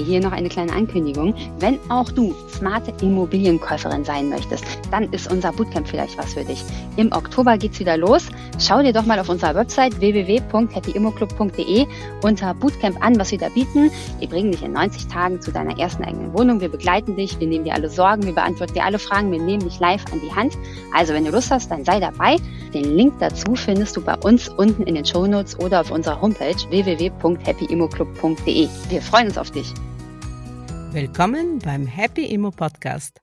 Hier 0.00 0.20
noch 0.20 0.32
eine 0.32 0.48
kleine 0.48 0.72
Ankündigung. 0.72 1.34
Wenn 1.58 1.78
auch 1.88 2.10
du 2.10 2.34
smarte 2.48 2.92
Immobilienkäuferin 3.00 4.04
sein 4.04 4.28
möchtest, 4.28 4.64
dann 4.90 5.04
ist 5.12 5.30
unser 5.30 5.52
Bootcamp 5.52 5.88
vielleicht 5.88 6.18
was 6.18 6.34
für 6.34 6.44
dich. 6.44 6.62
Im 6.96 7.12
Oktober 7.12 7.58
geht's 7.58 7.80
wieder 7.80 7.96
los. 7.96 8.28
Schau 8.58 8.82
dir 8.82 8.92
doch 8.92 9.06
mal 9.06 9.18
auf 9.18 9.28
unserer 9.28 9.54
Website 9.54 10.00
www.happyimmoclub.de 10.00 11.86
unter 12.22 12.54
Bootcamp 12.54 13.04
an, 13.04 13.18
was 13.18 13.30
wir 13.30 13.38
da 13.38 13.48
bieten. 13.48 13.90
Wir 14.18 14.28
bringen 14.28 14.52
dich 14.52 14.62
in 14.62 14.72
90 14.72 15.08
Tagen 15.08 15.40
zu 15.40 15.52
deiner 15.52 15.78
ersten 15.78 16.04
eigenen 16.04 16.32
Wohnung. 16.32 16.60
Wir 16.60 16.68
begleiten 16.68 17.16
dich, 17.16 17.38
wir 17.40 17.46
nehmen 17.46 17.64
dir 17.64 17.74
alle 17.74 17.88
Sorgen, 17.88 18.24
wir 18.24 18.34
beantworten 18.34 18.74
dir 18.74 18.84
alle 18.84 18.98
Fragen, 18.98 19.32
wir 19.32 19.40
nehmen 19.40 19.62
dich 19.62 19.80
live 19.80 20.04
an 20.12 20.20
die 20.20 20.34
Hand. 20.34 20.58
Also 20.94 21.14
wenn 21.14 21.24
du 21.24 21.30
Lust 21.30 21.50
hast, 21.50 21.70
dann 21.70 21.84
sei 21.84 22.00
dabei. 22.00 22.36
Den 22.74 22.96
Link 22.96 23.14
dazu 23.18 23.54
findest 23.54 23.96
du 23.96 24.02
bei 24.02 24.16
uns 24.16 24.48
unten 24.48 24.82
in 24.84 24.94
den 24.94 25.04
Show 25.04 25.26
Notes 25.26 25.58
oder 25.58 25.80
auf 25.80 25.90
unserer 25.90 26.20
Homepage 26.20 26.54
www.happyimmoclub.de. 26.68 28.68
Wir 28.88 29.02
freuen 29.02 29.26
uns 29.28 29.38
auf 29.38 29.50
dich. 29.50 29.72
Willkommen 30.92 31.60
beim 31.60 31.86
Happy 31.86 32.24
Immo 32.26 32.50
Podcast. 32.50 33.20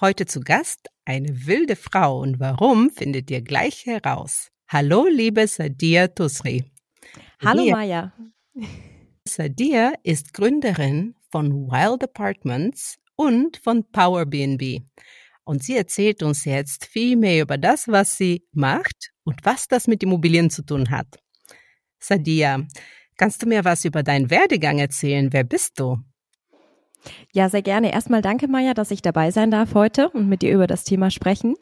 Heute 0.00 0.24
zu 0.24 0.40
Gast 0.40 0.88
eine 1.04 1.46
wilde 1.46 1.76
Frau 1.76 2.20
und 2.20 2.40
warum 2.40 2.88
findet 2.88 3.30
ihr 3.30 3.42
gleich 3.42 3.84
heraus. 3.84 4.48
Hallo, 4.66 5.06
liebe 5.06 5.46
Sadia 5.46 6.08
Tusri. 6.08 6.64
Hallo, 7.44 7.66
Maya. 7.66 8.14
Sadia 9.28 9.92
ist 10.02 10.32
Gründerin 10.32 11.14
von 11.30 11.52
Wild 11.52 12.02
Apartments 12.02 12.96
und 13.14 13.58
von 13.58 13.84
Power 13.92 14.24
BNB. 14.24 14.80
Und 15.44 15.62
sie 15.62 15.76
erzählt 15.76 16.22
uns 16.22 16.46
jetzt 16.46 16.86
viel 16.86 17.16
mehr 17.16 17.42
über 17.42 17.58
das, 17.58 17.88
was 17.88 18.16
sie 18.16 18.46
macht 18.52 19.12
und 19.24 19.44
was 19.44 19.68
das 19.68 19.86
mit 19.86 20.02
Immobilien 20.02 20.48
zu 20.48 20.64
tun 20.64 20.88
hat. 20.88 21.18
Sadia, 21.98 22.66
kannst 23.18 23.42
du 23.42 23.46
mir 23.46 23.66
was 23.66 23.84
über 23.84 24.02
deinen 24.02 24.30
Werdegang 24.30 24.78
erzählen? 24.78 25.30
Wer 25.30 25.44
bist 25.44 25.78
du? 25.78 25.98
Ja, 27.32 27.48
sehr 27.48 27.62
gerne. 27.62 27.92
Erstmal 27.92 28.22
danke, 28.22 28.48
Maja, 28.48 28.74
dass 28.74 28.90
ich 28.90 29.02
dabei 29.02 29.30
sein 29.30 29.50
darf 29.50 29.74
heute 29.74 30.10
und 30.10 30.28
mit 30.28 30.42
dir 30.42 30.52
über 30.52 30.66
das 30.66 30.84
Thema 30.84 31.10
sprechen. 31.10 31.54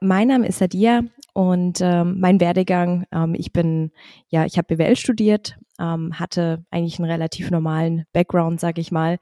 Mein 0.00 0.28
Name 0.28 0.46
ist 0.46 0.58
Sadia 0.58 1.02
und 1.34 1.80
ähm, 1.80 2.18
mein 2.20 2.40
Werdegang, 2.40 3.04
ähm, 3.12 3.34
ich 3.34 3.52
bin, 3.52 3.92
ja, 4.28 4.44
ich 4.44 4.56
habe 4.58 4.74
BWL 4.76 4.96
studiert, 4.96 5.56
ähm, 5.78 6.18
hatte 6.18 6.64
eigentlich 6.70 6.98
einen 6.98 7.10
relativ 7.10 7.50
normalen 7.50 8.04
Background, 8.12 8.60
sag 8.60 8.78
ich 8.78 8.90
mal, 8.90 9.18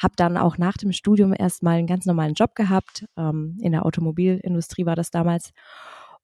habe 0.00 0.14
dann 0.16 0.36
auch 0.36 0.58
nach 0.58 0.76
dem 0.76 0.92
Studium 0.92 1.34
erstmal 1.36 1.78
einen 1.78 1.86
ganz 1.86 2.06
normalen 2.06 2.34
Job 2.34 2.54
gehabt, 2.54 3.06
ähm, 3.16 3.58
in 3.60 3.72
der 3.72 3.84
Automobilindustrie 3.86 4.86
war 4.86 4.96
das 4.96 5.10
damals 5.10 5.52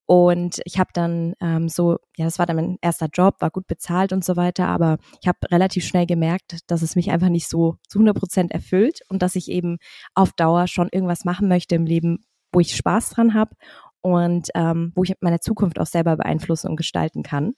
und 0.06 0.60
ich 0.64 0.78
habe 0.78 0.90
dann 0.92 1.34
ähm, 1.40 1.68
so, 1.68 1.98
ja, 2.16 2.24
das 2.24 2.38
war 2.38 2.46
dann 2.46 2.56
mein 2.56 2.78
erster 2.80 3.08
Job, 3.12 3.36
war 3.40 3.50
gut 3.50 3.66
bezahlt 3.66 4.12
und 4.12 4.24
so 4.24 4.36
weiter, 4.36 4.68
aber 4.68 4.98
ich 5.20 5.26
habe 5.26 5.38
relativ 5.50 5.84
schnell 5.84 6.06
gemerkt, 6.06 6.58
dass 6.68 6.82
es 6.82 6.94
mich 6.94 7.10
einfach 7.10 7.28
nicht 7.28 7.48
so 7.48 7.76
zu 7.88 7.98
100 7.98 8.16
Prozent 8.16 8.52
erfüllt 8.52 9.00
und 9.08 9.22
dass 9.22 9.34
ich 9.34 9.50
eben 9.50 9.78
auf 10.14 10.32
Dauer 10.32 10.68
schon 10.68 10.88
irgendwas 10.92 11.24
machen 11.24 11.48
möchte 11.48 11.74
im 11.74 11.86
Leben, 11.86 12.24
wo 12.52 12.60
ich 12.60 12.76
Spaß 12.76 13.10
dran 13.10 13.34
habe 13.34 13.56
und 14.00 14.48
ähm, 14.54 14.92
wo 14.94 15.02
ich 15.02 15.14
meine 15.20 15.40
Zukunft 15.40 15.80
auch 15.80 15.86
selber 15.86 16.16
beeinflussen 16.16 16.68
und 16.68 16.76
gestalten 16.76 17.24
kann. 17.24 17.54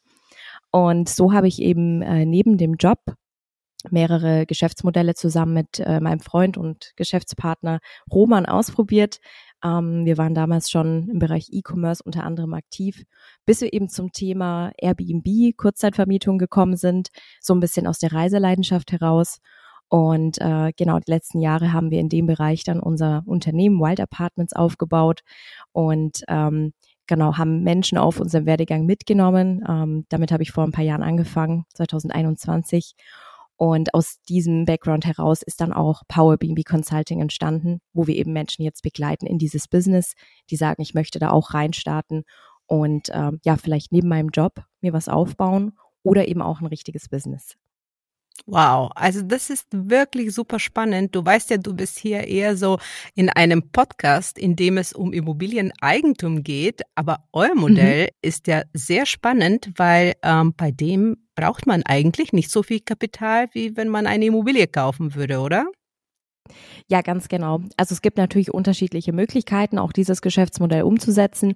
Und 0.71 1.11
so 1.11 1.35
habe 1.35 1.49
ich 1.49 1.61
eben 1.61 2.01
äh, 2.01 2.25
neben 2.25 2.57
dem 2.57 2.75
Job 2.75 2.99
mehrere 3.91 4.47
Geschäftsmodelle 4.47 5.15
zusammen 5.15 5.55
mit 5.55 5.81
äh, 5.81 6.01
meinem 6.01 6.21
Freund 6.21 6.57
und 6.57 6.93
Geschäftspartner 6.97 7.81
Roman 8.11 8.47
ausprobiert, 8.47 9.19
ähm, 9.65 10.05
wir 10.05 10.19
waren 10.19 10.35
damals 10.35 10.71
schon 10.71 11.09
im 11.09 11.19
Bereich 11.19 11.49
E-Commerce 11.51 12.03
unter 12.05 12.25
anderem 12.25 12.55
aktiv, 12.55 13.05
bis 13.45 13.61
wir 13.61 13.73
eben 13.73 13.89
zum 13.89 14.13
Thema 14.13 14.73
Airbnb, 14.79 15.57
Kurzzeitvermietung 15.57 16.39
gekommen 16.39 16.77
sind, 16.77 17.09
so 17.41 17.55
ein 17.55 17.61
bisschen 17.61 17.87
aus 17.87 17.99
der 17.99 18.13
Reiseleidenschaft 18.13 18.93
heraus. 18.93 19.39
Und 19.89 20.39
äh, 20.41 20.73
genau, 20.77 20.99
die 20.99 21.11
letzten 21.11 21.41
Jahre 21.41 21.73
haben 21.73 21.91
wir 21.91 21.99
in 22.01 22.11
dem 22.11 22.27
Bereich 22.27 22.63
dann 22.63 22.79
unser 22.79 23.23
Unternehmen 23.27 23.81
Wild 23.81 24.01
Apartments 24.01 24.53
aufgebaut 24.53 25.23
und 25.73 26.23
ähm, 26.29 26.75
genau, 27.07 27.39
haben 27.39 27.63
Menschen 27.63 27.99
auf 27.99 28.21
unserem 28.21 28.47
Werdegang 28.47 28.85
mitgenommen. 28.85 29.65
Ähm, 29.67 30.05
damit 30.11 30.31
habe 30.31 30.43
ich 30.43 30.53
vor 30.53 30.65
ein 30.65 30.73
paar 30.73 30.85
Jahren 30.85 31.03
angefangen, 31.03 31.65
2021. 31.75 32.95
Und 33.59 33.93
aus 33.93 34.21
diesem 34.29 34.67
Background 34.67 35.05
heraus 35.05 35.43
ist 35.43 35.61
dann 35.61 35.73
auch 35.73 36.03
Power 36.07 36.37
BNB 36.37 36.65
Consulting 36.65 37.21
entstanden, 37.21 37.81
wo 37.93 38.07
wir 38.07 38.15
eben 38.15 38.33
Menschen 38.33 38.63
jetzt 38.63 38.83
begleiten 38.83 39.27
in 39.27 39.37
dieses 39.37 39.67
Business, 39.67 40.15
die 40.49 40.57
sagen, 40.57 40.81
ich 40.81 40.95
möchte 40.95 41.19
da 41.19 41.31
auch 41.31 41.55
reinstarten 41.55 42.23
und 42.67 43.09
ähm, 43.13 43.41
ja, 43.45 43.57
vielleicht 43.57 43.91
neben 43.91 44.09
meinem 44.09 44.29
Job 44.29 44.63
mir 44.81 44.93
was 44.93 45.09
aufbauen 45.09 45.73
oder 46.05 46.29
eben 46.29 46.41
auch 46.41 46.61
ein 46.61 46.67
richtiges 46.67 47.09
Business. 47.09 47.57
Wow, 48.47 48.91
also 48.95 49.23
das 49.23 49.51
ist 49.51 49.67
wirklich 49.73 50.35
super 50.35 50.59
spannend. 50.59 51.15
Du 51.15 51.25
weißt 51.25 51.51
ja, 51.51 51.59
du 51.59 51.75
bist 51.75 51.99
hier 51.99 52.27
eher 52.27 52.57
so 52.57 52.79
in 53.15 53.29
einem 53.31 53.71
Podcast, 53.71 54.39
in 54.39 54.57
dem 54.57 54.79
es 54.79 54.93
um 54.93 55.13
Immobilieneigentum 55.13 56.43
geht, 56.43 56.83
aber 56.95 57.25
euer 57.33 57.55
mhm. 57.55 57.61
Modell 57.61 58.05
mhm. 58.05 58.09
ist 58.23 58.47
ja 58.47 58.63
sehr 58.73 59.07
spannend, 59.07 59.71
weil 59.77 60.15
ähm, 60.23 60.55
bei 60.57 60.71
dem 60.71 61.17
braucht 61.35 61.67
man 61.67 61.83
eigentlich 61.85 62.33
nicht 62.33 62.51
so 62.51 62.63
viel 62.63 62.81
Kapital, 62.81 63.49
wie 63.53 63.77
wenn 63.77 63.89
man 63.89 64.07
eine 64.07 64.27
Immobilie 64.27 64.67
kaufen 64.67 65.15
würde, 65.15 65.41
oder? 65.41 65.67
Ja, 66.89 67.03
ganz 67.03 67.29
genau. 67.29 67.61
Also 67.77 67.93
es 67.93 68.03
gibt 68.03 68.17
natürlich 68.17 68.53
unterschiedliche 68.53 69.13
Möglichkeiten, 69.13 69.79
auch 69.79 69.93
dieses 69.93 70.23
Geschäftsmodell 70.23 70.83
umzusetzen. 70.83 71.55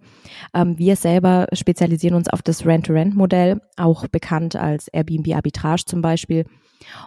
Ähm, 0.54 0.78
wir 0.78 0.96
selber 0.96 1.46
spezialisieren 1.52 2.16
uns 2.16 2.28
auf 2.28 2.42
das 2.42 2.66
Rent-to-Rent-Modell, 2.66 3.60
auch 3.76 4.06
bekannt 4.08 4.56
als 4.56 4.88
Airbnb 4.88 5.34
Arbitrage 5.34 5.84
zum 5.86 6.02
Beispiel. 6.02 6.44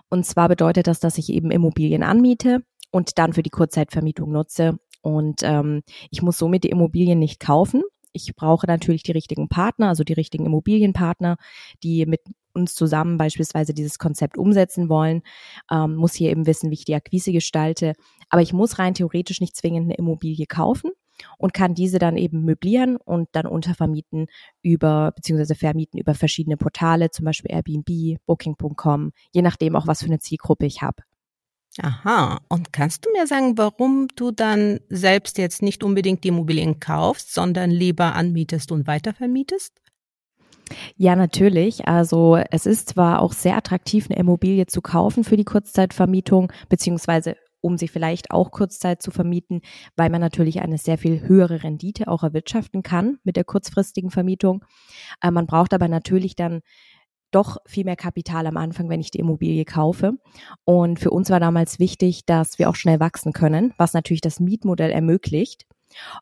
Und 0.09 0.25
zwar 0.25 0.49
bedeutet 0.49 0.87
das, 0.87 0.99
dass 0.99 1.17
ich 1.17 1.29
eben 1.29 1.51
Immobilien 1.51 2.03
anmiete 2.03 2.63
und 2.91 3.17
dann 3.17 3.33
für 3.33 3.43
die 3.43 3.49
Kurzzeitvermietung 3.49 4.31
nutze. 4.31 4.77
Und 5.01 5.41
ähm, 5.43 5.83
ich 6.09 6.21
muss 6.21 6.37
somit 6.37 6.63
die 6.63 6.69
Immobilien 6.69 7.19
nicht 7.19 7.39
kaufen. 7.39 7.83
Ich 8.11 8.33
brauche 8.35 8.65
natürlich 8.65 9.03
die 9.03 9.11
richtigen 9.11 9.49
Partner, 9.49 9.89
also 9.89 10.03
die 10.03 10.13
richtigen 10.13 10.45
Immobilienpartner, 10.45 11.37
die 11.83 12.05
mit 12.05 12.21
uns 12.53 12.73
zusammen 12.73 13.17
beispielsweise 13.17 13.73
dieses 13.73 13.99
Konzept 13.99 14.37
umsetzen 14.37 14.87
wollen, 14.87 15.21
ähm, 15.69 15.95
muss 15.95 16.13
hier 16.13 16.31
eben 16.31 16.47
wissen, 16.47 16.69
wie 16.69 16.75
ich 16.75 16.85
die 16.85 16.95
Akquise 16.95 17.33
gestalte. 17.33 17.93
Aber 18.29 18.41
ich 18.41 18.53
muss 18.53 18.79
rein 18.79 18.93
theoretisch 18.93 19.41
nicht 19.41 19.55
zwingend 19.55 19.85
eine 19.85 19.95
Immobilie 19.95 20.45
kaufen 20.45 20.91
und 21.37 21.53
kann 21.53 21.75
diese 21.75 21.99
dann 21.99 22.17
eben 22.17 22.43
möblieren 22.43 22.97
und 22.97 23.29
dann 23.33 23.45
untervermieten 23.45 24.27
über, 24.61 25.11
beziehungsweise 25.15 25.55
vermieten 25.55 25.99
über 25.99 26.13
verschiedene 26.13 26.57
Portale, 26.57 27.11
zum 27.11 27.25
Beispiel 27.25 27.51
Airbnb, 27.51 28.19
Booking.com, 28.25 29.11
je 29.31 29.41
nachdem 29.41 29.75
auch, 29.75 29.87
was 29.87 30.01
für 30.01 30.07
eine 30.07 30.19
Zielgruppe 30.19 30.65
ich 30.65 30.81
habe. 30.81 31.03
Aha. 31.81 32.39
Und 32.47 32.71
kannst 32.71 33.05
du 33.05 33.11
mir 33.11 33.27
sagen, 33.27 33.57
warum 33.57 34.07
du 34.15 34.31
dann 34.31 34.79
selbst 34.89 35.37
jetzt 35.37 35.61
nicht 35.61 35.83
unbedingt 35.83 36.23
die 36.23 36.29
Immobilien 36.29 36.79
kaufst, 36.79 37.33
sondern 37.33 37.69
lieber 37.69 38.15
anmietest 38.15 38.71
und 38.71 38.87
weitervermietest? 38.87 39.81
Ja, 40.95 41.15
natürlich. 41.15 41.87
Also 41.87 42.37
es 42.49 42.65
ist 42.65 42.89
zwar 42.89 43.21
auch 43.21 43.33
sehr 43.33 43.57
attraktiv, 43.57 44.07
eine 44.09 44.19
Immobilie 44.19 44.65
zu 44.65 44.81
kaufen 44.81 45.23
für 45.23 45.37
die 45.37 45.43
Kurzzeitvermietung, 45.43 46.51
beziehungsweise 46.69 47.35
um 47.65 47.77
sie 47.77 47.87
vielleicht 47.87 48.29
auch 48.29 48.51
kurzzeit 48.51 49.01
zu 49.01 49.09
vermieten, 49.09 49.61
weil 49.95 50.11
man 50.11 50.21
natürlich 50.21 50.61
eine 50.61 50.77
sehr 50.77 50.99
viel 50.99 51.27
höhere 51.27 51.63
Rendite 51.63 52.07
auch 52.07 52.21
erwirtschaften 52.21 52.83
kann 52.83 53.17
mit 53.23 53.37
der 53.37 53.43
kurzfristigen 53.43 54.11
Vermietung. 54.11 54.63
Äh, 55.19 55.31
man 55.31 55.47
braucht 55.47 55.73
aber 55.73 55.87
natürlich 55.87 56.35
dann 56.35 56.61
doch 57.31 57.57
viel 57.65 57.83
mehr 57.83 57.95
Kapital 57.95 58.45
am 58.45 58.55
Anfang, 58.55 58.87
wenn 58.87 59.01
ich 59.01 59.09
die 59.09 59.17
Immobilie 59.17 59.65
kaufe. 59.65 60.13
Und 60.63 60.99
für 60.99 61.09
uns 61.09 61.31
war 61.31 61.39
damals 61.39 61.79
wichtig, 61.79 62.27
dass 62.27 62.59
wir 62.59 62.69
auch 62.69 62.75
schnell 62.75 62.99
wachsen 62.99 63.33
können, 63.33 63.73
was 63.77 63.93
natürlich 63.93 64.21
das 64.21 64.39
Mietmodell 64.39 64.91
ermöglicht. 64.91 65.65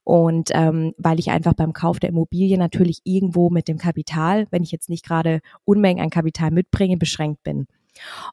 Und 0.05 0.49
ähm, 0.53 0.93
weil 0.97 1.19
ich 1.19 1.29
einfach 1.29 1.53
beim 1.53 1.73
Kauf 1.73 1.99
der 1.99 2.09
Immobilie 2.09 2.57
natürlich 2.57 3.01
irgendwo 3.03 3.49
mit 3.49 3.67
dem 3.67 3.77
Kapital, 3.77 4.47
wenn 4.49 4.63
ich 4.63 4.71
jetzt 4.71 4.87
nicht 4.87 5.05
gerade 5.05 5.41
Unmengen 5.65 6.01
an 6.01 6.09
Kapital 6.09 6.51
mitbringe, 6.51 6.95
beschränkt 6.95 7.43
bin. 7.43 7.67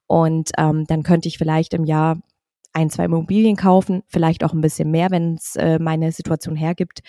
Und 0.07 0.53
ähm, 0.59 0.85
dann 0.87 1.03
könnte 1.03 1.29
ich 1.29 1.39
vielleicht 1.39 1.75
im 1.75 1.85
Jahr 1.85 2.21
ein, 2.73 2.91
zwei 2.91 3.05
Immobilien 3.07 3.57
kaufen, 3.57 4.03
vielleicht 4.09 4.45
auch 4.45 4.53
ein 4.53 4.61
bisschen 4.61 4.91
mehr, 4.91 5.11
wenn 5.11 5.35
es 5.35 5.57
äh, 5.57 5.79
meine 5.79 6.13
Situation 6.13 6.57
hergibt. 6.57 7.01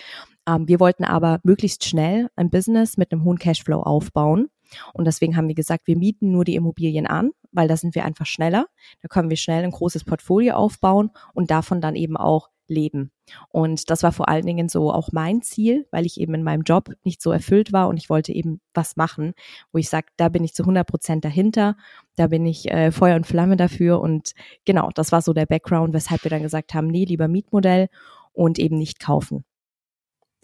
Ähm, 0.48 0.66
wir 0.68 0.80
wollten 0.80 1.04
aber 1.04 1.40
möglichst 1.44 1.84
schnell 1.84 2.28
ein 2.36 2.50
Business 2.50 2.96
mit 2.96 3.12
einem 3.12 3.24
hohen 3.24 3.38
Cashflow 3.38 3.80
aufbauen. 3.80 4.48
Und 4.94 5.04
deswegen 5.06 5.36
haben 5.36 5.48
wir 5.48 5.54
gesagt, 5.54 5.86
wir 5.86 5.98
mieten 5.98 6.32
nur 6.32 6.44
die 6.44 6.54
Immobilien 6.54 7.06
an, 7.06 7.30
weil 7.52 7.68
da 7.68 7.76
sind 7.76 7.94
wir 7.94 8.04
einfach 8.04 8.26
schneller. 8.26 8.66
Da 9.02 9.08
können 9.08 9.30
wir 9.30 9.36
schnell 9.36 9.64
ein 9.64 9.70
großes 9.70 10.04
Portfolio 10.04 10.54
aufbauen 10.54 11.10
und 11.34 11.50
davon 11.50 11.80
dann 11.80 11.94
eben 11.94 12.16
auch 12.16 12.48
leben. 12.72 13.12
Und 13.48 13.90
das 13.90 14.02
war 14.02 14.12
vor 14.12 14.28
allen 14.28 14.46
Dingen 14.46 14.68
so 14.68 14.92
auch 14.92 15.10
mein 15.12 15.42
Ziel, 15.42 15.86
weil 15.90 16.06
ich 16.06 16.20
eben 16.20 16.34
in 16.34 16.42
meinem 16.42 16.62
Job 16.62 16.90
nicht 17.04 17.22
so 17.22 17.30
erfüllt 17.30 17.72
war 17.72 17.88
und 17.88 17.96
ich 17.96 18.10
wollte 18.10 18.32
eben 18.32 18.60
was 18.74 18.96
machen, 18.96 19.34
wo 19.72 19.78
ich 19.78 19.88
sage, 19.88 20.08
da 20.16 20.28
bin 20.28 20.42
ich 20.42 20.54
zu 20.54 20.64
100 20.64 20.86
Prozent 20.86 21.24
dahinter, 21.24 21.76
da 22.16 22.26
bin 22.26 22.44
ich 22.44 22.70
äh, 22.70 22.90
Feuer 22.90 23.16
und 23.16 23.26
Flamme 23.26 23.56
dafür 23.56 24.00
und 24.00 24.32
genau, 24.64 24.90
das 24.94 25.12
war 25.12 25.22
so 25.22 25.32
der 25.32 25.46
Background, 25.46 25.94
weshalb 25.94 26.24
wir 26.24 26.30
dann 26.30 26.42
gesagt 26.42 26.74
haben, 26.74 26.88
nee, 26.88 27.04
lieber 27.04 27.28
Mietmodell 27.28 27.88
und 28.32 28.58
eben 28.58 28.78
nicht 28.78 28.98
kaufen. 28.98 29.44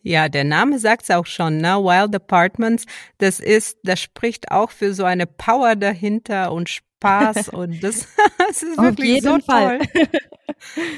Ja, 0.02 0.28
der 0.28 0.44
Name 0.44 0.78
sagt's 0.78 1.10
auch 1.10 1.26
schon, 1.26 1.58
ne? 1.58 1.76
Wild 1.76 2.14
Apartments. 2.14 2.86
Das 3.18 3.40
ist, 3.40 3.78
das 3.82 4.00
spricht 4.00 4.50
auch 4.52 4.70
für 4.70 4.94
so 4.94 5.04
eine 5.04 5.26
Power 5.26 5.74
dahinter 5.74 6.52
und 6.52 6.68
Spaß 6.98 7.50
und 7.50 7.82
das, 7.82 8.08
das 8.38 8.62
ist 8.62 8.78
wirklich 8.78 9.22
so 9.22 9.38
Fall. 9.38 9.78
toll. 9.78 10.06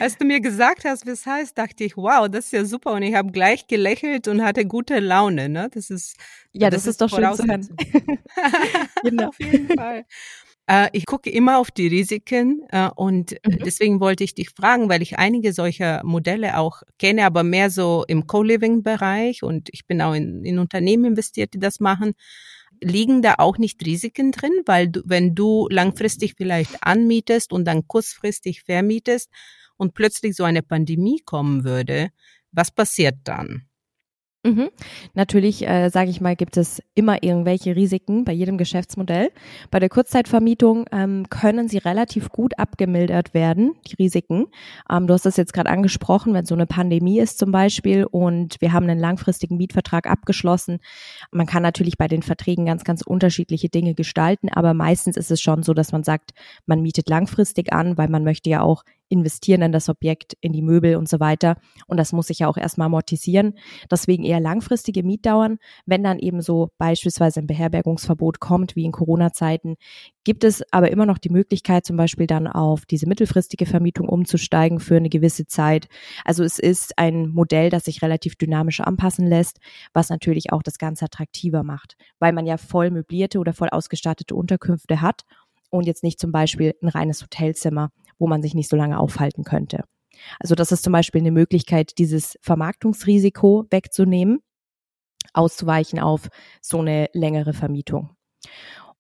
Als 0.01 0.17
du 0.17 0.25
mir 0.25 0.41
gesagt 0.41 0.85
hast, 0.85 1.07
wie 1.07 1.11
es 1.11 1.27
heißt, 1.27 1.57
dachte 1.57 1.85
ich, 1.85 1.97
wow, 1.97 2.29
das 2.29 2.47
ist 2.47 2.53
ja 2.53 2.65
super 2.65 2.93
und 2.93 3.03
ich 3.03 3.15
habe 3.15 3.31
gleich 3.33 3.67
gelächelt 3.67 4.27
und 4.27 4.43
hatte 4.43 4.65
gute 4.65 4.99
Laune. 5.01 5.49
Ne? 5.49 5.69
Das 5.73 5.91
ist 5.91 6.17
ja, 6.53 6.71
das, 6.71 6.85
das 6.85 6.87
ist, 6.87 6.91
ist 6.93 7.01
doch 7.03 7.11
schön 7.11 7.35
zu 7.35 7.45
hören. 7.47 7.69
genau. 9.03 9.29
Auf 9.29 9.39
jeden 9.39 9.69
Fall. 9.77 10.07
Äh, 10.67 10.89
ich 10.93 11.05
gucke 11.05 11.29
immer 11.29 11.59
auf 11.59 11.71
die 11.71 11.89
Risiken 11.89 12.63
äh, 12.71 12.89
und 12.95 13.33
mhm. 13.33 13.59
deswegen 13.65 14.01
wollte 14.01 14.25
ich 14.25 14.35
dich 14.35 14.51
fragen, 14.51 14.89
weil 14.89 15.03
ich 15.03 15.19
einige 15.19 15.53
solcher 15.53 16.01
Modelle 16.05 16.57
auch 16.57 16.83
kenne, 16.99 17.27
aber 17.27 17.43
mehr 17.43 17.71
so 17.71 18.05
im 18.09 18.27
Co-Living-Bereich 18.27 19.43
und 19.43 19.69
ich 19.73 19.87
bin 19.87 20.01
auch 20.01 20.15
in, 20.15 20.45
in 20.45 20.59
Unternehmen 20.59 21.05
investiert, 21.07 21.53
die 21.53 21.59
das 21.59 21.81
machen 21.81 22.15
liegen 22.81 23.23
da 23.23 23.37
auch 23.39 23.59
nicht 23.59 23.85
Risiken 23.85 24.33
drin, 24.33 24.53
weil 24.67 24.89
du, 24.89 25.03
wenn 25.05 25.35
du 25.35 25.69
langfristig 25.71 26.35
vielleicht 26.37 26.83
anmietest 26.83 27.53
und 27.53 27.65
dann 27.65 27.87
kurzfristig 27.87 28.63
vermietest 28.63 29.31
und 29.77 29.95
plötzlich 29.95 30.37
so 30.37 30.45
eine 30.45 30.63
Pandemie 30.63 31.21
kommen 31.25 31.65
würde, 31.65 32.11
was 32.53 32.71
passiert 32.71 33.17
dann? 33.25 33.70
Mhm. 34.43 34.71
Natürlich, 35.13 35.69
äh, 35.69 35.91
sage 35.91 36.09
ich 36.09 36.23
mal, 36.23 36.35
gibt 36.35 36.57
es 36.57 36.83
immer 36.95 37.23
irgendwelche 37.23 37.77
Risiken 37.77 38.25
bei 38.25 38.33
jedem 38.33 38.57
Geschäftsmodell. 38.57 39.31
Bei 39.71 39.81
der 39.81 39.91
Kurzzeitvermietung 39.91 40.87
ähm, 40.93 41.29
können 41.29 41.69
sie 41.69 41.77
relativ 41.77 42.31
gut 42.31 42.59
abgemildert 42.59 43.35
werden, 43.35 43.75
die 43.87 43.97
Risiken. 43.97 44.47
Ähm, 44.91 45.07
du 45.07 45.13
hast 45.13 45.27
das 45.27 45.37
jetzt 45.37 45.53
gerade 45.53 45.69
angesprochen, 45.69 46.33
wenn 46.33 46.47
so 46.47 46.55
eine 46.55 46.65
Pandemie 46.67 47.21
ist 47.21 47.39
zum 47.39 47.53
Beispiel 47.53 48.07
und 48.07 48.57
wir 48.63 48.73
haben 48.73 48.89
einen 48.89 48.99
langfristigen 48.99 49.59
Mietvertrag 49.59 50.07
abgeschlossen. 50.07 50.79
Man 51.31 51.47
kann 51.47 51.63
natürlich 51.63 51.99
bei 51.99 52.09
den 52.09 52.23
Verträgen 52.23 52.65
ganz, 52.65 52.83
ganz 52.83 53.03
unterschiedliche 53.03 53.69
Dinge 53.69 53.95
gestalten, 53.95 54.49
aber 54.49 54.73
meistens 54.73 55.19
ist 55.19 55.31
es 55.31 55.43
schon 55.43 55.63
so, 55.63 55.75
dass 55.75 55.93
man 55.93 56.03
sagt, 56.03 56.31
man 56.65 56.81
mietet 56.81 57.11
langfristig 57.11 57.75
an, 57.75 57.99
weil 57.99 58.09
man 58.09 58.25
möchte 58.25 58.49
ja 58.49 58.63
auch 58.63 58.85
investieren 59.11 59.61
in 59.63 59.73
das 59.73 59.89
Objekt, 59.89 60.37
in 60.41 60.53
die 60.53 60.63
Möbel 60.63 60.97
und 60.97 61.09
so 61.09 61.21
weiter. 61.21 61.57
Und 61.87 61.99
das 61.99 62.13
muss 62.13 62.29
sich 62.29 62.39
ja 62.39 62.49
auch 62.49 62.57
erstmal 62.57 62.87
amortisieren. 62.87 63.59
Deswegen 63.91 64.25
eher 64.25 64.41
langfristige 64.41 65.03
Mietdauern. 65.03 65.59
Wenn 65.85 66.03
dann 66.03 66.19
eben 66.19 66.41
so 66.41 66.71
beispielsweise 66.79 67.41
ein 67.41 67.47
Beherbergungsverbot 67.47 68.41
kommt, 68.41 68.77
wie 68.77 68.85
in 68.85 68.93
Corona-Zeiten, 68.93 69.77
gibt 70.25 70.45
es 70.45 70.63
aber 70.73 70.91
immer 70.91 71.07
noch 71.07 71.19
die 71.19 71.31
Möglichkeit, 71.31 71.85
zum 71.85 71.97
Beispiel 71.97 72.27
dann 72.27 72.47
auf 72.47 72.87
diese 72.87 73.09
mittelfristige 73.09 73.67
Vermietung 73.67 74.09
umzusteigen 74.09 74.79
für 74.79 74.97
eine 74.97 75.09
gewisse 75.09 75.47
Zeit. 75.47 75.89
Also 76.25 76.45
es 76.45 76.59
ist 76.59 76.97
ein 76.97 77.29
Modell, 77.29 77.69
das 77.69 77.85
sich 77.85 78.03
relativ 78.03 78.37
dynamisch 78.37 78.81
anpassen 78.81 79.27
lässt, 79.27 79.59
was 79.93 80.09
natürlich 80.09 80.53
auch 80.53 80.63
das 80.63 80.79
Ganze 80.79 81.07
attraktiver 81.07 81.65
macht, 81.65 81.97
weil 82.21 82.33
man 82.33 82.47
ja 82.47 82.59
voll 82.59 82.91
möblierte 82.91 83.41
oder 83.41 83.53
voll 83.53 83.71
ausgestattete 83.71 84.35
Unterkünfte 84.37 85.01
hat 85.01 85.25
und 85.71 85.87
jetzt 85.87 86.03
nicht 86.03 86.21
zum 86.21 86.33
Beispiel 86.33 86.75
ein 86.83 86.89
reines 86.89 87.23
Hotelzimmer, 87.23 87.91
wo 88.21 88.29
man 88.29 88.43
sich 88.43 88.55
nicht 88.55 88.71
so 88.71 88.77
lange 88.77 89.01
aufhalten 89.01 89.43
könnte. 89.43 89.83
Also 90.39 90.55
das 90.55 90.71
ist 90.71 90.85
zum 90.85 90.93
Beispiel 90.93 91.21
eine 91.21 91.33
Möglichkeit, 91.33 91.99
dieses 91.99 92.39
Vermarktungsrisiko 92.43 93.67
wegzunehmen, 93.71 94.41
auszuweichen 95.33 95.99
auf 95.99 96.29
so 96.61 96.79
eine 96.79 97.09
längere 97.13 97.53
Vermietung. 97.53 98.11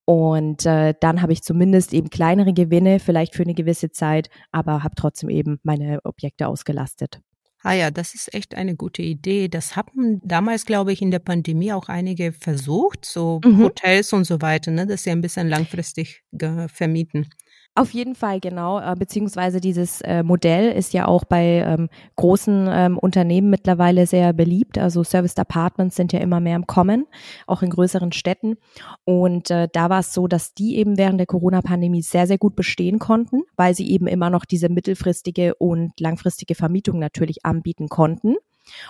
Und 0.04 0.66
äh, 0.66 0.94
dann 1.00 1.22
habe 1.22 1.32
ich 1.32 1.42
zumindest 1.42 1.92
eben 1.94 2.10
kleinere 2.10 2.52
Gewinne, 2.52 2.98
vielleicht 2.98 3.36
für 3.36 3.44
eine 3.44 3.54
gewisse 3.54 3.92
Zeit, 3.92 4.28
aber 4.50 4.82
habe 4.82 4.96
trotzdem 4.96 5.28
eben 5.28 5.60
meine 5.62 6.00
Objekte 6.04 6.48
ausgelastet. 6.48 7.20
Ah 7.62 7.74
ja, 7.74 7.90
das 7.90 8.14
ist 8.14 8.32
echt 8.34 8.54
eine 8.54 8.74
gute 8.74 9.02
Idee. 9.02 9.48
Das 9.48 9.76
haben 9.76 10.20
damals, 10.24 10.64
glaube 10.64 10.92
ich, 10.92 11.02
in 11.02 11.10
der 11.10 11.18
Pandemie 11.18 11.72
auch 11.72 11.88
einige 11.88 12.32
versucht, 12.32 13.04
so 13.04 13.40
mhm. 13.44 13.64
Hotels 13.64 14.12
und 14.14 14.24
so 14.24 14.40
weiter, 14.40 14.70
ne, 14.70 14.86
dass 14.86 15.04
sie 15.04 15.10
ein 15.10 15.20
bisschen 15.20 15.48
langfristig 15.48 16.22
vermieten. 16.68 17.28
Auf 17.76 17.94
jeden 17.94 18.16
Fall, 18.16 18.40
genau. 18.40 18.80
Äh, 18.80 18.96
beziehungsweise 18.98 19.60
dieses 19.60 20.00
äh, 20.00 20.24
Modell 20.24 20.72
ist 20.72 20.92
ja 20.92 21.06
auch 21.06 21.24
bei 21.24 21.64
ähm, 21.64 21.88
großen 22.16 22.68
ähm, 22.68 22.98
Unternehmen 22.98 23.48
mittlerweile 23.48 24.06
sehr 24.06 24.32
beliebt. 24.32 24.76
Also 24.76 25.04
Service 25.04 25.36
Apartments 25.36 25.94
sind 25.94 26.12
ja 26.12 26.18
immer 26.18 26.40
mehr 26.40 26.56
im 26.56 26.66
Kommen, 26.66 27.06
auch 27.46 27.62
in 27.62 27.70
größeren 27.70 28.10
Städten. 28.10 28.56
Und 29.04 29.50
äh, 29.50 29.68
da 29.72 29.88
war 29.88 30.00
es 30.00 30.12
so, 30.12 30.26
dass 30.26 30.52
die 30.52 30.78
eben 30.78 30.98
während 30.98 31.20
der 31.20 31.26
Corona-Pandemie 31.26 32.02
sehr, 32.02 32.26
sehr 32.26 32.38
gut 32.38 32.56
bestehen 32.56 32.98
konnten, 32.98 33.42
weil 33.56 33.74
sie 33.74 33.88
eben 33.88 34.08
immer 34.08 34.30
noch 34.30 34.44
diese 34.44 34.68
mittelfristige 34.68 35.54
und 35.54 35.92
langfristige 36.00 36.56
Vermietung 36.56 36.98
natürlich 36.98 37.44
anbieten 37.44 37.88
konnten. 37.88 38.34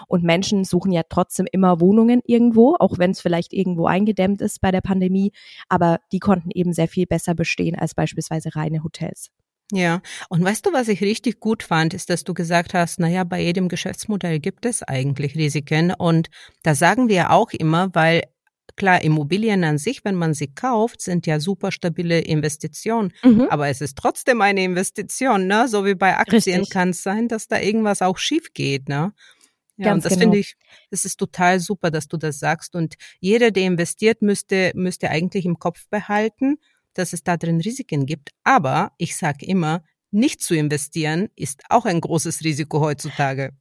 Und 0.06 0.24
Menschen 0.24 0.64
suchen 0.64 0.92
ja 0.92 1.02
trotzdem 1.08 1.46
immer 1.50 1.80
Wohnungen 1.80 2.20
irgendwo, 2.24 2.76
auch 2.78 2.98
wenn 2.98 3.10
es 3.12 3.20
vielleicht 3.20 3.52
irgendwo 3.52 3.86
eingedämmt 3.86 4.40
ist 4.42 4.60
bei 4.60 4.70
der 4.70 4.80
Pandemie. 4.80 5.32
Aber 5.68 6.00
die 6.12 6.20
konnten 6.20 6.50
eben 6.52 6.72
sehr 6.72 6.88
viel 6.88 7.06
besser 7.06 7.34
bestehen 7.34 7.78
als 7.78 7.94
beispielsweise 7.94 8.54
reine 8.54 8.82
Hotels. 8.84 9.30
Ja, 9.72 10.02
und 10.28 10.42
weißt 10.44 10.66
du, 10.66 10.72
was 10.72 10.88
ich 10.88 11.00
richtig 11.00 11.38
gut 11.40 11.62
fand, 11.62 11.94
ist, 11.94 12.10
dass 12.10 12.24
du 12.24 12.34
gesagt 12.34 12.74
hast, 12.74 12.98
naja, 12.98 13.24
bei 13.24 13.40
jedem 13.40 13.68
Geschäftsmodell 13.68 14.40
gibt 14.40 14.66
es 14.66 14.82
eigentlich 14.82 15.36
Risiken. 15.36 15.92
Und 15.92 16.28
da 16.62 16.74
sagen 16.74 17.08
wir 17.08 17.30
auch 17.30 17.52
immer, 17.52 17.94
weil 17.94 18.24
klar, 18.76 19.02
Immobilien 19.02 19.62
an 19.64 19.78
sich, 19.78 20.04
wenn 20.04 20.14
man 20.14 20.34
sie 20.34 20.48
kauft, 20.48 21.02
sind 21.02 21.26
ja 21.26 21.38
super 21.38 21.70
stabile 21.70 22.20
Investitionen. 22.20 23.12
Mhm. 23.22 23.46
Aber 23.50 23.68
es 23.68 23.80
ist 23.80 23.96
trotzdem 23.96 24.40
eine 24.40 24.64
Investition, 24.64 25.46
ne? 25.46 25.68
So 25.68 25.84
wie 25.84 25.94
bei 25.94 26.16
Aktien 26.16 26.64
kann 26.64 26.90
es 26.90 27.02
sein, 27.02 27.28
dass 27.28 27.46
da 27.46 27.60
irgendwas 27.60 28.02
auch 28.02 28.18
schief 28.18 28.52
geht, 28.54 28.88
ne? 28.88 29.12
Ja, 29.80 29.86
Ganz 29.86 30.04
und 30.04 30.04
das 30.04 30.18
genau. 30.18 30.24
finde 30.24 30.38
ich, 30.40 30.56
das 30.90 31.06
ist 31.06 31.16
total 31.16 31.58
super, 31.58 31.90
dass 31.90 32.06
du 32.06 32.18
das 32.18 32.38
sagst. 32.38 32.76
Und 32.76 32.96
jeder, 33.18 33.50
der 33.50 33.64
investiert, 33.64 34.20
müsste, 34.20 34.72
müsste 34.74 35.08
eigentlich 35.08 35.46
im 35.46 35.58
Kopf 35.58 35.88
behalten, 35.88 36.58
dass 36.92 37.14
es 37.14 37.24
da 37.24 37.38
drin 37.38 37.62
Risiken 37.62 38.04
gibt. 38.04 38.28
Aber 38.44 38.92
ich 38.98 39.16
sage 39.16 39.46
immer, 39.46 39.82
nicht 40.10 40.42
zu 40.42 40.54
investieren 40.54 41.30
ist 41.34 41.62
auch 41.70 41.86
ein 41.86 42.02
großes 42.02 42.44
Risiko 42.44 42.80
heutzutage. 42.80 43.52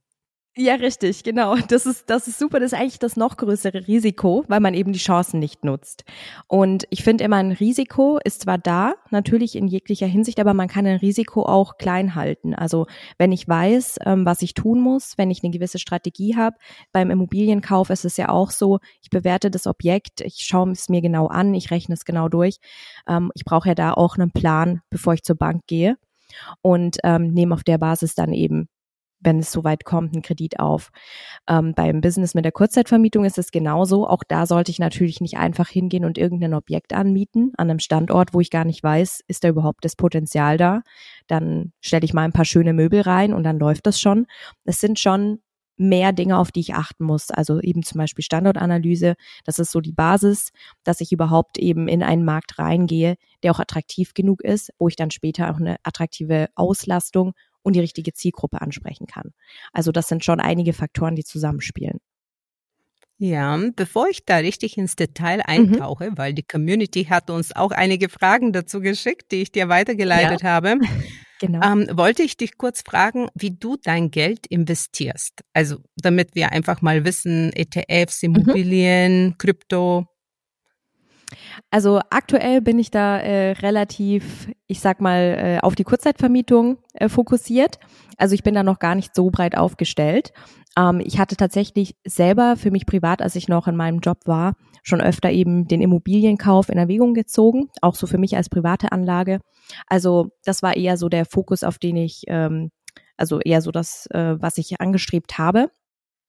Ja, 0.56 0.74
richtig, 0.74 1.22
genau. 1.22 1.54
Das 1.68 1.86
ist, 1.86 2.10
das 2.10 2.26
ist 2.26 2.38
super. 2.38 2.58
Das 2.58 2.72
ist 2.72 2.78
eigentlich 2.78 2.98
das 2.98 3.16
noch 3.16 3.36
größere 3.36 3.86
Risiko, 3.86 4.44
weil 4.48 4.58
man 4.60 4.74
eben 4.74 4.92
die 4.92 4.98
Chancen 4.98 5.38
nicht 5.38 5.64
nutzt. 5.64 6.04
Und 6.48 6.86
ich 6.90 7.04
finde 7.04 7.22
immer, 7.24 7.36
ein 7.36 7.52
Risiko 7.52 8.18
ist 8.24 8.42
zwar 8.42 8.58
da, 8.58 8.94
natürlich 9.10 9.54
in 9.54 9.68
jeglicher 9.68 10.06
Hinsicht, 10.08 10.40
aber 10.40 10.52
man 10.52 10.66
kann 10.66 10.86
ein 10.86 10.96
Risiko 10.98 11.46
auch 11.46 11.78
klein 11.78 12.16
halten. 12.16 12.54
Also 12.54 12.86
wenn 13.16 13.30
ich 13.30 13.46
weiß, 13.46 13.98
ähm, 14.04 14.26
was 14.26 14.42
ich 14.42 14.54
tun 14.54 14.80
muss, 14.80 15.16
wenn 15.16 15.30
ich 15.30 15.44
eine 15.44 15.52
gewisse 15.52 15.78
Strategie 15.78 16.36
habe, 16.36 16.56
beim 16.92 17.10
Immobilienkauf 17.12 17.88
ist 17.90 18.04
es 18.04 18.16
ja 18.16 18.28
auch 18.28 18.50
so, 18.50 18.80
ich 19.02 19.10
bewerte 19.10 19.50
das 19.52 19.68
Objekt, 19.68 20.20
ich 20.20 20.38
schaue 20.40 20.72
es 20.72 20.88
mir 20.88 21.00
genau 21.00 21.28
an, 21.28 21.54
ich 21.54 21.70
rechne 21.70 21.94
es 21.94 22.04
genau 22.04 22.28
durch. 22.28 22.58
Ähm, 23.08 23.30
ich 23.34 23.44
brauche 23.44 23.68
ja 23.68 23.74
da 23.76 23.92
auch 23.92 24.16
einen 24.18 24.32
Plan, 24.32 24.82
bevor 24.90 25.14
ich 25.14 25.22
zur 25.22 25.36
Bank 25.36 25.62
gehe 25.68 25.96
und 26.62 26.98
ähm, 27.04 27.32
nehme 27.32 27.54
auf 27.54 27.62
der 27.64 27.78
Basis 27.78 28.14
dann 28.16 28.32
eben 28.32 28.68
wenn 29.20 29.38
es 29.38 29.52
soweit 29.52 29.84
kommt, 29.84 30.12
einen 30.12 30.22
Kredit 30.22 30.58
auf. 30.58 30.90
Ähm, 31.48 31.74
beim 31.74 32.00
Business 32.00 32.34
mit 32.34 32.44
der 32.44 32.52
Kurzzeitvermietung 32.52 33.24
ist 33.24 33.38
es 33.38 33.50
genauso. 33.50 34.08
Auch 34.08 34.24
da 34.26 34.46
sollte 34.46 34.70
ich 34.70 34.78
natürlich 34.78 35.20
nicht 35.20 35.36
einfach 35.36 35.68
hingehen 35.68 36.04
und 36.04 36.18
irgendein 36.18 36.54
Objekt 36.54 36.92
anmieten 36.92 37.52
an 37.56 37.70
einem 37.70 37.78
Standort, 37.78 38.34
wo 38.34 38.40
ich 38.40 38.50
gar 38.50 38.64
nicht 38.64 38.82
weiß, 38.82 39.22
ist 39.28 39.44
da 39.44 39.48
überhaupt 39.48 39.84
das 39.84 39.96
Potenzial 39.96 40.56
da. 40.56 40.82
Dann 41.26 41.72
stelle 41.80 42.04
ich 42.04 42.14
mal 42.14 42.24
ein 42.24 42.32
paar 42.32 42.44
schöne 42.44 42.72
Möbel 42.72 43.02
rein 43.02 43.34
und 43.34 43.44
dann 43.44 43.58
läuft 43.58 43.86
das 43.86 44.00
schon. 44.00 44.26
Es 44.64 44.80
sind 44.80 44.98
schon 44.98 45.40
mehr 45.80 46.12
Dinge, 46.12 46.36
auf 46.36 46.52
die 46.52 46.60
ich 46.60 46.74
achten 46.74 47.04
muss. 47.04 47.30
Also 47.30 47.58
eben 47.60 47.82
zum 47.82 47.98
Beispiel 47.98 48.22
Standortanalyse. 48.22 49.14
Das 49.44 49.58
ist 49.58 49.72
so 49.72 49.80
die 49.80 49.94
Basis, 49.94 50.50
dass 50.84 51.00
ich 51.00 51.10
überhaupt 51.10 51.56
eben 51.56 51.88
in 51.88 52.02
einen 52.02 52.24
Markt 52.24 52.58
reingehe, 52.58 53.16
der 53.42 53.52
auch 53.52 53.60
attraktiv 53.60 54.12
genug 54.12 54.42
ist, 54.42 54.70
wo 54.78 54.88
ich 54.88 54.96
dann 54.96 55.10
später 55.10 55.50
auch 55.50 55.56
eine 55.56 55.76
attraktive 55.82 56.48
Auslastung 56.54 57.32
und 57.62 57.74
die 57.74 57.80
richtige 57.80 58.12
Zielgruppe 58.12 58.60
ansprechen 58.60 59.06
kann. 59.06 59.30
Also 59.72 59.92
das 59.92 60.08
sind 60.08 60.24
schon 60.24 60.40
einige 60.40 60.72
Faktoren, 60.72 61.16
die 61.16 61.24
zusammenspielen. 61.24 61.98
Ja, 63.22 63.60
bevor 63.76 64.08
ich 64.08 64.24
da 64.24 64.38
richtig 64.38 64.78
ins 64.78 64.96
Detail 64.96 65.38
mhm. 65.38 65.44
eintauche, 65.46 66.12
mhm. 66.12 66.18
weil 66.18 66.32
die 66.32 66.42
Community 66.42 67.04
hat 67.04 67.28
uns 67.28 67.54
auch 67.54 67.70
einige 67.70 68.08
Fragen 68.08 68.54
dazu 68.54 68.80
geschickt, 68.80 69.30
die 69.30 69.42
ich 69.42 69.52
dir 69.52 69.68
weitergeleitet 69.68 70.40
ja. 70.42 70.48
habe, 70.48 70.78
genau. 71.38 71.60
ähm, 71.62 71.86
wollte 71.92 72.22
ich 72.22 72.38
dich 72.38 72.56
kurz 72.56 72.80
fragen, 72.80 73.28
wie 73.34 73.50
du 73.50 73.76
dein 73.76 74.10
Geld 74.10 74.46
investierst. 74.46 75.42
Also 75.52 75.80
damit 75.96 76.34
wir 76.34 76.52
einfach 76.52 76.80
mal 76.80 77.04
wissen, 77.04 77.52
ETFs, 77.52 78.22
mhm. 78.22 78.36
Immobilien, 78.36 79.24
mhm. 79.26 79.38
Krypto, 79.38 80.06
also 81.70 82.00
aktuell 82.10 82.60
bin 82.60 82.78
ich 82.78 82.90
da 82.90 83.18
äh, 83.18 83.52
relativ, 83.52 84.50
ich 84.66 84.80
sag 84.80 85.00
mal, 85.00 85.36
äh, 85.38 85.58
auf 85.60 85.74
die 85.74 85.84
Kurzzeitvermietung 85.84 86.78
äh, 86.94 87.08
fokussiert. 87.08 87.78
Also 88.16 88.34
ich 88.34 88.42
bin 88.42 88.54
da 88.54 88.62
noch 88.62 88.78
gar 88.78 88.94
nicht 88.94 89.14
so 89.14 89.30
breit 89.30 89.56
aufgestellt. 89.56 90.32
Ähm, 90.76 91.00
ich 91.04 91.18
hatte 91.18 91.36
tatsächlich 91.36 91.96
selber 92.04 92.56
für 92.56 92.70
mich 92.70 92.86
privat, 92.86 93.22
als 93.22 93.36
ich 93.36 93.48
noch 93.48 93.68
in 93.68 93.76
meinem 93.76 94.00
Job 94.00 94.18
war, 94.26 94.54
schon 94.82 95.00
öfter 95.00 95.30
eben 95.30 95.66
den 95.66 95.80
Immobilienkauf 95.80 96.68
in 96.68 96.78
Erwägung 96.78 97.14
gezogen, 97.14 97.68
auch 97.82 97.94
so 97.94 98.06
für 98.06 98.18
mich 98.18 98.36
als 98.36 98.48
private 98.48 98.92
Anlage. 98.92 99.40
Also 99.86 100.30
das 100.44 100.62
war 100.62 100.76
eher 100.76 100.96
so 100.96 101.08
der 101.08 101.24
Fokus, 101.26 101.64
auf 101.64 101.78
den 101.78 101.96
ich, 101.96 102.24
ähm, 102.28 102.70
also 103.16 103.40
eher 103.40 103.62
so 103.62 103.70
das, 103.70 104.06
äh, 104.10 104.36
was 104.40 104.58
ich 104.58 104.80
angestrebt 104.80 105.38
habe 105.38 105.70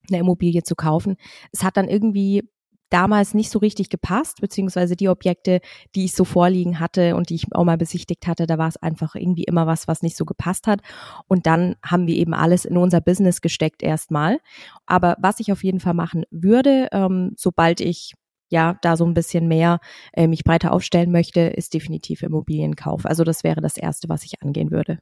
eine 0.09 0.19
Immobilie 0.19 0.63
zu 0.63 0.75
kaufen. 0.75 1.17
Es 1.51 1.63
hat 1.63 1.77
dann 1.77 1.87
irgendwie 1.87 2.43
damals 2.91 3.33
nicht 3.33 3.49
so 3.49 3.59
richtig 3.59 3.89
gepasst, 3.89 4.41
beziehungsweise 4.41 4.95
die 4.95 5.09
Objekte, 5.09 5.61
die 5.95 6.05
ich 6.05 6.13
so 6.13 6.25
vorliegen 6.25 6.79
hatte 6.79 7.15
und 7.15 7.29
die 7.29 7.35
ich 7.35 7.47
auch 7.53 7.63
mal 7.63 7.77
besichtigt 7.77 8.27
hatte, 8.27 8.45
da 8.45 8.57
war 8.57 8.67
es 8.67 8.77
einfach 8.77 9.15
irgendwie 9.15 9.43
immer 9.43 9.65
was, 9.65 9.87
was 9.87 10.03
nicht 10.03 10.17
so 10.17 10.25
gepasst 10.25 10.67
hat. 10.67 10.81
Und 11.27 11.45
dann 11.45 11.75
haben 11.83 12.05
wir 12.05 12.15
eben 12.15 12.33
alles 12.33 12.65
in 12.65 12.77
unser 12.77 13.01
Business 13.01 13.41
gesteckt 13.41 13.81
erstmal. 13.81 14.39
Aber 14.85 15.15
was 15.19 15.39
ich 15.39 15.51
auf 15.51 15.63
jeden 15.63 15.79
Fall 15.79 15.93
machen 15.93 16.25
würde, 16.29 16.89
ähm, 16.91 17.33
sobald 17.37 17.79
ich 17.79 18.13
ja 18.49 18.77
da 18.81 18.97
so 18.97 19.05
ein 19.05 19.13
bisschen 19.13 19.47
mehr 19.47 19.79
äh, 20.13 20.27
mich 20.27 20.43
breiter 20.43 20.73
aufstellen 20.73 21.11
möchte, 21.11 21.39
ist 21.39 21.73
definitiv 21.73 22.21
Immobilienkauf. 22.21 23.05
Also 23.05 23.23
das 23.23 23.43
wäre 23.43 23.61
das 23.61 23.77
Erste, 23.77 24.09
was 24.09 24.23
ich 24.25 24.41
angehen 24.41 24.71
würde. 24.71 24.99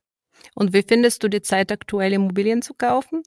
Und 0.55 0.74
wie 0.74 0.84
findest 0.88 1.24
du 1.24 1.27
die 1.27 1.41
Zeit, 1.41 1.72
aktuell 1.72 2.13
Immobilien 2.13 2.62
zu 2.62 2.74
kaufen? 2.74 3.24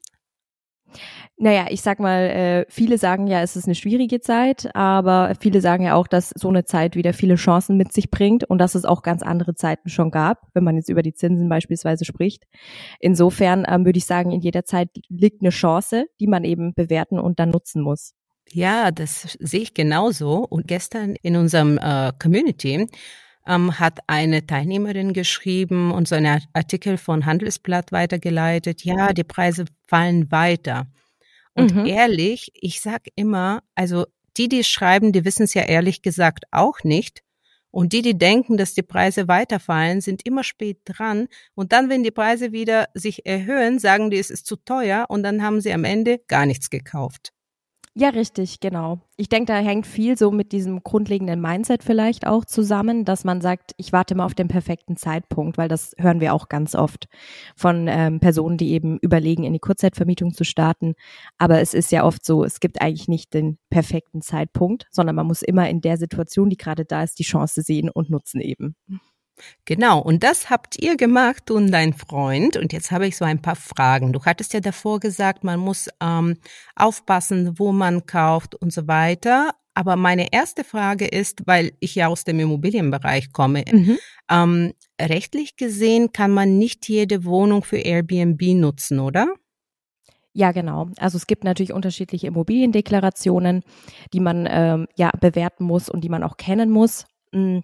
Naja, 1.37 1.65
ich 1.69 1.81
sag 1.81 1.99
mal, 1.99 2.21
äh, 2.29 2.65
viele 2.69 2.97
sagen 2.97 3.27
ja, 3.27 3.41
es 3.41 3.55
ist 3.55 3.65
eine 3.65 3.75
schwierige 3.75 4.21
Zeit, 4.21 4.73
aber 4.75 5.33
viele 5.39 5.61
sagen 5.61 5.83
ja 5.83 5.95
auch, 5.95 6.07
dass 6.07 6.29
so 6.35 6.49
eine 6.49 6.63
Zeit 6.63 6.95
wieder 6.95 7.13
viele 7.13 7.35
Chancen 7.35 7.75
mit 7.75 7.91
sich 7.91 8.11
bringt 8.11 8.43
und 8.43 8.59
dass 8.59 8.75
es 8.75 8.85
auch 8.85 9.01
ganz 9.01 9.23
andere 9.23 9.55
Zeiten 9.55 9.89
schon 9.89 10.11
gab, 10.11 10.47
wenn 10.53 10.63
man 10.63 10.75
jetzt 10.75 10.89
über 10.89 11.01
die 11.01 11.13
Zinsen 11.13 11.49
beispielsweise 11.49 12.05
spricht. 12.05 12.43
Insofern 12.99 13.65
ähm, 13.67 13.85
würde 13.85 13.97
ich 13.97 14.05
sagen, 14.05 14.31
in 14.31 14.41
jeder 14.41 14.65
Zeit 14.65 14.89
liegt 15.09 15.41
eine 15.41 15.49
Chance, 15.49 16.05
die 16.19 16.27
man 16.27 16.43
eben 16.43 16.73
bewerten 16.73 17.19
und 17.19 17.39
dann 17.39 17.49
nutzen 17.49 17.81
muss. 17.81 18.13
Ja, 18.51 18.91
das 18.91 19.37
sehe 19.39 19.61
ich 19.61 19.73
genauso. 19.73 20.45
Und 20.47 20.67
gestern 20.67 21.15
in 21.21 21.35
unserem 21.35 21.77
äh, 21.77 22.11
Community 22.21 22.87
ähm, 23.47 23.79
hat 23.79 23.99
eine 24.07 24.45
Teilnehmerin 24.45 25.13
geschrieben 25.13 25.91
und 25.91 26.07
so 26.07 26.15
einen 26.15 26.41
Artikel 26.53 26.97
von 26.97 27.25
Handelsblatt 27.25 27.91
weitergeleitet. 27.91 28.83
Ja, 28.83 29.13
die 29.13 29.23
Preise 29.23 29.65
fallen 29.87 30.31
weiter. 30.31 30.87
Und 31.53 31.75
mhm. 31.75 31.85
ehrlich, 31.85 32.51
ich 32.55 32.81
sag 32.81 33.03
immer, 33.15 33.61
also 33.75 34.05
die, 34.37 34.49
die 34.49 34.63
schreiben, 34.63 35.11
die 35.11 35.25
wissen 35.25 35.43
es 35.43 35.53
ja 35.53 35.63
ehrlich 35.63 36.01
gesagt 36.01 36.45
auch 36.51 36.83
nicht. 36.83 37.21
Und 37.69 37.91
die, 37.91 38.03
die 38.03 38.17
denken, 38.17 38.55
dass 38.55 38.75
die 38.75 38.83
Preise 38.83 39.27
weiterfallen, 39.27 39.99
sind 39.99 40.25
immer 40.25 40.43
spät 40.43 40.77
dran. 40.85 41.27
Und 41.55 41.71
dann, 41.71 41.89
wenn 41.89 42.03
die 42.03 42.11
Preise 42.11 42.51
wieder 42.51 42.87
sich 42.93 43.25
erhöhen, 43.25 43.79
sagen 43.79 44.11
die, 44.11 44.19
es 44.19 44.29
ist 44.29 44.45
zu 44.45 44.57
teuer 44.57 45.05
und 45.09 45.23
dann 45.23 45.41
haben 45.41 45.59
sie 45.59 45.73
am 45.73 45.83
Ende 45.83 46.19
gar 46.27 46.45
nichts 46.45 46.69
gekauft. 46.69 47.32
Ja, 47.95 48.09
richtig, 48.09 48.59
genau. 48.59 49.01
Ich 49.17 49.29
denke, 49.29 49.53
da 49.53 49.59
hängt 49.59 49.85
viel 49.85 50.17
so 50.17 50.31
mit 50.31 50.51
diesem 50.51 50.81
grundlegenden 50.81 51.39
Mindset 51.39 51.83
vielleicht 51.83 52.25
auch 52.25 52.43
zusammen, 52.43 53.05
dass 53.05 53.23
man 53.23 53.39
sagt, 53.39 53.73
ich 53.77 53.93
warte 53.93 54.15
mal 54.15 54.25
auf 54.25 54.33
den 54.33 54.47
perfekten 54.47 54.97
Zeitpunkt, 54.97 55.59
weil 55.59 55.67
das 55.67 55.93
hören 55.99 56.19
wir 56.19 56.33
auch 56.33 56.49
ganz 56.49 56.73
oft 56.73 57.07
von 57.55 57.87
ähm, 57.87 58.19
Personen, 58.19 58.57
die 58.57 58.71
eben 58.71 58.97
überlegen, 58.97 59.43
in 59.43 59.53
die 59.53 59.59
Kurzzeitvermietung 59.59 60.33
zu 60.33 60.43
starten. 60.43 60.95
Aber 61.37 61.61
es 61.61 61.75
ist 61.75 61.91
ja 61.91 62.03
oft 62.03 62.25
so, 62.25 62.43
es 62.43 62.59
gibt 62.59 62.81
eigentlich 62.81 63.07
nicht 63.07 63.31
den 63.35 63.59
perfekten 63.69 64.23
Zeitpunkt, 64.23 64.87
sondern 64.89 65.15
man 65.15 65.27
muss 65.27 65.43
immer 65.43 65.69
in 65.69 65.79
der 65.79 65.97
Situation, 65.97 66.49
die 66.49 66.57
gerade 66.57 66.85
da 66.85 67.03
ist, 67.03 67.19
die 67.19 67.23
Chance 67.23 67.61
sehen 67.61 67.91
und 67.91 68.09
nutzen 68.09 68.41
eben. 68.41 68.75
Genau, 69.65 69.99
und 69.99 70.23
das 70.23 70.49
habt 70.49 70.79
ihr 70.79 70.95
gemacht, 70.95 71.43
du 71.47 71.55
und 71.55 71.71
dein 71.71 71.93
Freund. 71.93 72.57
Und 72.57 72.73
jetzt 72.73 72.91
habe 72.91 73.07
ich 73.07 73.17
so 73.17 73.25
ein 73.25 73.41
paar 73.41 73.55
Fragen. 73.55 74.13
Du 74.13 74.23
hattest 74.23 74.53
ja 74.53 74.59
davor 74.59 74.99
gesagt, 74.99 75.43
man 75.43 75.59
muss 75.59 75.89
ähm, 76.01 76.37
aufpassen, 76.75 77.57
wo 77.57 77.71
man 77.71 78.05
kauft 78.05 78.55
und 78.55 78.71
so 78.71 78.87
weiter. 78.87 79.51
Aber 79.73 79.95
meine 79.95 80.31
erste 80.31 80.63
Frage 80.63 81.07
ist, 81.07 81.47
weil 81.47 81.71
ich 81.79 81.95
ja 81.95 82.07
aus 82.07 82.23
dem 82.23 82.39
Immobilienbereich 82.39 83.31
komme, 83.31 83.63
mhm. 83.71 83.97
ähm, 84.29 84.73
rechtlich 85.01 85.55
gesehen 85.55 86.13
kann 86.13 86.31
man 86.31 86.59
nicht 86.59 86.87
jede 86.87 87.25
Wohnung 87.25 87.63
für 87.63 87.77
Airbnb 87.77 88.41
nutzen, 88.53 88.99
oder? 88.99 89.33
Ja, 90.33 90.51
genau. 90.51 90.89
Also 90.97 91.17
es 91.17 91.27
gibt 91.27 91.43
natürlich 91.43 91.73
unterschiedliche 91.73 92.27
Immobiliendeklarationen, 92.27 93.63
die 94.13 94.19
man 94.19 94.47
ähm, 94.49 94.87
ja 94.95 95.11
bewerten 95.19 95.63
muss 95.63 95.89
und 95.89 96.03
die 96.03 96.09
man 96.09 96.23
auch 96.23 96.37
kennen 96.37 96.69
muss. 96.69 97.05
Mhm. 97.31 97.63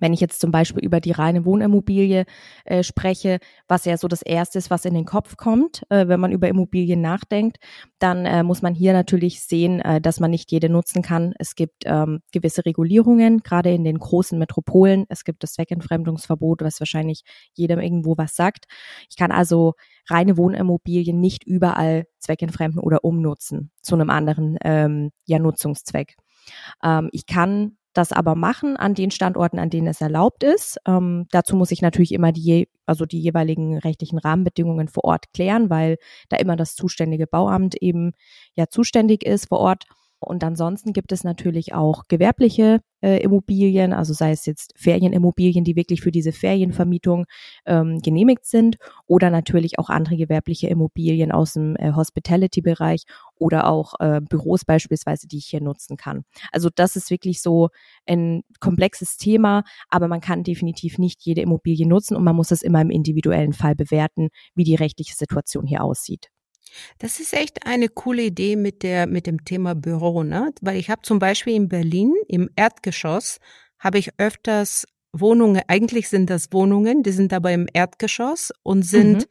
Wenn 0.00 0.12
ich 0.12 0.20
jetzt 0.20 0.40
zum 0.40 0.50
Beispiel 0.50 0.84
über 0.84 1.00
die 1.00 1.12
reine 1.12 1.44
Wohnimmobilie 1.44 2.24
äh, 2.64 2.82
spreche, 2.82 3.38
was 3.66 3.84
ja 3.84 3.96
so 3.96 4.08
das 4.08 4.22
Erste 4.22 4.58
ist, 4.58 4.70
was 4.70 4.84
in 4.84 4.94
den 4.94 5.06
Kopf 5.06 5.36
kommt, 5.36 5.82
äh, 5.90 6.08
wenn 6.08 6.20
man 6.20 6.32
über 6.32 6.48
Immobilien 6.48 7.00
nachdenkt, 7.00 7.58
dann 7.98 8.26
äh, 8.26 8.42
muss 8.42 8.62
man 8.62 8.74
hier 8.74 8.92
natürlich 8.92 9.42
sehen, 9.42 9.80
äh, 9.80 10.00
dass 10.00 10.20
man 10.20 10.30
nicht 10.30 10.52
jede 10.52 10.68
nutzen 10.68 11.02
kann. 11.02 11.32
Es 11.38 11.54
gibt 11.54 11.84
ähm, 11.86 12.20
gewisse 12.32 12.64
Regulierungen, 12.66 13.38
gerade 13.38 13.72
in 13.72 13.84
den 13.84 13.98
großen 13.98 14.38
Metropolen. 14.38 15.06
Es 15.08 15.24
gibt 15.24 15.42
das 15.42 15.54
Zweckentfremdungsverbot, 15.54 16.62
was 16.62 16.80
wahrscheinlich 16.80 17.22
jedem 17.54 17.80
irgendwo 17.80 18.16
was 18.18 18.34
sagt. 18.34 18.66
Ich 19.08 19.16
kann 19.16 19.32
also 19.32 19.74
reine 20.08 20.36
Wohnimmobilien 20.36 21.18
nicht 21.20 21.44
überall 21.44 22.04
zweckentfremden 22.18 22.80
oder 22.80 23.04
umnutzen 23.04 23.70
zu 23.82 23.94
einem 23.94 24.10
anderen 24.10 24.58
ähm, 24.62 25.10
ja, 25.24 25.38
Nutzungszweck. 25.38 26.16
Ähm, 26.82 27.08
ich 27.12 27.26
kann 27.26 27.76
das 27.96 28.12
aber 28.12 28.34
machen 28.34 28.76
an 28.76 28.94
den 28.94 29.10
Standorten, 29.10 29.58
an 29.58 29.70
denen 29.70 29.86
es 29.86 30.00
erlaubt 30.00 30.42
ist. 30.42 30.78
Ähm, 30.86 31.26
dazu 31.30 31.56
muss 31.56 31.70
ich 31.70 31.82
natürlich 31.82 32.12
immer 32.12 32.32
die, 32.32 32.68
also 32.84 33.06
die 33.06 33.20
jeweiligen 33.20 33.78
rechtlichen 33.78 34.18
Rahmenbedingungen 34.18 34.88
vor 34.88 35.04
Ort 35.04 35.32
klären, 35.32 35.70
weil 35.70 35.96
da 36.28 36.36
immer 36.36 36.56
das 36.56 36.74
zuständige 36.74 37.26
Bauamt 37.26 37.74
eben 37.76 38.12
ja 38.54 38.68
zuständig 38.68 39.24
ist 39.24 39.48
vor 39.48 39.60
Ort. 39.60 39.84
Und 40.26 40.42
ansonsten 40.42 40.92
gibt 40.92 41.12
es 41.12 41.22
natürlich 41.22 41.72
auch 41.72 42.08
gewerbliche 42.08 42.80
äh, 43.00 43.22
Immobilien, 43.22 43.92
also 43.92 44.12
sei 44.12 44.32
es 44.32 44.44
jetzt 44.44 44.72
Ferienimmobilien, 44.76 45.62
die 45.62 45.76
wirklich 45.76 46.00
für 46.00 46.10
diese 46.10 46.32
Ferienvermietung 46.32 47.26
ähm, 47.64 48.00
genehmigt 48.00 48.44
sind, 48.44 48.76
oder 49.06 49.30
natürlich 49.30 49.78
auch 49.78 49.88
andere 49.88 50.16
gewerbliche 50.16 50.66
Immobilien 50.66 51.30
aus 51.30 51.52
dem 51.52 51.76
äh, 51.76 51.92
Hospitality-Bereich 51.92 53.04
oder 53.38 53.68
auch 53.68 53.94
äh, 54.00 54.20
Büros 54.20 54.64
beispielsweise, 54.64 55.28
die 55.28 55.38
ich 55.38 55.46
hier 55.46 55.62
nutzen 55.62 55.96
kann. 55.96 56.24
Also 56.50 56.70
das 56.74 56.96
ist 56.96 57.10
wirklich 57.10 57.40
so 57.40 57.68
ein 58.04 58.42
komplexes 58.58 59.18
Thema, 59.18 59.62
aber 59.90 60.08
man 60.08 60.20
kann 60.20 60.42
definitiv 60.42 60.98
nicht 60.98 61.22
jede 61.22 61.42
Immobilie 61.42 61.86
nutzen 61.86 62.16
und 62.16 62.24
man 62.24 62.34
muss 62.34 62.50
es 62.50 62.62
immer 62.62 62.80
im 62.80 62.90
individuellen 62.90 63.52
Fall 63.52 63.76
bewerten, 63.76 64.30
wie 64.56 64.64
die 64.64 64.74
rechtliche 64.74 65.14
Situation 65.14 65.68
hier 65.68 65.84
aussieht. 65.84 66.30
Das 66.98 67.20
ist 67.20 67.32
echt 67.32 67.66
eine 67.66 67.88
coole 67.88 68.22
Idee 68.22 68.56
mit 68.56 68.82
der 68.82 69.06
mit 69.06 69.26
dem 69.26 69.44
Thema 69.44 69.74
Büro, 69.74 70.22
ne? 70.22 70.52
Weil 70.60 70.76
ich 70.76 70.90
habe 70.90 71.02
zum 71.02 71.18
Beispiel 71.18 71.54
in 71.54 71.68
Berlin 71.68 72.14
im 72.28 72.48
Erdgeschoss 72.56 73.38
habe 73.78 73.98
ich 73.98 74.10
öfters 74.18 74.86
Wohnungen. 75.12 75.62
Eigentlich 75.68 76.08
sind 76.08 76.30
das 76.30 76.52
Wohnungen, 76.52 77.02
die 77.02 77.12
sind 77.12 77.32
aber 77.32 77.52
im 77.52 77.66
Erdgeschoss 77.72 78.52
und 78.62 78.82
sind 78.82 79.18
mhm. 79.18 79.24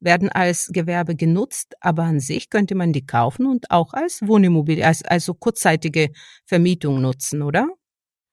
werden 0.00 0.28
als 0.28 0.68
Gewerbe 0.72 1.16
genutzt, 1.16 1.74
aber 1.80 2.04
an 2.04 2.20
sich 2.20 2.50
könnte 2.50 2.74
man 2.74 2.92
die 2.92 3.06
kaufen 3.06 3.46
und 3.46 3.70
auch 3.70 3.92
als 3.92 4.20
Wohnimmobilie, 4.22 4.86
als 4.86 5.04
also 5.04 5.34
kurzzeitige 5.34 6.10
Vermietung 6.44 7.00
nutzen, 7.00 7.42
oder? 7.42 7.68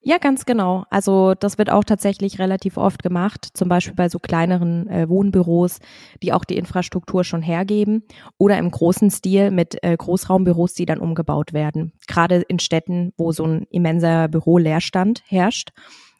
Ja, 0.05 0.17
ganz 0.17 0.45
genau. 0.45 0.83
Also 0.89 1.33
das 1.33 1.57
wird 1.57 1.69
auch 1.69 1.85
tatsächlich 1.85 2.37
relativ 2.37 2.75
oft 2.75 3.03
gemacht, 3.03 3.47
zum 3.53 3.69
Beispiel 3.69 3.95
bei 3.95 4.09
so 4.09 4.19
kleineren 4.19 4.87
äh, 4.89 5.07
Wohnbüros, 5.07 5.79
die 6.21 6.33
auch 6.33 6.43
die 6.43 6.57
Infrastruktur 6.57 7.23
schon 7.23 7.41
hergeben 7.41 8.03
oder 8.37 8.57
im 8.57 8.69
großen 8.69 9.09
Stil 9.09 9.49
mit 9.49 9.81
äh, 9.81 9.95
Großraumbüros, 9.95 10.73
die 10.73 10.85
dann 10.85 10.99
umgebaut 10.99 11.53
werden. 11.53 11.93
Gerade 12.05 12.43
in 12.49 12.59
Städten, 12.59 13.13
wo 13.17 13.31
so 13.31 13.45
ein 13.45 13.65
immenser 13.69 14.27
Büroleerstand 14.27 15.23
herrscht. 15.25 15.69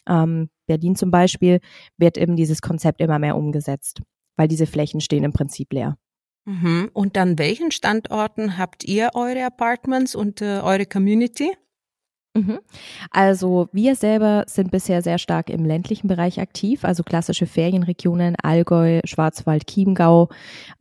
Ähm, 0.07 0.49
Berlin 0.65 0.95
zum 0.95 1.11
Beispiel 1.11 1.59
wird 1.97 2.17
eben 2.17 2.37
dieses 2.37 2.61
Konzept 2.61 3.01
immer 3.01 3.19
mehr 3.19 3.35
umgesetzt, 3.35 4.01
weil 4.37 4.47
diese 4.47 4.65
Flächen 4.65 5.01
stehen 5.01 5.25
im 5.25 5.33
Prinzip 5.33 5.73
leer. 5.73 5.97
Mhm. 6.45 6.89
Und 6.93 7.17
an 7.17 7.37
welchen 7.37 7.71
Standorten 7.71 8.57
habt 8.57 8.85
ihr 8.85 9.11
eure 9.13 9.45
Apartments 9.45 10.15
und 10.15 10.41
äh, 10.41 10.59
eure 10.61 10.85
Community? 10.85 11.51
Mhm. 12.35 12.59
Also 13.11 13.69
wir 13.73 13.95
selber 13.95 14.45
sind 14.47 14.71
bisher 14.71 15.03
sehr 15.03 15.19
stark 15.19 15.51
im 15.51 15.65
ländlichen 15.65 16.07
Bereich 16.07 16.39
aktiv, 16.39 16.83
also 16.83 17.03
klassische 17.03 17.45
Ferienregionen, 17.45 18.35
Allgäu, 18.41 19.01
Schwarzwald, 19.05 19.67
Chiemgau. 19.67 20.29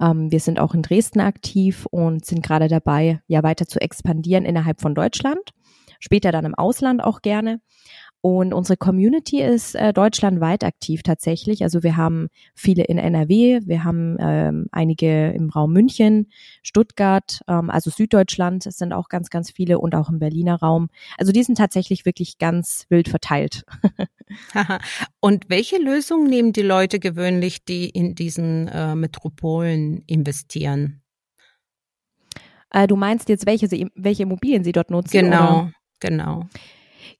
Ähm, 0.00 0.32
wir 0.32 0.40
sind 0.40 0.59
auch 0.59 0.73
in 0.75 0.80
Dresden 0.80 1.21
aktiv 1.21 1.87
und 1.90 2.25
sind 2.25 2.42
gerade 2.42 2.68
dabei, 2.68 3.21
ja 3.26 3.42
weiter 3.42 3.66
zu 3.66 3.80
expandieren 3.80 4.47
innerhalb 4.47 4.80
von 4.80 4.94
Deutschland, 4.94 5.50
später 6.00 6.32
dann 6.32 6.47
im 6.47 6.54
Ausland 6.54 7.04
auch 7.04 7.21
gerne. 7.21 7.61
Und 8.23 8.55
unsere 8.55 8.76
Community 8.76 9.43
ist 9.43 9.75
äh, 9.75 9.93
deutschlandweit 9.93 10.62
aktiv 10.62 11.02
tatsächlich. 11.02 11.64
Also 11.64 11.83
wir 11.83 11.97
haben 11.97 12.29
viele 12.55 12.85
in 12.85 12.97
NRW, 12.97 13.62
wir 13.64 13.83
haben 13.83 14.17
ähm, 14.21 14.67
einige 14.71 15.33
im 15.33 15.50
Raum 15.50 15.73
München, 15.73 16.29
Stuttgart, 16.62 17.41
ähm, 17.49 17.69
also 17.69 17.91
Süddeutschland 17.91 18.64
es 18.64 18.79
sind 18.79 18.93
auch 18.93 19.09
ganz, 19.09 19.29
ganz 19.29 19.50
viele 19.50 19.81
und 19.81 19.97
auch 19.97 20.09
im 20.09 20.21
Berliner 20.21 20.55
Raum. 20.55 20.88
Also 21.19 21.33
die 21.33 21.43
sind 21.43 21.59
tatsächlich 21.59 22.05
wirklich 22.05 22.38
ganz 22.38 22.87
wild 22.91 23.09
verteilt. 23.09 23.64
und 25.21 25.50
welche 25.50 25.79
Lösungen 25.79 26.31
nehmen 26.31 26.52
die 26.52 26.62
Leute 26.62 27.00
gewöhnlich, 27.00 27.64
die 27.64 27.88
in 27.88 28.14
diesen 28.14 28.69
äh, 28.69 28.95
Metropolen 28.95 30.05
investieren? 30.07 31.02
Äh, 32.71 32.87
du 32.87 32.95
meinst 32.95 33.29
jetzt, 33.29 33.47
welche, 33.47 33.67
sie, 33.67 33.88
welche 33.97 34.23
Immobilien 34.23 34.62
sie 34.62 34.73
dort 34.73 34.91
nutzen? 34.91 35.11
Genau, 35.11 35.62
oder? 35.62 35.73
genau. 35.99 36.47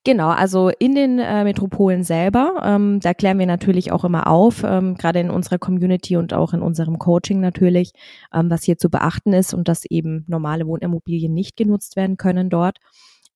Genau, 0.05 0.29
also 0.29 0.71
in 0.79 0.95
den 0.95 1.19
äh, 1.19 1.45
Metropolen 1.45 2.03
selber, 2.05 2.61
ähm, 2.65 3.01
da 3.01 3.15
klären 3.15 3.39
wir 3.39 3.47
natürlich 3.47 3.93
auch 3.93 4.05
immer 4.05 4.27
auf, 4.27 4.63
ähm, 4.65 4.97
gerade 4.97 5.21
in 5.21 5.31
unserer 5.31 5.59
Community 5.59 6.17
und 6.17 6.35
auch 6.35 6.53
in 6.53 6.63
unserem 6.63 6.99
Coaching 6.99 7.41
natürlich, 7.41 7.93
ähm, 8.33 8.51
was 8.51 8.65
hier 8.65 8.79
zu 8.79 8.91
beachten 8.91 9.33
ist 9.33 9.55
und 9.55 9.69
dass 9.69 9.85
eben 9.85 10.25
normale 10.29 10.67
Wohnimmobilien 10.67 11.33
nicht 11.33 11.57
genutzt 11.57 11.97
werden 11.97 12.17
können 12.17 12.51
dort. 12.51 12.79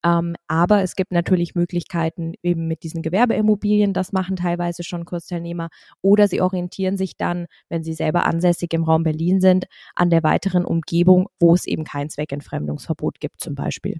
Ähm, 0.04 0.36
aber 0.46 0.82
es 0.82 0.94
gibt 0.94 1.12
natürlich 1.12 1.54
Möglichkeiten 1.54 2.34
eben 2.42 2.68
mit 2.68 2.82
diesen 2.82 3.02
Gewerbeimmobilien, 3.02 3.92
das 3.92 4.12
machen 4.12 4.36
teilweise 4.36 4.84
schon 4.84 5.04
Kursteilnehmer, 5.04 5.68
oder 6.02 6.28
sie 6.28 6.40
orientieren 6.40 6.96
sich 6.96 7.16
dann, 7.16 7.46
wenn 7.68 7.82
sie 7.82 7.94
selber 7.94 8.26
ansässig 8.26 8.72
im 8.72 8.84
Raum 8.84 9.02
Berlin 9.02 9.40
sind, 9.40 9.66
an 9.94 10.10
der 10.10 10.22
weiteren 10.22 10.64
Umgebung, 10.64 11.28
wo 11.40 11.54
es 11.54 11.66
eben 11.66 11.84
kein 11.84 12.10
Zweckentfremdungsverbot 12.10 13.20
gibt 13.20 13.40
zum 13.40 13.54
Beispiel. 13.54 13.98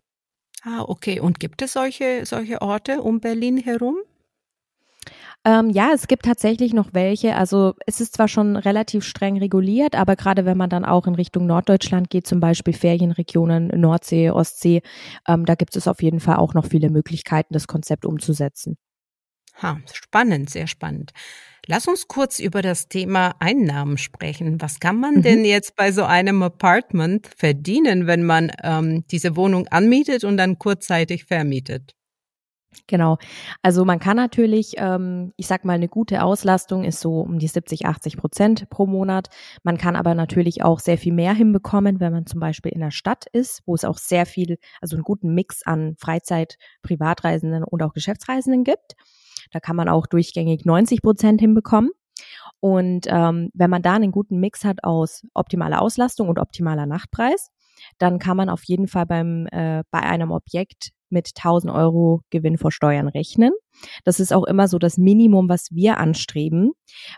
Ah, 0.67 0.83
okay. 0.83 1.21
Und 1.21 1.39
gibt 1.39 1.63
es 1.63 1.75
solche, 1.75 2.27
solche 2.27 2.61
Orte 2.61 3.01
um 3.01 3.21
Berlin 3.21 3.57
herum? 3.57 3.99
Ähm, 5.45 5.71
ja, 5.71 5.91
es 5.95 6.09
gibt 6.09 6.25
tatsächlich 6.25 6.73
noch 6.75 6.93
welche. 6.93 7.37
Also 7.37 7.75
es 7.87 8.01
ist 8.01 8.15
zwar 8.15 8.27
schon 8.27 8.57
relativ 8.57 9.05
streng 9.05 9.39
reguliert, 9.39 9.95
aber 9.95 10.17
gerade 10.17 10.45
wenn 10.45 10.57
man 10.57 10.69
dann 10.69 10.85
auch 10.85 11.07
in 11.07 11.15
Richtung 11.15 11.47
Norddeutschland 11.47 12.11
geht, 12.11 12.27
zum 12.27 12.41
Beispiel 12.41 12.75
Ferienregionen, 12.75 13.69
Nordsee, 13.81 14.31
Ostsee, 14.31 14.83
ähm, 15.29 15.45
da 15.45 15.55
gibt 15.55 15.77
es 15.77 15.87
auf 15.87 16.03
jeden 16.03 16.19
Fall 16.19 16.37
auch 16.37 16.55
noch 16.55 16.67
viele 16.67 16.91
Möglichkeiten, 16.91 17.55
das 17.55 17.69
Konzept 17.69 18.05
umzusetzen. 18.05 18.77
Ha, 19.63 19.79
spannend, 19.93 20.51
sehr 20.51 20.67
spannend. 20.67 21.13
Lass 21.67 21.89
uns 21.89 22.07
kurz 22.07 22.39
über 22.39 22.63
das 22.63 22.89
Thema 22.89 23.35
Einnahmen 23.41 23.99
sprechen. 23.99 24.61
Was 24.61 24.79
kann 24.79 25.01
man 25.01 25.17
mhm. 25.17 25.23
denn 25.23 25.45
jetzt 25.45 25.75
bei 25.75 25.91
so 25.91 26.05
einem 26.05 26.43
Apartment 26.43 27.29
verdienen, 27.37 28.07
wenn 28.07 28.23
man 28.23 28.53
ähm, 28.63 29.05
diese 29.11 29.35
Wohnung 29.35 29.67
anmietet 29.69 30.23
und 30.25 30.37
dann 30.37 30.59
kurzzeitig 30.59 31.25
vermietet? 31.25 31.97
Genau. 32.87 33.19
Also 33.63 33.85
man 33.85 33.99
kann 33.99 34.17
natürlich, 34.17 34.75
ähm, 34.77 35.33
ich 35.37 35.47
sag 35.47 35.65
mal, 35.65 35.73
eine 35.73 35.89
gute 35.89 36.23
Auslastung 36.23 36.85
ist 36.85 37.01
so 37.01 37.21
um 37.21 37.39
die 37.39 37.49
70, 37.49 37.87
80 37.87 38.17
Prozent 38.17 38.71
pro 38.71 38.87
Monat. 38.87 39.29
Man 39.63 39.79
kann 39.79 39.97
aber 39.97 40.15
natürlich 40.15 40.63
auch 40.63 40.79
sehr 40.79 40.99
viel 40.99 41.13
mehr 41.13 41.35
hinbekommen, 41.35 41.99
wenn 42.01 42.13
man 42.13 42.27
zum 42.27 42.39
Beispiel 42.39 42.73
in 42.73 42.81
der 42.81 42.91
Stadt 42.91 43.25
ist, 43.33 43.63
wo 43.67 43.75
es 43.75 43.85
auch 43.85 43.99
sehr 43.99 44.27
viel, 44.27 44.59
also 44.81 44.97
einen 44.97 45.05
guten 45.05 45.35
Mix 45.35 45.63
an 45.65 45.97
Freizeit, 45.99 46.59
Privatreisenden 46.83 47.65
und 47.65 47.83
auch 47.83 47.93
Geschäftsreisenden 47.93 48.63
gibt. 48.63 48.95
Da 49.53 49.61
kann 49.61 49.77
man 49.77 49.89
auch 49.89 50.07
durchgängig 50.07 50.65
90 50.65 51.03
Prozent 51.03 51.41
hinbekommen. 51.41 51.91
Und 52.61 53.07
ähm, 53.09 53.51
wenn 53.55 53.71
man 53.71 53.83
da 53.83 53.95
einen 53.95 54.13
guten 54.13 54.39
Mix 54.39 54.65
hat 54.65 54.85
aus 54.85 55.23
optimaler 55.35 55.83
Auslastung 55.83 56.29
und 56.29 56.39
optimaler 56.39 56.87
Nachtpreis, 56.87 57.51
dann 57.99 58.19
kann 58.19 58.37
man 58.37 58.49
auf 58.49 58.65
jeden 58.65 58.89
Fall 58.89 59.07
beim 59.07 59.47
äh, 59.53 59.83
bei 59.91 60.01
einem 60.01 60.31
Objekt 60.31 60.91
mit 61.11 61.33
1000 61.37 61.73
Euro 61.73 62.23
Gewinn 62.31 62.59
vor 62.59 62.73
Steuern 62.73 63.09
rechnen. 63.09 63.53
Das 64.05 64.21
ist 64.21 64.33
auch 64.33 64.45
immer 64.45 64.69
so 64.69 64.79
das 64.79 64.99
Minimum, 64.99 65.49
was 65.49 65.69
wir 65.73 65.99
anstreben, 65.99 66.73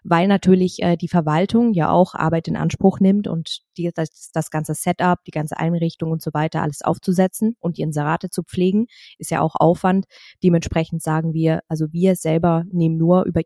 weil 0.04 0.28
natürlich 0.28 0.82
äh, 0.82 0.96
die 0.96 1.08
Verwaltung 1.08 1.72
ja 1.72 1.90
auch 1.90 2.14
Arbeit 2.14 2.48
in 2.48 2.56
Anspruch 2.56 3.00
nimmt 3.00 3.28
und 3.28 3.60
die, 3.76 3.90
das, 3.94 4.30
das 4.32 4.50
ganze 4.50 4.74
Setup, 4.74 5.18
die 5.26 5.30
ganze 5.30 5.58
Einrichtung 5.58 6.10
und 6.10 6.22
so 6.22 6.30
weiter 6.32 6.62
alles 6.62 6.82
aufzusetzen 6.82 7.56
und 7.60 7.78
die 7.78 7.82
Inserate 7.82 8.30
zu 8.30 8.42
pflegen, 8.42 8.86
ist 9.18 9.30
ja 9.30 9.40
auch 9.40 9.54
Aufwand. 9.54 10.06
Dementsprechend 10.42 11.02
sagen 11.02 11.32
wir, 11.32 11.60
also 11.68 11.86
wir 11.92 12.16
selber 12.16 12.64
nehmen 12.70 12.96
nur 12.96 13.24
über, 13.24 13.42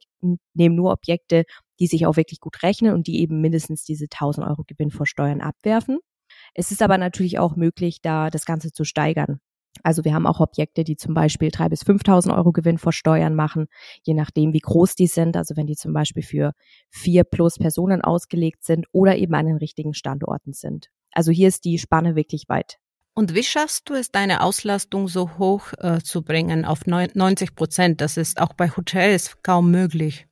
nehmen 0.55 0.75
nur 0.75 0.93
Objekte, 0.93 1.45
die 1.81 1.87
sich 1.87 2.07
auch 2.07 2.17
wirklich 2.17 2.41
gut 2.41 2.63
rechnen 2.63 2.95
und 2.95 3.07
die 3.07 3.21
eben 3.21 3.41
mindestens 3.41 3.85
diese 3.85 4.05
1000 4.05 4.47
Euro 4.47 4.65
Gewinn 4.67 4.91
vor 4.91 5.07
Steuern 5.07 5.41
abwerfen. 5.41 5.99
Es 6.55 6.71
ist 6.71 6.83
aber 6.83 6.99
natürlich 6.99 7.39
auch 7.39 7.57
möglich, 7.57 8.01
da 8.03 8.31
das 8.31 8.45
Ganze 8.45 8.73
zu 8.73 8.85
steigern. 8.85 9.41
Also 9.83 10.05
wir 10.05 10.15
haben 10.15 10.27
auch 10.27 10.41
Objekte, 10.41 10.85
die 10.85 10.97
zum 10.97 11.15
Beispiel 11.15 11.51
drei 11.51 11.69
bis 11.69 11.83
5.000 11.83 12.37
Euro 12.37 12.53
Gewinn 12.53 12.79
vor 12.79 12.93
Steuern 12.93 13.35
machen, 13.35 13.67
je 14.03 14.15
nachdem, 14.15 14.53
wie 14.53 14.61
groß 14.61 14.95
die 14.95 15.07
sind. 15.07 15.37
Also 15.37 15.57
wenn 15.57 15.67
die 15.67 15.77
zum 15.77 15.93
Beispiel 15.93 16.23
für 16.23 16.53
vier 16.91 17.25
plus 17.25 17.59
Personen 17.59 18.03
ausgelegt 18.03 18.65
sind 18.65 18.87
oder 18.93 19.17
eben 19.17 19.35
an 19.35 19.47
den 19.47 19.57
richtigen 19.57 19.95
Standorten 19.95 20.53
sind. 20.53 20.89
Also 21.13 21.33
hier 21.33 21.49
ist 21.49 21.65
die 21.65 21.79
Spanne 21.79 22.17
wirklich 22.17 22.45
weit. 22.49 22.79
Und 23.15 23.35
wie 23.35 23.43
schaffst 23.43 23.91
du 23.91 23.95
es, 23.95 24.11
deine 24.11 24.43
Auslastung 24.43 25.07
so 25.09 25.37
hoch 25.37 25.73
äh, 25.79 26.01
zu 26.01 26.23
bringen 26.23 26.65
auf 26.65 26.87
90 26.87 27.55
Prozent? 27.55 28.01
Das 28.01 28.17
ist 28.17 28.41
auch 28.41 28.55
bei 28.55 28.71
Hotels 28.71 29.37
kaum 29.43 29.71
möglich. 29.71 30.27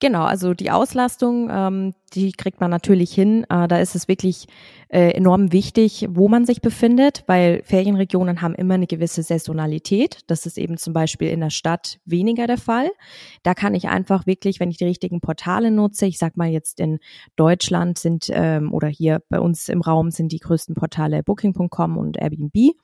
Genau, 0.00 0.24
also 0.24 0.54
die 0.54 0.70
Auslastung, 0.70 1.50
ähm, 1.52 1.94
die 2.14 2.32
kriegt 2.32 2.60
man 2.60 2.70
natürlich 2.70 3.12
hin. 3.12 3.44
Äh, 3.48 3.68
da 3.68 3.78
ist 3.78 3.94
es 3.94 4.08
wirklich 4.08 4.46
äh, 4.90 5.10
enorm 5.10 5.52
wichtig, 5.52 6.08
wo 6.10 6.28
man 6.28 6.44
sich 6.44 6.60
befindet, 6.60 7.22
weil 7.26 7.62
Ferienregionen 7.64 8.42
haben 8.42 8.54
immer 8.56 8.74
eine 8.74 8.88
gewisse 8.88 9.22
Saisonalität. 9.22 10.18
Das 10.26 10.46
ist 10.46 10.58
eben 10.58 10.78
zum 10.78 10.92
Beispiel 10.92 11.28
in 11.28 11.40
der 11.40 11.50
Stadt 11.50 12.00
weniger 12.04 12.48
der 12.48 12.58
Fall. 12.58 12.90
Da 13.44 13.54
kann 13.54 13.74
ich 13.76 13.88
einfach 13.88 14.26
wirklich, 14.26 14.58
wenn 14.58 14.70
ich 14.70 14.78
die 14.78 14.84
richtigen 14.84 15.20
Portale 15.20 15.70
nutze, 15.70 16.06
ich 16.06 16.18
sag 16.18 16.36
mal 16.36 16.48
jetzt 16.48 16.80
in 16.80 16.98
Deutschland 17.36 17.98
sind 17.98 18.26
ähm, 18.30 18.72
oder 18.74 18.88
hier 18.88 19.22
bei 19.28 19.38
uns 19.38 19.68
im 19.68 19.80
Raum 19.80 20.10
sind 20.10 20.32
die 20.32 20.38
größten 20.38 20.74
Portale 20.74 21.22
Booking.com 21.22 21.96
und 21.96 22.16
Airbnb. 22.18 22.74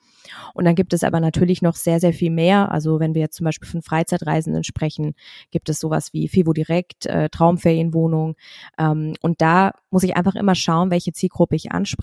Und 0.53 0.65
dann 0.65 0.75
gibt 0.75 0.93
es 0.93 1.03
aber 1.03 1.19
natürlich 1.19 1.61
noch 1.61 1.75
sehr, 1.75 1.99
sehr 1.99 2.13
viel 2.13 2.31
mehr. 2.31 2.71
Also 2.71 2.99
wenn 2.99 3.15
wir 3.15 3.21
jetzt 3.21 3.35
zum 3.35 3.45
Beispiel 3.45 3.67
von 3.67 3.81
Freizeitreisenden 3.81 4.63
sprechen, 4.63 5.13
gibt 5.51 5.69
es 5.69 5.79
sowas 5.79 6.13
wie 6.13 6.27
Fivo 6.27 6.53
Direct, 6.53 7.05
äh, 7.05 7.29
Traumferienwohnung. 7.29 8.35
Ähm, 8.77 9.13
und 9.21 9.41
da 9.41 9.71
muss 9.89 10.03
ich 10.03 10.15
einfach 10.15 10.35
immer 10.35 10.55
schauen, 10.55 10.91
welche 10.91 11.13
Zielgruppe 11.13 11.55
ich 11.55 11.71
anspreche, 11.71 11.96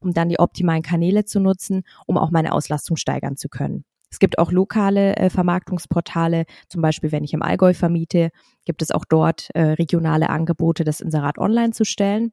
um 0.00 0.12
dann 0.12 0.28
die 0.28 0.38
optimalen 0.38 0.82
Kanäle 0.82 1.24
zu 1.24 1.40
nutzen, 1.40 1.82
um 2.06 2.18
auch 2.18 2.30
meine 2.30 2.52
Auslastung 2.52 2.96
steigern 2.96 3.36
zu 3.36 3.48
können. 3.48 3.84
Es 4.10 4.18
gibt 4.18 4.38
auch 4.38 4.52
lokale 4.52 5.16
äh, 5.16 5.30
Vermarktungsportale, 5.30 6.44
zum 6.68 6.80
Beispiel 6.80 7.12
wenn 7.12 7.24
ich 7.24 7.34
im 7.34 7.42
Allgäu 7.42 7.74
vermiete, 7.74 8.30
gibt 8.64 8.82
es 8.82 8.90
auch 8.90 9.04
dort 9.04 9.50
äh, 9.54 9.62
regionale 9.62 10.30
Angebote, 10.30 10.84
das 10.84 11.00
Inserat 11.00 11.38
online 11.38 11.72
zu 11.72 11.84
stellen. 11.84 12.32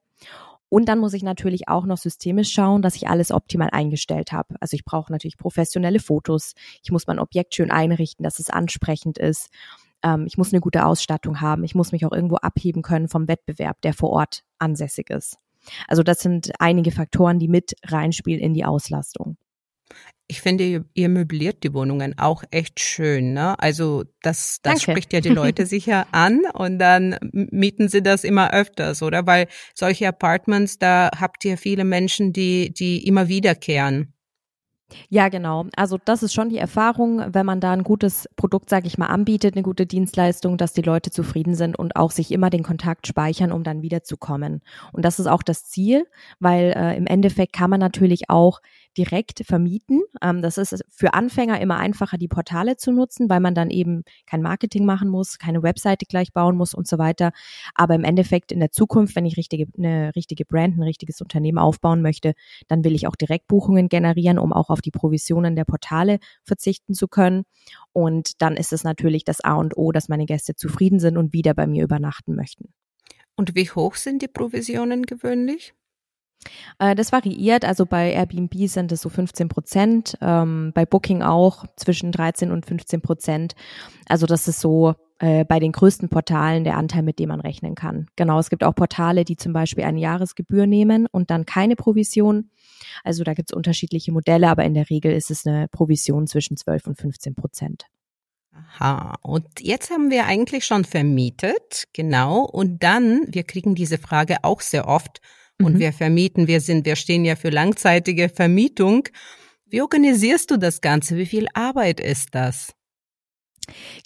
Und 0.68 0.88
dann 0.88 0.98
muss 0.98 1.12
ich 1.12 1.22
natürlich 1.22 1.68
auch 1.68 1.84
noch 1.84 1.98
systemisch 1.98 2.50
schauen, 2.52 2.82
dass 2.82 2.96
ich 2.96 3.08
alles 3.08 3.30
optimal 3.30 3.68
eingestellt 3.70 4.32
habe. 4.32 4.56
Also 4.60 4.74
ich 4.74 4.84
brauche 4.84 5.12
natürlich 5.12 5.36
professionelle 5.36 6.00
Fotos. 6.00 6.54
Ich 6.82 6.90
muss 6.90 7.06
mein 7.06 7.18
Objekt 7.18 7.54
schön 7.54 7.70
einrichten, 7.70 8.24
dass 8.24 8.38
es 8.38 8.50
ansprechend 8.50 9.18
ist. 9.18 9.50
Ähm, 10.02 10.24
ich 10.26 10.38
muss 10.38 10.52
eine 10.52 10.60
gute 10.60 10.84
Ausstattung 10.86 11.40
haben. 11.40 11.64
Ich 11.64 11.74
muss 11.74 11.92
mich 11.92 12.04
auch 12.06 12.12
irgendwo 12.12 12.36
abheben 12.36 12.82
können 12.82 13.08
vom 13.08 13.28
Wettbewerb, 13.28 13.80
der 13.82 13.94
vor 13.94 14.10
Ort 14.10 14.42
ansässig 14.58 15.10
ist. 15.10 15.36
Also 15.88 16.02
das 16.02 16.20
sind 16.20 16.52
einige 16.58 16.90
Faktoren, 16.90 17.38
die 17.38 17.48
mit 17.48 17.74
reinspielen 17.84 18.40
in 18.40 18.54
die 18.54 18.64
Auslastung. 18.64 19.36
Ich 20.26 20.40
finde, 20.40 20.86
ihr 20.94 21.08
möbliert 21.10 21.64
die 21.64 21.74
Wohnungen 21.74 22.18
auch 22.18 22.44
echt 22.50 22.80
schön. 22.80 23.34
Ne? 23.34 23.58
Also 23.58 24.04
das, 24.22 24.60
das 24.62 24.82
spricht 24.82 25.12
ja 25.12 25.20
die 25.20 25.28
Leute 25.30 25.66
sicher 25.66 26.06
an 26.12 26.40
und 26.54 26.78
dann 26.78 27.18
mieten 27.32 27.88
sie 27.88 28.02
das 28.02 28.24
immer 28.24 28.52
öfters, 28.54 29.02
oder? 29.02 29.26
Weil 29.26 29.48
solche 29.74 30.08
Apartments, 30.08 30.78
da 30.78 31.10
habt 31.18 31.44
ihr 31.44 31.58
viele 31.58 31.84
Menschen, 31.84 32.32
die, 32.32 32.72
die 32.72 33.06
immer 33.06 33.28
wiederkehren. 33.28 34.13
Ja, 35.08 35.28
genau. 35.28 35.66
Also 35.76 35.98
das 36.04 36.22
ist 36.22 36.34
schon 36.34 36.48
die 36.48 36.58
Erfahrung, 36.58 37.22
wenn 37.32 37.46
man 37.46 37.60
da 37.60 37.72
ein 37.72 37.84
gutes 37.84 38.28
Produkt, 38.36 38.68
sage 38.70 38.86
ich 38.86 38.98
mal, 38.98 39.06
anbietet, 39.06 39.54
eine 39.54 39.62
gute 39.62 39.86
Dienstleistung, 39.86 40.56
dass 40.56 40.72
die 40.72 40.82
Leute 40.82 41.10
zufrieden 41.10 41.54
sind 41.54 41.78
und 41.78 41.96
auch 41.96 42.10
sich 42.10 42.32
immer 42.32 42.50
den 42.50 42.62
Kontakt 42.62 43.06
speichern, 43.06 43.52
um 43.52 43.64
dann 43.64 43.82
wiederzukommen. 43.82 44.62
Und 44.92 45.04
das 45.04 45.18
ist 45.18 45.26
auch 45.26 45.42
das 45.42 45.64
Ziel, 45.64 46.06
weil 46.40 46.72
äh, 46.76 46.96
im 46.96 47.06
Endeffekt 47.06 47.52
kann 47.52 47.70
man 47.70 47.80
natürlich 47.80 48.30
auch 48.30 48.60
direkt 48.96 49.44
vermieten. 49.46 50.02
Ähm, 50.22 50.42
das 50.42 50.58
ist 50.58 50.84
für 50.90 51.14
Anfänger 51.14 51.60
immer 51.60 51.76
einfacher, 51.78 52.18
die 52.18 52.28
Portale 52.28 52.76
zu 52.76 52.92
nutzen, 52.92 53.28
weil 53.28 53.40
man 53.40 53.54
dann 53.54 53.70
eben 53.70 54.04
kein 54.26 54.42
Marketing 54.42 54.84
machen 54.84 55.08
muss, 55.08 55.38
keine 55.38 55.62
Webseite 55.62 56.06
gleich 56.06 56.32
bauen 56.32 56.56
muss 56.56 56.74
und 56.74 56.86
so 56.86 56.98
weiter. 56.98 57.32
Aber 57.74 57.94
im 57.94 58.04
Endeffekt 58.04 58.52
in 58.52 58.60
der 58.60 58.70
Zukunft, 58.70 59.16
wenn 59.16 59.26
ich 59.26 59.36
richtige, 59.36 59.66
eine 59.76 60.14
richtige 60.16 60.44
Brand, 60.44 60.76
ein 60.76 60.82
richtiges 60.82 61.20
Unternehmen 61.20 61.58
aufbauen 61.58 62.02
möchte, 62.02 62.34
dann 62.68 62.84
will 62.84 62.94
ich 62.94 63.06
auch 63.06 63.16
Direktbuchungen 63.16 63.88
generieren, 63.88 64.38
um 64.38 64.52
auch 64.52 64.70
auf 64.70 64.80
die 64.80 64.90
Provisionen 64.90 65.56
der 65.56 65.64
Portale 65.64 66.18
verzichten 66.42 66.94
zu 66.94 67.08
können. 67.08 67.44
Und 67.92 68.42
dann 68.42 68.56
ist 68.56 68.72
es 68.72 68.84
natürlich 68.84 69.24
das 69.24 69.40
A 69.40 69.54
und 69.54 69.76
O, 69.76 69.92
dass 69.92 70.08
meine 70.08 70.26
Gäste 70.26 70.54
zufrieden 70.54 71.00
sind 71.00 71.16
und 71.16 71.32
wieder 71.32 71.54
bei 71.54 71.66
mir 71.66 71.84
übernachten 71.84 72.34
möchten. 72.34 72.72
Und 73.36 73.54
wie 73.54 73.68
hoch 73.68 73.96
sind 73.96 74.22
die 74.22 74.28
Provisionen 74.28 75.04
gewöhnlich? 75.06 75.74
Äh, 76.78 76.94
das 76.94 77.12
variiert, 77.12 77.64
also 77.64 77.86
bei 77.86 78.12
Airbnb 78.12 78.54
sind 78.68 78.92
es 78.92 79.00
so 79.00 79.08
15 79.08 79.48
Prozent, 79.48 80.16
ähm, 80.20 80.72
bei 80.74 80.86
Booking 80.86 81.22
auch 81.22 81.64
zwischen 81.76 82.12
13 82.12 82.50
und 82.50 82.66
15 82.66 83.00
Prozent. 83.00 83.54
Also 84.08 84.26
das 84.26 84.48
ist 84.48 84.60
so 84.60 84.94
äh, 85.18 85.44
bei 85.44 85.60
den 85.60 85.72
größten 85.72 86.08
Portalen 86.08 86.64
der 86.64 86.76
Anteil, 86.76 87.02
mit 87.02 87.18
dem 87.18 87.28
man 87.28 87.40
rechnen 87.40 87.74
kann. 87.74 88.08
Genau, 88.16 88.38
es 88.38 88.50
gibt 88.50 88.64
auch 88.64 88.74
Portale, 88.74 89.24
die 89.24 89.36
zum 89.36 89.52
Beispiel 89.52 89.84
eine 89.84 90.00
Jahresgebühr 90.00 90.66
nehmen 90.66 91.06
und 91.10 91.30
dann 91.30 91.46
keine 91.46 91.76
Provision. 91.76 92.50
Also 93.04 93.24
da 93.24 93.34
gibt 93.34 93.50
es 93.50 93.56
unterschiedliche 93.56 94.12
Modelle, 94.12 94.48
aber 94.48 94.64
in 94.64 94.74
der 94.74 94.90
Regel 94.90 95.12
ist 95.12 95.30
es 95.30 95.46
eine 95.46 95.68
Provision 95.68 96.26
zwischen 96.26 96.56
12 96.56 96.86
und 96.88 96.98
15 96.98 97.34
Prozent. 97.34 97.86
Aha, 98.78 99.14
und 99.22 99.46
jetzt 99.60 99.90
haben 99.90 100.10
wir 100.10 100.26
eigentlich 100.26 100.64
schon 100.64 100.84
vermietet, 100.84 101.84
genau, 101.92 102.42
und 102.42 102.82
dann, 102.82 103.26
wir 103.28 103.42
kriegen 103.42 103.74
diese 103.74 103.98
Frage 103.98 104.38
auch 104.42 104.60
sehr 104.60 104.86
oft, 104.86 105.20
und 105.60 105.74
mhm. 105.74 105.78
wir 105.78 105.92
vermieten, 105.92 106.46
wir 106.46 106.60
sind, 106.60 106.86
wir 106.86 106.96
stehen 106.96 107.24
ja 107.24 107.36
für 107.36 107.50
langzeitige 107.50 108.28
Vermietung. 108.28 109.08
Wie 109.66 109.82
organisierst 109.82 110.50
du 110.50 110.56
das 110.56 110.80
Ganze? 110.80 111.16
Wie 111.16 111.26
viel 111.26 111.46
Arbeit 111.54 112.00
ist 112.00 112.34
das? 112.34 112.74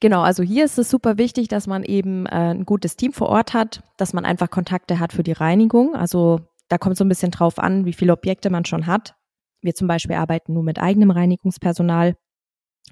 Genau, 0.01 0.23
also 0.23 0.43
hier 0.43 0.65
ist 0.65 0.79
es 0.79 0.89
super 0.89 1.19
wichtig, 1.19 1.49
dass 1.49 1.67
man 1.67 1.83
eben 1.83 2.27
äh, 2.27 2.55
ein 2.55 2.65
gutes 2.65 2.97
Team 2.97 3.13
vor 3.13 3.29
Ort 3.29 3.55
hat, 3.55 3.83
dass 3.97 4.13
man 4.13 4.25
einfach 4.25 4.51
Kontakte 4.51 5.01
hat 5.01 5.13
für 5.13 5.25
die 5.25 5.33
Reinigung. 5.33 5.95
Also 5.95 6.41
da 6.69 6.79
kommt 6.79 6.97
so 6.97 7.05
ein 7.05 7.09
bisschen 7.09 7.31
drauf 7.31 7.59
an, 7.59 7.85
wie 7.85 7.93
viele 7.93 8.13
Objekte 8.13 8.51
man 8.51 8.65
schon 8.65 8.87
hat. 8.87 9.15
Wir 9.61 9.75
zum 9.75 9.89
Beispiel 9.89 10.17
arbeiten 10.17 10.53
nur 10.53 10.63
mit 10.63 10.79
eigenem 10.79 11.11
Reinigungspersonal. 11.11 12.17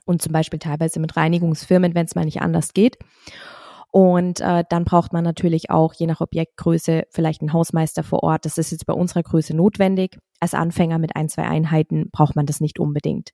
und 0.04 0.22
zum 0.22 0.32
Beispiel 0.32 0.58
teilweise 0.58 1.00
mit 1.00 1.16
Reinigungsfirmen, 1.16 1.94
wenn 1.94 2.06
es 2.06 2.14
mal 2.14 2.24
nicht 2.24 2.42
anders 2.42 2.74
geht. 2.74 2.96
Und 3.96 4.42
äh, 4.42 4.62
dann 4.68 4.84
braucht 4.84 5.14
man 5.14 5.24
natürlich 5.24 5.70
auch 5.70 5.94
je 5.94 6.06
nach 6.06 6.20
Objektgröße 6.20 7.04
vielleicht 7.08 7.40
einen 7.40 7.54
Hausmeister 7.54 8.02
vor 8.02 8.22
Ort. 8.24 8.44
Das 8.44 8.58
ist 8.58 8.70
jetzt 8.70 8.84
bei 8.84 8.92
unserer 8.92 9.22
Größe 9.22 9.56
notwendig. 9.56 10.18
Als 10.38 10.52
Anfänger 10.52 10.98
mit 10.98 11.16
ein, 11.16 11.30
zwei 11.30 11.44
Einheiten 11.44 12.10
braucht 12.10 12.36
man 12.36 12.44
das 12.44 12.60
nicht 12.60 12.78
unbedingt. 12.78 13.30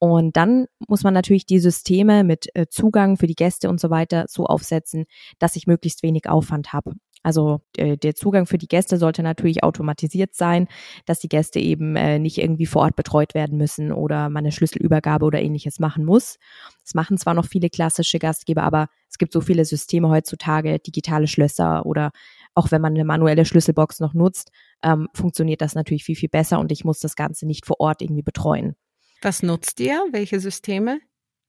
Und 0.00 0.36
dann 0.36 0.66
muss 0.88 1.04
man 1.04 1.14
natürlich 1.14 1.46
die 1.46 1.60
Systeme 1.60 2.24
mit 2.24 2.48
äh, 2.56 2.66
Zugang 2.68 3.18
für 3.18 3.28
die 3.28 3.36
Gäste 3.36 3.68
und 3.68 3.78
so 3.78 3.88
weiter 3.88 4.24
so 4.26 4.46
aufsetzen, 4.46 5.04
dass 5.38 5.54
ich 5.54 5.68
möglichst 5.68 6.02
wenig 6.02 6.28
Aufwand 6.28 6.72
habe. 6.72 6.94
Also 7.22 7.60
äh, 7.76 7.96
der 7.96 8.14
Zugang 8.14 8.46
für 8.46 8.58
die 8.58 8.68
Gäste 8.68 8.96
sollte 8.96 9.22
natürlich 9.22 9.62
automatisiert 9.62 10.34
sein, 10.34 10.68
dass 11.04 11.20
die 11.20 11.28
Gäste 11.28 11.60
eben 11.60 11.96
äh, 11.96 12.18
nicht 12.18 12.38
irgendwie 12.38 12.66
vor 12.66 12.82
Ort 12.82 12.96
betreut 12.96 13.34
werden 13.34 13.58
müssen 13.58 13.92
oder 13.92 14.30
man 14.30 14.44
eine 14.44 14.52
Schlüsselübergabe 14.52 15.26
oder 15.26 15.40
ähnliches 15.40 15.80
machen 15.80 16.04
muss. 16.04 16.38
Das 16.82 16.94
machen 16.94 17.18
zwar 17.18 17.34
noch 17.34 17.46
viele 17.46 17.68
klassische 17.68 18.18
Gastgeber, 18.18 18.62
aber 18.62 18.88
es 19.10 19.18
gibt 19.18 19.32
so 19.32 19.40
viele 19.40 19.64
Systeme 19.64 20.08
heutzutage, 20.08 20.78
digitale 20.78 21.26
Schlösser 21.26 21.84
oder 21.84 22.10
auch 22.54 22.70
wenn 22.70 22.80
man 22.80 22.94
eine 22.94 23.04
manuelle 23.04 23.44
Schlüsselbox 23.44 24.00
noch 24.00 24.14
nutzt, 24.14 24.50
ähm, 24.82 25.08
funktioniert 25.14 25.60
das 25.60 25.74
natürlich 25.74 26.04
viel, 26.04 26.16
viel 26.16 26.28
besser 26.28 26.58
und 26.58 26.72
ich 26.72 26.84
muss 26.84 27.00
das 27.00 27.16
Ganze 27.16 27.46
nicht 27.46 27.66
vor 27.66 27.80
Ort 27.80 28.02
irgendwie 28.02 28.22
betreuen. 28.22 28.76
Was 29.22 29.42
nutzt 29.42 29.80
ihr? 29.80 30.02
Welche 30.12 30.40
Systeme? 30.40 31.00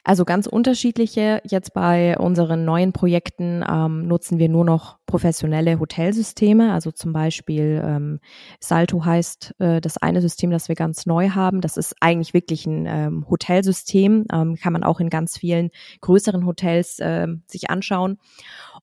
Also 0.04 0.26
ganz 0.26 0.48
unterschiedliche. 0.48 1.42
Jetzt 1.44 1.74
bei 1.74 2.18
unseren 2.18 2.66
neuen 2.66 2.92
Projekten 2.92 3.64
ähm, 3.70 4.08
nutzen 4.08 4.40
wir 4.40 4.50
nur 4.50 4.66
noch 4.66 4.98
professionelle 5.06 5.80
Hotelsysteme. 5.80 6.74
Also 6.74 6.92
zum 6.92 7.14
Beispiel 7.14 7.80
ähm, 7.86 8.20
Salto 8.60 9.06
heißt 9.06 9.54
äh, 9.60 9.80
das 9.80 9.98
eine 9.98 10.22
System, 10.22 10.50
das 10.50 10.70
wir 10.70 10.76
ganz 10.76 11.06
neu 11.06 11.30
haben. 11.30 11.62
Das 11.62 11.78
ist 11.78 11.96
eigentlich 12.00 12.34
wirklich 12.34 12.66
ein 12.66 12.88
ähm, 12.88 13.26
Hotelsystem. 13.30 14.26
Ähm, 14.34 14.56
kann 14.56 14.74
man 14.74 14.84
auch 14.84 15.00
in 15.00 15.12
ganz 15.12 15.38
vielen 15.38 15.70
größeren 16.02 16.48
Hotels 16.48 16.98
äh, 16.98 17.28
sich 17.46 17.70
anschauen. 17.70 18.18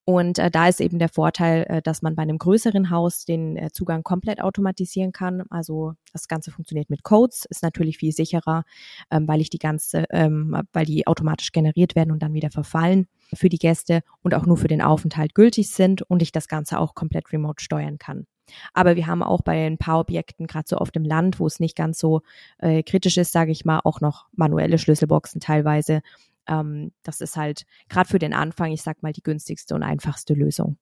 Und 0.09 0.39
äh, 0.39 0.51
da 0.51 0.69
ist 0.69 0.81
eben 0.81 0.99
der 0.99 1.11
Vorteil, 1.11 1.67
äh, 1.69 1.83
dass 1.83 2.01
man 2.01 2.17
bei 2.17 2.23
einem 2.23 2.39
größeren 2.39 2.89
Haus 2.89 3.27
den 3.27 3.59
äh, 3.59 3.71
Zugang 3.71 4.03
komplett 4.03 4.41
automatisieren 4.41 5.13
kann. 5.13 5.43
Also 5.51 5.97
das 6.15 6.29
Ganze 6.29 6.51
funktioniert 6.51 6.89
mit 6.89 7.03
Codes, 7.03 7.45
ist 7.51 7.63
natürlich 7.63 7.99
viel 7.99 8.13
sicherer, 8.13 8.65
ähm, 9.11 9.29
weil 9.29 9.43
ich 9.43 9.51
die 9.51 9.59
ganze, 9.59 10.07
ähm, 10.09 10.63
weil 10.73 10.87
die 10.87 11.07
automatisch 11.07 11.53
generiert 11.53 11.95
werden 11.95 12.11
und 12.11 12.23
dann 12.23 12.33
wieder 12.33 12.51
verfallen 12.51 13.07
für 13.35 13.51
die 13.51 13.59
Gäste 13.59 14.01
und 14.23 14.33
auch 14.33 14.47
nur 14.47 14.57
für 14.57 14.67
den 14.67 14.81
Aufenthalt 14.81 15.35
gültig 15.35 15.69
sind 15.69 16.01
und 16.01 16.23
ich 16.23 16.33
das 16.33 16.49
Ganze 16.49 16.79
auch 16.79 16.95
komplett 16.95 17.31
remote 17.31 17.63
steuern 17.63 17.99
kann. 17.99 18.27
Aber 18.73 18.97
wir 18.97 19.07
haben 19.07 19.23
auch 19.23 19.43
bei 19.43 19.67
ein 19.67 19.77
paar 19.77 20.01
Objekten, 20.01 20.47
gerade 20.47 20.65
so 20.67 20.77
auf 20.77 20.91
dem 20.91 21.05
Land, 21.05 21.39
wo 21.39 21.47
es 21.47 21.61
nicht 21.61 21.77
ganz 21.77 21.99
so 21.99 22.23
äh, 22.59 22.83
kritisch 22.83 23.19
ist, 23.19 23.33
sage 23.33 23.53
ich 23.53 23.67
mal, 23.67 23.81
auch 23.85 24.01
noch 24.01 24.27
manuelle 24.33 24.79
Schlüsselboxen 24.79 25.41
teilweise, 25.41 26.01
ähm, 26.49 26.93
das 27.03 27.21
ist 27.21 27.37
halt 27.37 27.65
gerade 27.89 28.09
für 28.09 28.19
den 28.19 28.35
Anfang, 28.35 28.73
ich 28.73 28.83
sag 28.83 29.03
mal, 29.03 29.13
die 29.13 29.23
günstigste 29.23 29.75
und 29.75 29.83
einfachste 29.83 30.35
Lösung. 30.35 30.79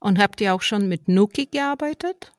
Und 0.00 0.18
habt 0.18 0.40
ihr 0.40 0.54
auch 0.54 0.62
schon 0.62 0.88
mit 0.88 1.08
Nuki 1.08 1.46
gearbeitet? 1.46 2.32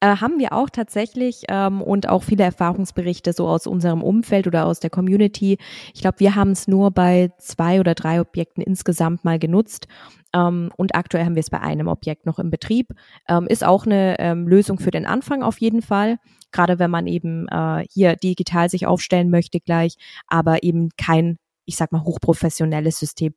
Äh, 0.00 0.16
haben 0.16 0.38
wir 0.38 0.52
auch 0.52 0.68
tatsächlich 0.68 1.44
ähm, 1.48 1.80
und 1.80 2.06
auch 2.08 2.22
viele 2.22 2.44
Erfahrungsberichte 2.44 3.32
so 3.32 3.48
aus 3.48 3.66
unserem 3.66 4.02
Umfeld 4.02 4.46
oder 4.46 4.66
aus 4.66 4.78
der 4.78 4.90
Community. 4.90 5.56
Ich 5.94 6.02
glaube, 6.02 6.20
wir 6.20 6.34
haben 6.34 6.50
es 6.50 6.68
nur 6.68 6.90
bei 6.90 7.30
zwei 7.38 7.80
oder 7.80 7.94
drei 7.94 8.20
Objekten 8.20 8.62
insgesamt 8.62 9.24
mal 9.24 9.38
genutzt 9.38 9.88
ähm, 10.34 10.70
und 10.76 10.94
aktuell 10.94 11.24
haben 11.24 11.34
wir 11.34 11.40
es 11.40 11.48
bei 11.48 11.60
einem 11.60 11.88
Objekt 11.88 12.26
noch 12.26 12.38
im 12.38 12.50
Betrieb. 12.50 12.90
Ähm, 13.26 13.46
ist 13.46 13.64
auch 13.64 13.86
eine 13.86 14.18
ähm, 14.18 14.46
Lösung 14.46 14.78
für 14.78 14.90
den 14.90 15.06
Anfang 15.06 15.42
auf 15.42 15.58
jeden 15.60 15.80
Fall, 15.80 16.18
gerade 16.52 16.78
wenn 16.78 16.90
man 16.90 17.06
eben 17.06 17.48
äh, 17.48 17.86
hier 17.90 18.16
digital 18.16 18.68
sich 18.68 18.86
aufstellen 18.86 19.30
möchte 19.30 19.60
gleich, 19.60 19.96
aber 20.26 20.62
eben 20.62 20.90
kein, 20.98 21.38
ich 21.64 21.76
sag 21.76 21.92
mal, 21.92 22.02
hochprofessionelles 22.02 22.98
System 22.98 23.34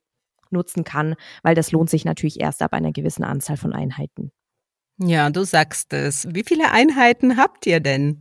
nutzen 0.50 0.84
kann, 0.84 1.14
weil 1.42 1.54
das 1.54 1.72
lohnt 1.72 1.88
sich 1.88 2.04
natürlich 2.04 2.38
erst 2.40 2.60
ab 2.60 2.74
einer 2.74 2.92
gewissen 2.92 3.24
Anzahl 3.24 3.56
von 3.56 3.72
Einheiten. 3.72 4.30
Ja, 5.02 5.30
du 5.30 5.44
sagst 5.44 5.92
es. 5.92 6.28
Wie 6.30 6.44
viele 6.44 6.72
Einheiten 6.72 7.36
habt 7.36 7.66
ihr 7.66 7.80
denn? 7.80 8.20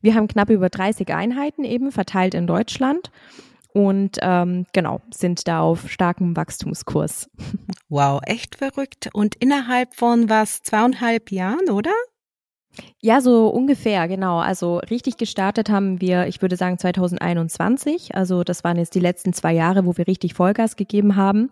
Wir 0.00 0.14
haben 0.14 0.28
knapp 0.28 0.50
über 0.50 0.68
30 0.68 1.12
Einheiten 1.12 1.64
eben 1.64 1.90
verteilt 1.90 2.34
in 2.34 2.46
Deutschland 2.46 3.10
und 3.72 4.18
ähm, 4.22 4.66
genau, 4.72 5.00
sind 5.10 5.46
da 5.48 5.60
auf 5.60 5.90
starkem 5.90 6.36
Wachstumskurs. 6.36 7.28
Wow, 7.90 8.20
echt 8.26 8.56
verrückt. 8.56 9.08
Und 9.14 9.34
innerhalb 9.36 9.94
von 9.94 10.28
was, 10.28 10.60
zweieinhalb 10.62 11.32
Jahren, 11.32 11.70
oder? 11.70 11.94
Ja, 13.00 13.20
so 13.20 13.48
ungefähr, 13.48 14.08
genau. 14.08 14.38
Also 14.38 14.78
richtig 14.78 15.16
gestartet 15.16 15.70
haben 15.70 16.00
wir, 16.00 16.26
ich 16.26 16.42
würde 16.42 16.56
sagen 16.56 16.78
2021. 16.78 18.14
Also 18.14 18.42
das 18.42 18.64
waren 18.64 18.76
jetzt 18.76 18.94
die 18.94 19.00
letzten 19.00 19.32
zwei 19.32 19.52
Jahre, 19.52 19.86
wo 19.86 19.96
wir 19.96 20.06
richtig 20.06 20.34
Vollgas 20.34 20.76
gegeben 20.76 21.16
haben, 21.16 21.50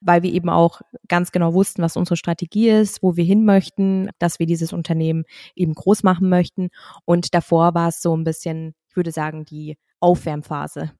weil 0.00 0.22
wir 0.22 0.32
eben 0.32 0.48
auch 0.48 0.80
ganz 1.06 1.30
genau 1.30 1.54
wussten, 1.54 1.82
was 1.82 1.96
unsere 1.96 2.16
Strategie 2.16 2.70
ist, 2.70 3.02
wo 3.02 3.16
wir 3.16 3.24
hin 3.24 3.44
möchten, 3.44 4.10
dass 4.18 4.38
wir 4.38 4.46
dieses 4.46 4.72
Unternehmen 4.72 5.24
eben 5.54 5.74
groß 5.74 6.02
machen 6.02 6.28
möchten. 6.28 6.68
Und 7.04 7.34
davor 7.34 7.74
war 7.74 7.88
es 7.88 8.02
so 8.02 8.16
ein 8.16 8.24
bisschen, 8.24 8.74
ich 8.88 8.96
würde 8.96 9.12
sagen, 9.12 9.44
die 9.44 9.76
Aufwärmphase 10.00 10.92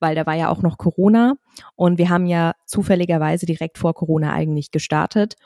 weil 0.00 0.16
da 0.16 0.26
war 0.26 0.34
ja 0.34 0.48
auch 0.48 0.62
noch 0.62 0.76
Corona 0.76 1.34
und 1.76 1.98
wir 1.98 2.08
haben 2.08 2.26
ja 2.26 2.52
zufälligerweise 2.66 3.46
direkt 3.46 3.78
vor 3.78 3.94
Corona 3.94 4.32
eigentlich 4.32 4.72
gestartet 4.72 5.36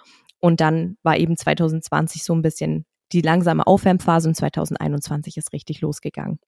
und 0.40 0.60
dann 0.60 0.96
war 1.02 1.16
eben 1.16 1.36
2020 1.36 2.24
so 2.24 2.34
ein 2.34 2.42
bisschen 2.42 2.84
die 3.12 3.20
langsame 3.20 3.66
Aufwärmphase 3.66 4.28
und 4.28 4.34
2021 4.34 5.36
ist 5.36 5.52
richtig 5.52 5.80
losgegangen. 5.80 6.38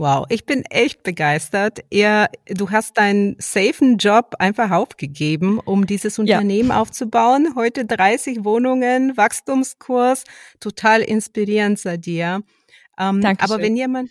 Wow, 0.00 0.24
ich 0.30 0.46
bin 0.46 0.64
echt 0.70 1.02
begeistert. 1.02 1.80
Ihr, 1.90 2.28
du 2.46 2.70
hast 2.70 2.96
deinen 2.96 3.36
safen 3.38 3.98
Job 3.98 4.34
einfach 4.38 4.70
aufgegeben, 4.70 5.58
um 5.58 5.86
dieses 5.86 6.18
Unternehmen 6.18 6.70
ja. 6.70 6.80
aufzubauen. 6.80 7.54
Heute 7.54 7.84
30 7.84 8.44
Wohnungen, 8.44 9.16
Wachstumskurs, 9.18 10.24
total 10.58 11.02
inspirierend, 11.02 11.78
Sadia. 11.78 12.40
Ähm, 12.98 13.22
aber 13.40 13.58
wenn 13.58 13.76
jemand, 13.76 14.10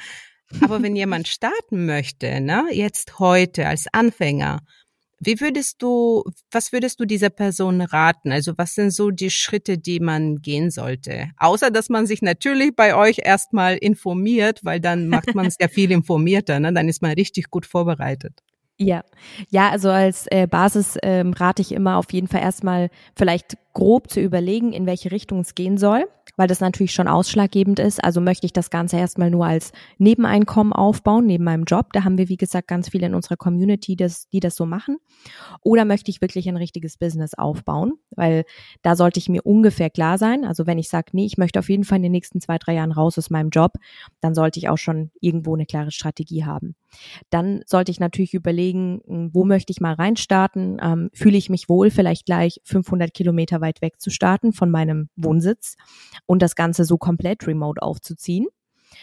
aber 0.60 0.82
wenn 0.82 0.96
jemand 0.96 1.28
starten 1.28 1.86
möchte, 1.86 2.40
ne, 2.42 2.66
jetzt 2.70 3.18
heute 3.18 3.66
als 3.68 3.86
Anfänger, 3.90 4.60
wie 5.24 5.40
würdest 5.40 5.80
du, 5.82 6.24
was 6.50 6.72
würdest 6.72 6.98
du 6.98 7.04
dieser 7.04 7.30
Person 7.30 7.80
raten? 7.80 8.32
Also 8.32 8.54
was 8.56 8.74
sind 8.74 8.90
so 8.90 9.10
die 9.10 9.30
Schritte, 9.30 9.78
die 9.78 10.00
man 10.00 10.42
gehen 10.42 10.70
sollte? 10.70 11.30
Außer, 11.38 11.70
dass 11.70 11.88
man 11.88 12.06
sich 12.06 12.22
natürlich 12.22 12.74
bei 12.74 12.96
euch 12.96 13.20
erstmal 13.22 13.76
informiert, 13.76 14.64
weil 14.64 14.80
dann 14.80 15.08
macht 15.08 15.34
man 15.34 15.46
es 15.46 15.56
ja 15.60 15.68
viel 15.68 15.92
informierter, 15.92 16.58
ne? 16.58 16.72
dann 16.72 16.88
ist 16.88 17.02
man 17.02 17.12
richtig 17.12 17.50
gut 17.50 17.66
vorbereitet. 17.66 18.42
Ja, 18.78 19.04
ja, 19.50 19.70
also 19.70 19.90
als 19.90 20.26
äh, 20.30 20.48
Basis 20.48 20.98
ähm, 21.02 21.34
rate 21.34 21.62
ich 21.62 21.70
immer 21.70 21.98
auf 21.98 22.12
jeden 22.12 22.26
Fall 22.26 22.40
erstmal 22.40 22.90
vielleicht 23.14 23.56
grob 23.74 24.10
zu 24.10 24.20
überlegen, 24.20 24.72
in 24.72 24.86
welche 24.86 25.12
Richtung 25.12 25.40
es 25.40 25.54
gehen 25.54 25.78
soll 25.78 26.06
weil 26.36 26.48
das 26.48 26.60
natürlich 26.60 26.92
schon 26.92 27.08
ausschlaggebend 27.08 27.78
ist. 27.78 28.02
Also 28.02 28.20
möchte 28.20 28.46
ich 28.46 28.52
das 28.52 28.70
Ganze 28.70 28.96
erstmal 28.96 29.30
nur 29.30 29.46
als 29.46 29.72
Nebeneinkommen 29.98 30.72
aufbauen, 30.72 31.26
neben 31.26 31.44
meinem 31.44 31.64
Job. 31.64 31.92
Da 31.92 32.04
haben 32.04 32.18
wir, 32.18 32.28
wie 32.28 32.36
gesagt, 32.36 32.68
ganz 32.68 32.88
viele 32.88 33.06
in 33.06 33.14
unserer 33.14 33.36
Community, 33.36 33.96
das, 33.96 34.28
die 34.28 34.40
das 34.40 34.56
so 34.56 34.66
machen. 34.66 34.98
Oder 35.62 35.84
möchte 35.84 36.10
ich 36.10 36.20
wirklich 36.20 36.48
ein 36.48 36.56
richtiges 36.56 36.96
Business 36.96 37.34
aufbauen? 37.34 37.94
Weil 38.10 38.44
da 38.82 38.96
sollte 38.96 39.18
ich 39.18 39.28
mir 39.28 39.42
ungefähr 39.44 39.90
klar 39.90 40.18
sein. 40.18 40.44
Also 40.44 40.66
wenn 40.66 40.78
ich 40.78 40.88
sage, 40.88 41.10
nee, 41.12 41.26
ich 41.26 41.38
möchte 41.38 41.58
auf 41.58 41.68
jeden 41.68 41.84
Fall 41.84 41.96
in 41.96 42.04
den 42.04 42.12
nächsten 42.12 42.40
zwei, 42.40 42.58
drei 42.58 42.74
Jahren 42.74 42.92
raus 42.92 43.18
aus 43.18 43.30
meinem 43.30 43.50
Job, 43.50 43.72
dann 44.20 44.34
sollte 44.34 44.58
ich 44.58 44.68
auch 44.68 44.78
schon 44.78 45.10
irgendwo 45.20 45.54
eine 45.54 45.66
klare 45.66 45.90
Strategie 45.90 46.44
haben. 46.44 46.74
Dann 47.30 47.62
sollte 47.66 47.90
ich 47.90 48.00
natürlich 48.00 48.34
überlegen, 48.34 49.00
hm, 49.06 49.30
wo 49.32 49.44
möchte 49.44 49.70
ich 49.70 49.80
mal 49.80 49.94
reinstarten? 49.94 50.78
Ähm, 50.82 51.10
fühle 51.12 51.38
ich 51.38 51.50
mich 51.50 51.68
wohl, 51.68 51.90
vielleicht 51.90 52.26
gleich 52.26 52.60
500 52.64 53.12
Kilometer 53.14 53.60
weit 53.60 53.82
weg 53.82 54.00
zu 54.00 54.10
starten 54.10 54.52
von 54.52 54.70
meinem 54.70 55.08
Wohnsitz? 55.16 55.76
Und 56.26 56.42
das 56.42 56.56
Ganze 56.56 56.84
so 56.84 56.98
komplett 56.98 57.46
remote 57.46 57.82
aufzuziehen, 57.82 58.46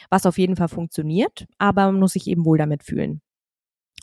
was 0.10 0.26
auf 0.26 0.38
jeden 0.38 0.56
Fall 0.56 0.70
funktioniert, 0.70 1.48
aber 1.58 1.86
man 1.88 2.00
muss 2.00 2.14
sich 2.14 2.28
eben 2.28 2.46
wohl 2.46 2.58
damit 2.58 2.84
fühlen. 2.84 3.22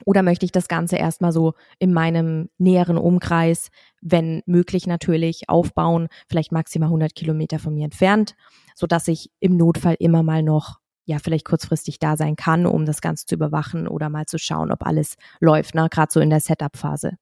Oder 0.04 0.22
möchte 0.22 0.44
ich 0.44 0.52
das 0.52 0.68
Ganze 0.68 0.96
erstmal 0.96 1.32
so 1.32 1.54
in 1.78 1.92
meinem 1.92 2.50
näheren 2.58 2.98
Umkreis, 2.98 3.70
wenn 4.02 4.42
möglich 4.44 4.86
natürlich, 4.86 5.48
aufbauen, 5.48 6.08
vielleicht 6.28 6.52
maximal 6.52 6.88
100 6.88 7.14
Kilometer 7.14 7.58
von 7.58 7.74
mir 7.74 7.84
entfernt, 7.84 8.34
so 8.74 8.86
dass 8.86 9.08
ich 9.08 9.30
im 9.40 9.56
Notfall 9.56 9.96
immer 9.98 10.22
mal 10.22 10.42
noch, 10.42 10.80
ja, 11.06 11.18
vielleicht 11.18 11.46
kurzfristig 11.46 11.98
da 11.98 12.16
sein 12.16 12.36
kann, 12.36 12.66
um 12.66 12.84
das 12.84 13.00
Ganze 13.00 13.26
zu 13.26 13.36
überwachen 13.36 13.88
oder 13.88 14.10
mal 14.10 14.26
zu 14.26 14.38
schauen, 14.38 14.70
ob 14.70 14.84
alles 14.84 15.16
läuft, 15.40 15.74
ne, 15.74 15.88
gerade 15.90 16.12
so 16.12 16.20
in 16.20 16.30
der 16.30 16.40
Setup-Phase. 16.40 17.12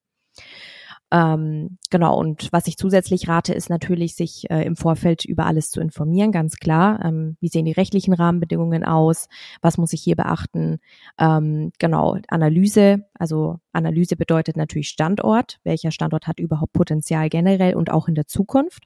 Ähm, 1.12 1.78
genau, 1.90 2.18
und 2.18 2.48
was 2.52 2.66
ich 2.66 2.76
zusätzlich 2.76 3.28
rate, 3.28 3.54
ist 3.54 3.70
natürlich, 3.70 4.16
sich 4.16 4.50
äh, 4.50 4.64
im 4.64 4.74
Vorfeld 4.74 5.24
über 5.24 5.46
alles 5.46 5.70
zu 5.70 5.80
informieren, 5.80 6.32
ganz 6.32 6.56
klar. 6.56 7.04
Ähm, 7.04 7.36
wie 7.40 7.48
sehen 7.48 7.66
die 7.66 7.72
rechtlichen 7.72 8.14
Rahmenbedingungen 8.14 8.84
aus? 8.84 9.28
Was 9.60 9.78
muss 9.78 9.92
ich 9.92 10.02
hier 10.02 10.16
beachten? 10.16 10.78
Ähm, 11.18 11.72
genau, 11.78 12.16
Analyse. 12.28 13.04
Also 13.14 13.60
Analyse 13.72 14.16
bedeutet 14.16 14.56
natürlich 14.56 14.88
Standort. 14.88 15.60
Welcher 15.62 15.90
Standort 15.90 16.26
hat 16.26 16.40
überhaupt 16.40 16.72
Potenzial 16.72 17.28
generell 17.28 17.76
und 17.76 17.90
auch 17.90 18.08
in 18.08 18.14
der 18.14 18.26
Zukunft? 18.26 18.84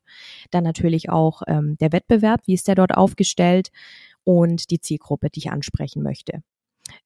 Dann 0.51 0.65
natürlich 0.65 1.11
auch 1.11 1.43
ähm, 1.47 1.77
der 1.81 1.93
Wettbewerb. 1.93 2.43
Wie 2.47 2.55
ist 2.55 2.69
der 2.69 2.75
dort 2.75 2.95
aufgestellt? 2.95 3.71
Und 4.25 4.71
die 4.71 4.81
Zielgruppe, 4.81 5.31
die 5.31 5.39
ich 5.39 5.51
ansprechen 5.51 6.03
möchte. 6.03 6.43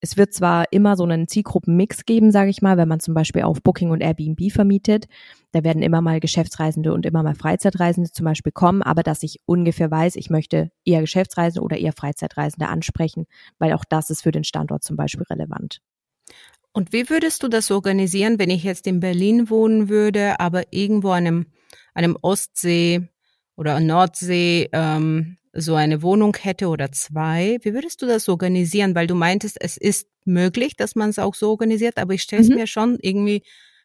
Es 0.01 0.16
wird 0.16 0.33
zwar 0.33 0.66
immer 0.73 0.97
so 0.97 1.05
einen 1.05 1.29
Zielgruppenmix 1.29 2.05
geben, 2.05 2.31
sage 2.31 2.51
ich 2.51 2.62
mal, 2.62 2.77
wenn 2.77 2.88
man 2.88 3.01
zum 3.01 3.14
Beispiel 3.14 3.42
auf 3.42 3.62
Booking 3.62 3.90
und 3.90 4.01
Airbnb 4.01 4.51
vermietet. 4.53 5.07
Da 5.53 5.64
werden 5.64 5.83
immer 5.83 6.01
mal 6.01 6.21
Geschäftsreisende 6.21 6.92
und 6.92 7.07
immer 7.07 7.23
mal 7.23 7.35
Freizeitreisende 7.35 8.11
zum 8.11 8.25
Beispiel 8.25 8.53
kommen, 8.53 8.83
aber 8.83 9.03
dass 9.03 9.23
ich 9.23 9.40
ungefähr 9.45 9.90
weiß, 9.90 10.16
ich 10.16 10.31
möchte 10.31 10.71
eher 10.85 11.01
Geschäftsreisende 11.01 11.62
oder 11.62 11.77
eher 11.77 11.92
Freizeitreisende 11.92 12.68
ansprechen, 12.68 13.27
weil 13.59 13.73
auch 13.73 13.85
das 13.88 14.11
ist 14.11 14.23
für 14.23 14.33
den 14.33 14.45
Standort 14.45 14.83
zum 14.83 14.97
Beispiel 14.97 15.25
relevant. 15.29 15.81
Und 16.73 16.92
wie 16.92 17.11
würdest 17.11 17.42
du 17.42 17.49
das 17.49 17.71
organisieren, 17.71 18.38
wenn 18.38 18.51
ich 18.51 18.64
jetzt 18.64 18.87
in 18.87 19.01
Berlin 19.01 19.51
wohnen 19.51 19.88
würde, 19.90 20.40
aber 20.40 20.64
irgendwo 20.71 21.11
an 21.11 21.27
einem, 21.27 21.47
einem 21.92 22.16
Ostsee 22.23 23.09
oder 23.57 23.79
Nordsee 23.79 24.71
ähm, 24.73 25.37
so 25.52 25.74
eine 25.74 26.02
Wohnung 26.02 26.36
hätte 26.40 26.68
oder 26.68 26.92
zwei? 26.92 27.58
Wie 27.62 27.74
würdest 27.74 28.02
du 28.02 28.06
das 28.06 28.28
organisieren? 28.28 28.94
Weil 28.94 29.06
du 29.06 29.14
meintest, 29.14 29.58
es 29.60 29.76
ist 29.76 30.08
möglich, 30.24 30.76
dass 30.76 30.94
man 30.94 31.10
es 31.10 31.18
auch 31.18 31.34
so 31.34 31.50
organisiert, 31.50 31.98
aber 31.98 32.14
ich 32.14 32.22
stelle 32.22 32.42
es 32.42 32.48
mhm. 32.48 32.56
mir 32.56 32.66
schon 32.66 32.98
irgendwie 33.00 33.42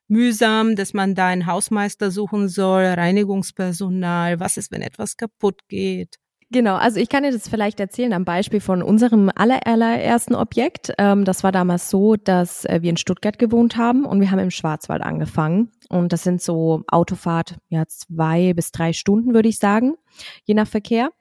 mühsam, 0.07 0.75
dass 0.75 0.93
man 0.93 1.15
da 1.15 1.27
einen 1.27 1.45
Hausmeister 1.45 2.11
suchen 2.11 2.47
soll, 2.47 2.83
Reinigungspersonal. 2.85 4.39
Was 4.39 4.57
ist, 4.57 4.71
wenn 4.71 4.81
etwas 4.81 5.17
kaputt 5.17 5.67
geht? 5.67 6.17
Genau, 6.49 6.75
also 6.75 6.97
ich 7.01 7.09
kann 7.09 7.23
dir 7.23 7.31
das 7.31 7.49
vielleicht 7.49 7.81
erzählen 7.81 8.13
am 8.13 8.23
Beispiel 8.23 8.61
von 8.61 8.81
unserem 8.81 9.29
allerersten 9.35 10.33
Objekt. 10.33 10.93
Ähm, 10.97 11.25
das 11.25 11.43
war 11.43 11.51
damals 11.51 11.89
so, 11.89 12.15
dass 12.15 12.63
äh, 12.63 12.79
wir 12.81 12.89
in 12.89 12.95
Stuttgart 12.95 13.37
gewohnt 13.37 13.75
haben 13.75 14.05
und 14.05 14.21
wir 14.21 14.31
haben 14.31 14.39
im 14.39 14.51
Schwarzwald 14.51 15.01
angefangen. 15.01 15.71
Und 15.89 16.11
das 16.11 16.23
sind 16.23 16.41
so 16.41 16.83
Autofahrt, 16.87 17.55
ja, 17.69 17.85
zwei 17.87 18.53
bis 18.53 18.71
drei 18.71 18.91
Stunden, 18.91 19.33
würde 19.33 19.47
ich 19.47 19.57
sagen, 19.57 19.95
je 20.43 20.53
nach 20.53 20.67
Verkehr. 20.67 21.11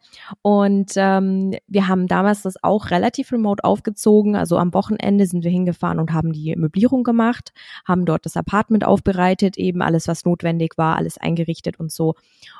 Und 0.43 0.93
ähm, 0.97 1.55
wir 1.69 1.89
haben 1.89 2.09
damals 2.09 2.43
das 2.43 2.63
auch 2.63 2.91
relativ 2.91 3.33
remote 3.33 3.63
aufgezogen. 3.63 4.35
Also 4.35 4.59
am 4.59 4.75
Wochenende 4.75 5.27
sind 5.27 5.45
wir 5.45 5.51
hingefahren 5.51 6.01
und 6.01 6.13
haben 6.13 6.33
die 6.33 6.57
Möblierung 6.57 7.05
gemacht, 7.05 7.53
haben 7.87 8.07
dort 8.07 8.27
das 8.27 8.37
Apartment 8.37 8.85
aufbereitet, 8.85 9.57
eben 9.57 9.83
alles, 9.83 10.09
was 10.09 10.25
notwendig 10.25 10.77
war, 10.77 10.97
alles 10.97 11.19
eingerichtet 11.19 11.79
und 11.79 11.93
so. 11.93 12.15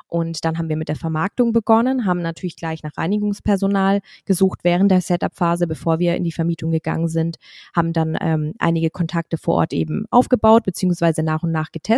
Und 0.07 0.45
dann 0.45 0.57
haben 0.57 0.69
wir 0.69 0.77
mit 0.77 0.87
der 0.87 0.95
Vermarktung 0.95 1.51
begonnen, 1.51 2.05
haben 2.05 2.21
natürlich 2.21 2.55
gleich 2.55 2.83
nach 2.83 2.95
Reinigungspersonal 2.97 4.01
gesucht 4.25 4.59
während 4.63 4.91
der 4.91 5.01
Setup-Phase, 5.01 5.67
bevor 5.67 5.99
wir 5.99 6.15
in 6.15 6.23
die 6.23 6.31
Vermietung 6.31 6.71
gegangen 6.71 7.09
sind, 7.09 7.37
haben 7.75 7.91
dann 7.91 8.17
ähm, 8.21 8.53
einige 8.59 8.89
Kontakte 8.89 9.37
vor 9.37 9.55
Ort 9.55 9.73
eben 9.73 10.05
aufgebaut, 10.09 10.63
beziehungsweise 10.63 11.23
nach 11.23 11.43
und 11.43 11.51
nach 11.51 11.71
getestet, 11.71 11.96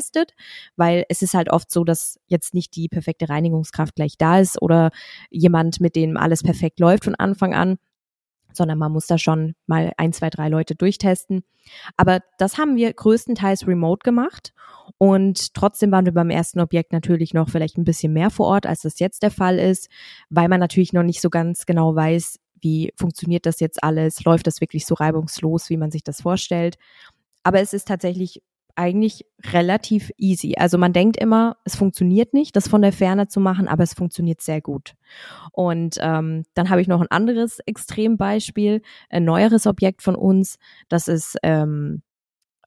weil 0.76 1.06
es 1.10 1.22
ist 1.22 1.34
halt 1.34 1.52
oft 1.52 1.72
so, 1.72 1.84
dass 1.84 2.20
jetzt 2.28 2.54
nicht 2.54 2.76
die 2.76 2.88
perfekte 2.88 3.30
Reinigungskraft 3.30 3.96
gleich 3.96 4.18
da 4.18 4.40
ist 4.40 4.62
oder 4.62 4.92
jemand, 5.30 5.82
mit 5.82 5.96
dem 5.96 6.18
alles 6.18 6.44
perfekt 6.44 6.80
läuft 6.80 7.04
von 7.06 7.16
Anfang 7.16 7.54
an 7.54 7.78
sondern 8.54 8.78
man 8.78 8.92
muss 8.92 9.08
da 9.08 9.18
schon 9.18 9.56
mal 9.68 9.94
ein, 9.98 10.14
zwei, 10.14 10.30
drei 10.30 10.50
Leute 10.50 10.76
durchtesten. 10.76 11.44
Aber 11.98 12.22
das 12.38 12.58
haben 12.58 12.76
wir 12.76 12.92
größtenteils 12.92 13.68
remote 13.68 14.04
gemacht 14.04 14.54
und 14.98 15.54
trotzdem 15.54 15.92
waren 15.92 16.06
wir 16.06 16.14
beim 16.14 16.30
ersten 16.30 16.60
Objekt 16.60 16.92
natürlich 16.92 17.34
noch 17.34 17.50
vielleicht 17.50 17.78
ein 17.78 17.84
bisschen 17.84 18.14
mehr 18.14 18.30
vor 18.30 18.48
Ort, 18.48 18.66
als 18.66 18.82
das 18.82 19.00
jetzt 19.00 19.24
der 19.24 19.32
Fall 19.32 19.60
ist, 19.60 19.90
weil 20.30 20.50
man 20.50 20.60
natürlich 20.60 20.94
noch 20.94 21.04
nicht 21.04 21.22
so 21.22 21.30
ganz 21.30 21.66
genau 21.66 21.96
weiß, 21.96 22.40
wie 22.62 22.92
funktioniert 22.96 23.46
das 23.46 23.60
jetzt 23.60 23.84
alles, 23.84 24.24
läuft 24.24 24.48
das 24.48 24.62
wirklich 24.62 24.86
so 24.86 24.96
reibungslos, 24.96 25.70
wie 25.70 25.78
man 25.78 25.92
sich 25.92 26.04
das 26.04 26.22
vorstellt. 26.22 26.78
Aber 27.44 27.62
es 27.62 27.74
ist 27.74 27.88
tatsächlich 27.88 28.42
eigentlich 28.80 29.26
relativ 29.52 30.10
easy. 30.18 30.56
Also 30.58 30.78
man 30.78 30.94
denkt 30.94 31.18
immer, 31.18 31.58
es 31.66 31.76
funktioniert 31.76 32.34
nicht, 32.34 32.56
das 32.56 32.70
von 32.70 32.82
der 32.82 32.94
Ferne 32.94 33.28
zu 33.28 33.42
machen, 33.42 33.68
aber 33.68 33.84
es 33.84 33.94
funktioniert 33.94 34.42
sehr 34.42 34.62
gut. 34.62 34.94
Und 35.52 35.98
ähm, 36.00 36.46
dann 36.54 36.70
habe 36.70 36.82
ich 36.82 36.88
noch 36.88 37.02
ein 37.02 37.12
anderes 37.12 37.60
Extrembeispiel, 37.66 38.82
ein 39.10 39.26
neueres 39.26 39.68
Objekt 39.68 40.02
von 40.02 40.16
uns. 40.16 40.58
Das 40.88 41.10
ist 41.10 41.38
ähm, 41.44 42.04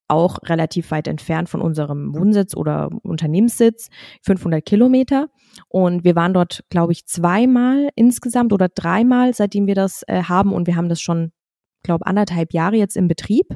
auch 0.07 0.39
relativ 0.45 0.91
weit 0.91 1.09
entfernt 1.09 1.49
von 1.49 1.63
unserem 1.63 2.15
Wohnsitz 2.15 2.55
oder 2.55 2.91
Unternehmenssitz, 3.03 3.89
500 4.21 4.63
Kilometer. 4.63 5.29
Und 5.69 6.05
wir 6.05 6.15
waren 6.15 6.35
dort, 6.35 6.63
glaube 6.69 6.93
ich, 6.93 7.07
zweimal 7.07 7.89
insgesamt 7.95 8.53
oder 8.53 8.69
dreimal, 8.69 9.33
seitdem 9.33 9.67
wir 9.67 9.75
das 9.75 10.03
äh, 10.09 10.25
haben. 10.25 10.53
Und 10.53 10.67
wir 10.67 10.77
haben 10.77 10.91
das 10.91 11.01
schon, 11.01 11.33
glaube 11.83 12.07
anderthalb 12.07 12.53
Jahre 12.53 12.77
jetzt 12.77 12.99
im 12.99 13.09
Betrieb. 13.09 13.47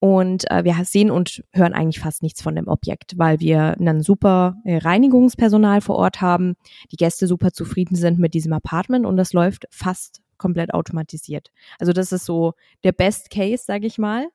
Und 0.00 0.48
äh, 0.50 0.62
wir 0.62 0.76
sehen 0.84 1.10
und 1.10 1.42
hören 1.52 1.74
eigentlich 1.74 1.98
fast 1.98 2.22
nichts 2.22 2.40
von 2.40 2.54
dem 2.54 2.68
Objekt, 2.68 3.18
weil 3.18 3.40
wir 3.40 3.76
ein 3.80 4.02
super 4.02 4.56
äh, 4.64 4.78
Reinigungspersonal 4.78 5.80
vor 5.80 5.96
Ort 5.96 6.20
haben, 6.20 6.54
die 6.92 6.96
Gäste 6.96 7.26
super 7.26 7.52
zufrieden 7.52 7.96
sind 7.96 8.18
mit 8.18 8.32
diesem 8.34 8.52
Apartment 8.52 9.06
und 9.06 9.16
das 9.16 9.32
läuft 9.32 9.66
fast 9.70 10.22
komplett 10.36 10.72
automatisiert. 10.72 11.50
Also 11.80 11.92
das 11.92 12.12
ist 12.12 12.24
so 12.24 12.54
der 12.84 12.92
Best 12.92 13.30
Case, 13.30 13.64
sage 13.66 13.86
ich 13.86 13.98
mal. 13.98 14.28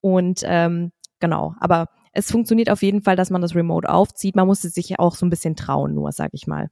Und 0.00 0.40
ähm, 0.44 0.92
genau, 1.20 1.54
aber 1.60 1.90
es 2.12 2.30
funktioniert 2.30 2.70
auf 2.70 2.82
jeden 2.82 3.02
Fall, 3.02 3.16
dass 3.16 3.30
man 3.30 3.42
das 3.42 3.54
Remote 3.54 3.88
aufzieht. 3.88 4.34
Man 4.34 4.46
muss 4.46 4.64
es 4.64 4.74
sich 4.74 4.88
ja 4.88 4.98
auch 4.98 5.14
so 5.14 5.26
ein 5.26 5.30
bisschen 5.30 5.56
trauen, 5.56 5.94
nur, 5.94 6.12
sage 6.12 6.32
ich 6.32 6.46
mal. 6.46 6.70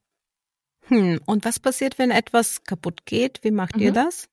Hm, 0.88 1.20
und 1.26 1.44
was 1.44 1.60
passiert, 1.60 1.98
wenn 1.98 2.10
etwas 2.10 2.64
kaputt 2.64 3.06
geht? 3.06 3.40
Wie 3.42 3.50
macht 3.50 3.76
mhm. 3.76 3.82
ihr 3.82 3.92
das? 3.92 4.28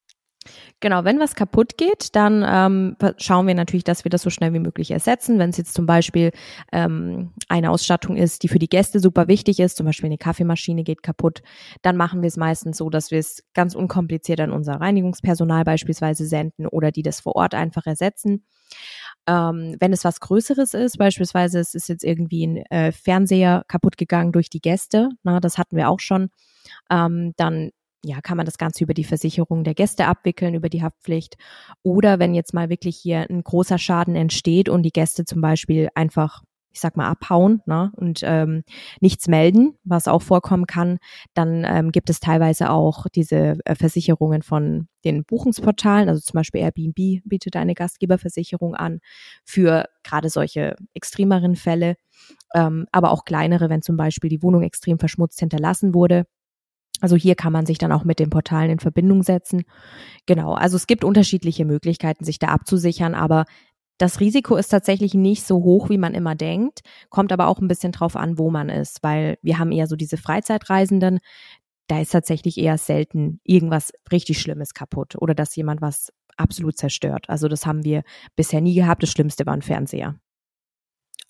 Genau, 0.79 1.03
wenn 1.03 1.19
was 1.19 1.33
kaputt 1.33 1.77
geht, 1.77 2.15
dann 2.15 2.45
ähm, 2.47 2.95
schauen 3.17 3.47
wir 3.47 3.55
natürlich, 3.55 3.83
dass 3.83 4.03
wir 4.03 4.09
das 4.09 4.21
so 4.21 4.29
schnell 4.29 4.53
wie 4.53 4.59
möglich 4.59 4.91
ersetzen. 4.91 5.39
Wenn 5.39 5.49
es 5.49 5.57
jetzt 5.57 5.73
zum 5.73 5.85
Beispiel 5.85 6.31
ähm, 6.71 7.33
eine 7.47 7.71
Ausstattung 7.71 8.15
ist, 8.15 8.43
die 8.43 8.47
für 8.47 8.59
die 8.59 8.69
Gäste 8.69 8.99
super 8.99 9.27
wichtig 9.27 9.59
ist, 9.59 9.77
zum 9.77 9.85
Beispiel 9.87 10.07
eine 10.07 10.19
Kaffeemaschine 10.19 10.83
geht 10.83 11.01
kaputt, 11.01 11.41
dann 11.81 11.97
machen 11.97 12.21
wir 12.21 12.27
es 12.27 12.37
meistens 12.37 12.77
so, 12.77 12.89
dass 12.89 13.09
wir 13.09 13.19
es 13.19 13.43
ganz 13.53 13.73
unkompliziert 13.73 14.39
an 14.39 14.51
unser 14.51 14.75
Reinigungspersonal 14.75 15.63
beispielsweise 15.63 16.25
senden 16.25 16.67
oder 16.67 16.91
die 16.91 17.03
das 17.03 17.21
vor 17.21 17.35
Ort 17.35 17.55
einfach 17.55 17.87
ersetzen. 17.87 18.45
Ähm, 19.25 19.75
wenn 19.79 19.93
es 19.93 20.03
was 20.03 20.19
Größeres 20.19 20.73
ist, 20.73 20.97
beispielsweise 20.97 21.59
es 21.59 21.73
ist 21.73 21.89
jetzt 21.89 22.03
irgendwie 22.03 22.45
ein 22.45 22.57
äh, 22.69 22.91
Fernseher 22.91 23.63
kaputt 23.67 23.97
gegangen 23.97 24.31
durch 24.31 24.49
die 24.49 24.61
Gäste, 24.61 25.09
na, 25.23 25.39
das 25.39 25.57
hatten 25.57 25.75
wir 25.75 25.89
auch 25.89 25.99
schon, 25.99 26.29
ähm, 26.89 27.33
dann 27.37 27.71
ja, 28.07 28.21
kann 28.21 28.37
man 28.37 28.45
das 28.45 28.57
Ganze 28.57 28.83
über 28.83 28.93
die 28.93 29.03
Versicherung 29.03 29.63
der 29.63 29.73
Gäste 29.73 30.07
abwickeln, 30.07 30.55
über 30.55 30.69
die 30.69 30.81
Haftpflicht. 30.81 31.35
Oder 31.83 32.19
wenn 32.19 32.33
jetzt 32.33 32.53
mal 32.53 32.69
wirklich 32.69 32.97
hier 32.97 33.27
ein 33.29 33.43
großer 33.43 33.77
Schaden 33.77 34.15
entsteht 34.15 34.69
und 34.69 34.83
die 34.83 34.91
Gäste 34.91 35.25
zum 35.25 35.41
Beispiel 35.41 35.89
einfach 35.93 36.43
ich 36.73 36.81
sag 36.81 36.95
mal, 36.95 37.07
abhauen 37.07 37.63
ne, 37.65 37.91
und 37.95 38.19
ähm, 38.23 38.63
nichts 39.01 39.27
melden, 39.27 39.79
was 39.83 40.07
auch 40.07 40.21
vorkommen 40.21 40.67
kann, 40.67 40.99
dann 41.33 41.65
ähm, 41.67 41.91
gibt 41.91 42.11
es 42.11 42.19
teilweise 42.19 42.69
auch 42.69 43.07
diese 43.07 43.57
äh, 43.65 43.73
Versicherungen 43.73 44.43
von 44.43 44.87
den 45.03 45.23
Buchungsportalen, 45.23 46.07
also 46.07 46.21
zum 46.21 46.37
Beispiel 46.37 46.61
Airbnb 46.61 47.23
bietet 47.25 47.55
eine 47.55 47.73
Gastgeberversicherung 47.73 48.75
an 48.75 48.99
für 49.43 49.85
gerade 50.03 50.29
solche 50.29 50.75
extremeren 50.93 51.55
Fälle, 51.55 51.95
ähm, 52.53 52.85
aber 52.91 53.09
auch 53.09 53.25
kleinere, 53.25 53.71
wenn 53.71 53.81
zum 53.81 53.97
Beispiel 53.97 54.29
die 54.29 54.43
Wohnung 54.43 54.61
extrem 54.61 54.99
verschmutzt 54.99 55.39
hinterlassen 55.39 55.95
wurde 55.95 56.27
also 57.01 57.15
hier 57.15 57.35
kann 57.35 57.53
man 57.53 57.65
sich 57.65 57.77
dann 57.77 57.91
auch 57.91 58.03
mit 58.03 58.19
den 58.19 58.29
Portalen 58.29 58.71
in 58.71 58.79
Verbindung 58.79 59.23
setzen. 59.23 59.63
Genau, 60.25 60.53
also 60.53 60.75
es 60.75 60.87
gibt 60.87 61.03
unterschiedliche 61.03 61.65
Möglichkeiten, 61.65 62.25
sich 62.25 62.39
da 62.39 62.47
abzusichern, 62.47 63.13
aber 63.13 63.45
das 63.97 64.19
Risiko 64.19 64.55
ist 64.55 64.69
tatsächlich 64.69 65.13
nicht 65.13 65.43
so 65.43 65.63
hoch, 65.63 65.89
wie 65.89 65.97
man 65.97 66.13
immer 66.13 66.35
denkt, 66.35 66.81
kommt 67.09 67.31
aber 67.31 67.47
auch 67.47 67.59
ein 67.59 67.67
bisschen 67.67 67.91
drauf 67.91 68.15
an, 68.15 68.37
wo 68.37 68.51
man 68.51 68.69
ist, 68.69 69.01
weil 69.01 69.37
wir 69.41 69.57
haben 69.57 69.71
eher 69.71 69.87
so 69.87 69.95
diese 69.95 70.17
Freizeitreisenden, 70.17 71.19
da 71.87 72.01
ist 72.01 72.11
tatsächlich 72.11 72.57
eher 72.57 72.77
selten 72.77 73.39
irgendwas 73.43 73.93
richtig 74.11 74.39
Schlimmes 74.39 74.73
kaputt 74.73 75.15
oder 75.17 75.33
dass 75.33 75.55
jemand 75.55 75.81
was 75.81 76.11
absolut 76.35 76.77
zerstört. 76.77 77.29
Also 77.29 77.47
das 77.47 77.65
haben 77.65 77.83
wir 77.83 78.03
bisher 78.35 78.61
nie 78.61 78.75
gehabt. 78.75 79.01
Das 79.01 79.09
Schlimmste 79.11 79.45
war 79.45 79.53
ein 79.53 79.61
Fernseher. 79.61 80.15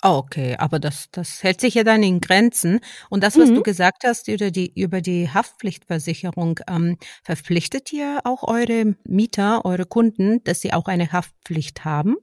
Ah, 0.02 0.18
okay, 0.18 0.56
aber 0.58 0.80
das, 0.80 1.10
das 1.12 1.42
hält 1.42 1.60
sich 1.60 1.74
ja 1.74 1.84
dann 1.84 2.04
in 2.04 2.22
Grenzen. 2.22 2.80
Und 3.10 3.24
das, 3.24 3.38
was 3.38 3.50
mhm. 3.50 3.56
du 3.56 3.64
gesagt 3.64 4.04
hast 4.06 4.28
über 4.28 4.52
die, 4.52 4.72
über 4.80 5.02
die 5.02 5.30
Haftpflichtversicherung, 5.30 6.60
ähm, 6.70 6.98
verpflichtet 7.24 7.92
ihr 7.94 8.20
auch 8.24 8.44
eure 8.44 8.96
Mieter, 9.06 9.66
eure 9.66 9.86
Kunden, 9.86 10.44
dass 10.44 10.62
sie 10.62 10.72
auch 10.72 10.86
eine 10.86 11.12
Haftpflicht 11.12 11.84
haben? 11.84 12.16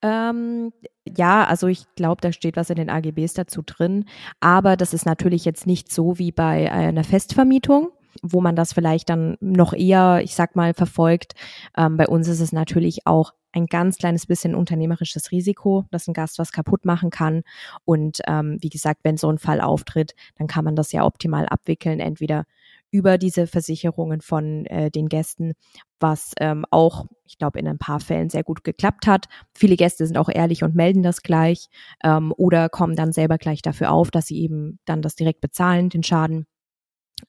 Ähm, 0.00 0.72
ja, 1.06 1.44
also 1.44 1.66
ich 1.66 1.84
glaube, 1.94 2.20
da 2.22 2.32
steht 2.32 2.56
was 2.56 2.70
in 2.70 2.76
den 2.76 2.88
AGBs 2.88 3.34
dazu 3.34 3.62
drin. 3.62 4.06
Aber 4.40 4.76
das 4.76 4.94
ist 4.94 5.04
natürlich 5.04 5.44
jetzt 5.44 5.66
nicht 5.66 5.92
so 5.92 6.18
wie 6.18 6.32
bei 6.32 6.72
einer 6.72 7.04
Festvermietung 7.04 7.90
wo 8.22 8.40
man 8.40 8.56
das 8.56 8.72
vielleicht 8.72 9.10
dann 9.10 9.36
noch 9.40 9.72
eher, 9.72 10.20
ich 10.22 10.34
sag 10.34 10.56
mal, 10.56 10.74
verfolgt. 10.74 11.34
Ähm, 11.76 11.96
bei 11.96 12.06
uns 12.06 12.28
ist 12.28 12.40
es 12.40 12.52
natürlich 12.52 13.06
auch 13.06 13.32
ein 13.52 13.66
ganz 13.66 13.96
kleines 13.96 14.26
bisschen 14.26 14.54
unternehmerisches 14.54 15.30
Risiko, 15.30 15.84
dass 15.90 16.06
ein 16.06 16.14
Gast 16.14 16.38
was 16.38 16.52
kaputt 16.52 16.84
machen 16.84 17.10
kann. 17.10 17.42
Und 17.84 18.20
ähm, 18.26 18.58
wie 18.60 18.68
gesagt, 18.68 19.00
wenn 19.04 19.16
so 19.16 19.30
ein 19.30 19.38
Fall 19.38 19.60
auftritt, 19.60 20.14
dann 20.36 20.46
kann 20.46 20.64
man 20.64 20.76
das 20.76 20.92
ja 20.92 21.04
optimal 21.04 21.46
abwickeln, 21.46 22.00
entweder 22.00 22.44
über 22.90 23.18
diese 23.18 23.46
Versicherungen 23.46 24.20
von 24.20 24.64
äh, 24.66 24.90
den 24.90 25.08
Gästen, 25.08 25.52
was 26.00 26.32
ähm, 26.40 26.64
auch, 26.70 27.06
ich 27.26 27.38
glaube, 27.38 27.58
in 27.58 27.68
ein 27.68 27.78
paar 27.78 28.00
Fällen 28.00 28.30
sehr 28.30 28.44
gut 28.44 28.64
geklappt 28.64 29.06
hat. 29.06 29.26
Viele 29.54 29.76
Gäste 29.76 30.06
sind 30.06 30.16
auch 30.16 30.30
ehrlich 30.30 30.62
und 30.62 30.74
melden 30.74 31.02
das 31.02 31.22
gleich 31.22 31.68
ähm, 32.02 32.32
oder 32.36 32.68
kommen 32.68 32.96
dann 32.96 33.12
selber 33.12 33.36
gleich 33.36 33.60
dafür 33.62 33.90
auf, 33.92 34.10
dass 34.10 34.26
sie 34.26 34.40
eben 34.40 34.78
dann 34.86 35.02
das 35.02 35.16
direkt 35.16 35.40
bezahlen, 35.40 35.90
den 35.90 36.02
Schaden. 36.02 36.46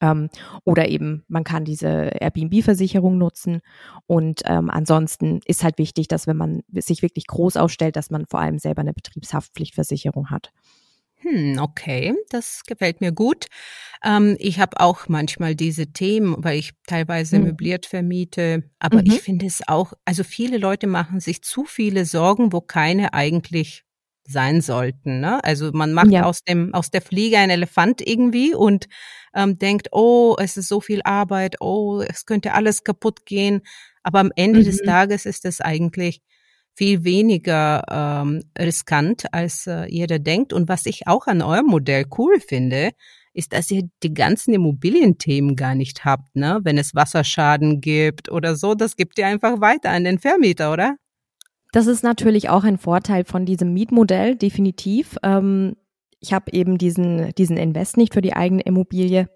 Ähm, 0.02 0.30
oder 0.64 0.88
eben, 0.88 1.24
man 1.28 1.44
kann 1.44 1.66
diese 1.66 2.12
Airbnb-Versicherung 2.20 3.18
nutzen. 3.18 3.62
Und 4.08 4.42
ähm, 4.46 4.70
ansonsten 4.70 5.42
ist 5.46 5.64
halt 5.64 5.78
wichtig, 5.78 6.08
dass 6.08 6.28
wenn 6.28 6.38
man 6.38 6.62
sich 6.74 7.02
wirklich 7.02 7.28
groß 7.28 7.58
ausstellt, 7.58 7.96
dass 7.96 8.10
man 8.10 8.26
vor 8.26 8.40
allem 8.40 8.60
selber 8.60 8.82
eine 8.82 8.94
Betriebshaftpflichtversicherung 8.94 10.30
hat. 10.30 10.52
Hm, 11.22 11.58
okay, 11.60 12.16
das 12.30 12.64
gefällt 12.66 13.02
mir 13.02 13.12
gut. 13.12 13.48
Ähm, 14.04 14.38
ich 14.40 14.60
habe 14.60 14.80
auch 14.80 15.10
manchmal 15.10 15.54
diese 15.54 15.88
Themen, 15.88 16.36
weil 16.40 16.58
ich 16.58 16.72
teilweise 16.88 17.38
hm. 17.38 17.44
möbliert 17.44 17.86
vermiete, 17.86 18.64
aber 18.80 19.00
mhm. 19.00 19.08
ich 19.08 19.22
finde 19.22 19.46
es 19.46 19.68
auch, 19.68 19.94
also 20.06 20.24
viele 20.24 20.58
Leute 20.58 20.88
machen 20.88 21.20
sich 21.20 21.42
zu 21.42 21.66
viele 21.66 22.06
Sorgen, 22.06 22.54
wo 22.54 22.62
keine 22.62 23.14
eigentlich 23.14 23.84
sein 24.30 24.62
sollten. 24.62 25.20
Ne? 25.20 25.44
Also 25.44 25.72
man 25.74 25.94
macht 25.94 26.12
ja. 26.12 26.24
aus 26.24 26.44
dem 26.44 26.74
aus 26.74 26.92
der 26.92 27.02
Fliege 27.02 27.38
ein 27.38 27.50
Elefant 27.50 28.02
irgendwie 28.06 28.54
und 28.54 28.88
ähm, 29.36 29.58
denkt, 29.58 29.90
oh, 29.92 30.36
es 30.40 30.58
ist 30.58 30.68
so 30.68 30.82
viel 30.82 31.02
Arbeit, 31.04 31.58
oh, 31.60 32.02
es 32.02 32.26
könnte 32.26 32.54
alles 32.54 32.84
kaputt 32.84 33.26
gehen. 33.26 33.62
Aber 34.04 34.20
am 34.20 34.32
Ende 34.36 34.60
mhm. 34.60 34.66
des 34.66 34.82
Tages 34.82 35.26
ist 35.26 35.46
es 35.46 35.62
eigentlich 35.62 36.22
viel 36.76 37.04
weniger 37.04 37.84
ähm, 37.92 38.44
riskant, 38.58 39.34
als 39.34 39.68
äh, 39.68 39.86
jeder 39.90 40.18
denkt. 40.18 40.54
Und 40.54 40.70
was 40.70 40.86
ich 40.86 41.08
auch 41.08 41.28
an 41.28 41.42
eurem 41.42 41.66
Modell 41.66 42.06
cool 42.18 42.40
finde, 42.40 42.92
ist, 43.34 43.54
dass 43.54 43.70
ihr 43.70 43.84
die 44.02 44.14
ganzen 44.14 44.54
Immobilienthemen 44.54 45.56
gar 45.56 45.76
nicht 45.76 46.06
habt, 46.06 46.36
ne? 46.36 46.60
Wenn 46.64 46.78
es 46.78 46.96
Wasserschaden 46.96 47.82
gibt 47.82 48.32
oder 48.32 48.56
so, 48.56 48.76
das 48.76 48.96
gibt 48.96 49.18
ihr 49.20 49.28
einfach 49.28 49.62
weiter 49.62 49.90
an 49.92 50.04
den 50.04 50.20
Vermieter, 50.20 50.72
oder? 50.72 50.96
Das 51.72 51.88
ist 51.88 52.04
natürlich 52.04 52.50
auch 52.50 52.64
ein 52.64 52.78
Vorteil 52.78 53.26
von 53.26 53.46
diesem 53.46 53.74
Mietmodell, 53.74 54.36
definitiv. 54.36 55.18
Ähm, 55.24 55.76
ich 56.20 56.34
habe 56.34 56.52
eben 56.52 56.78
diesen, 56.78 57.34
diesen 57.36 57.58
Invest 57.58 57.98
nicht 57.98 58.14
für 58.14 58.22
die 58.22 58.34
eigene 58.34 58.62
Immobilie. 58.64 59.30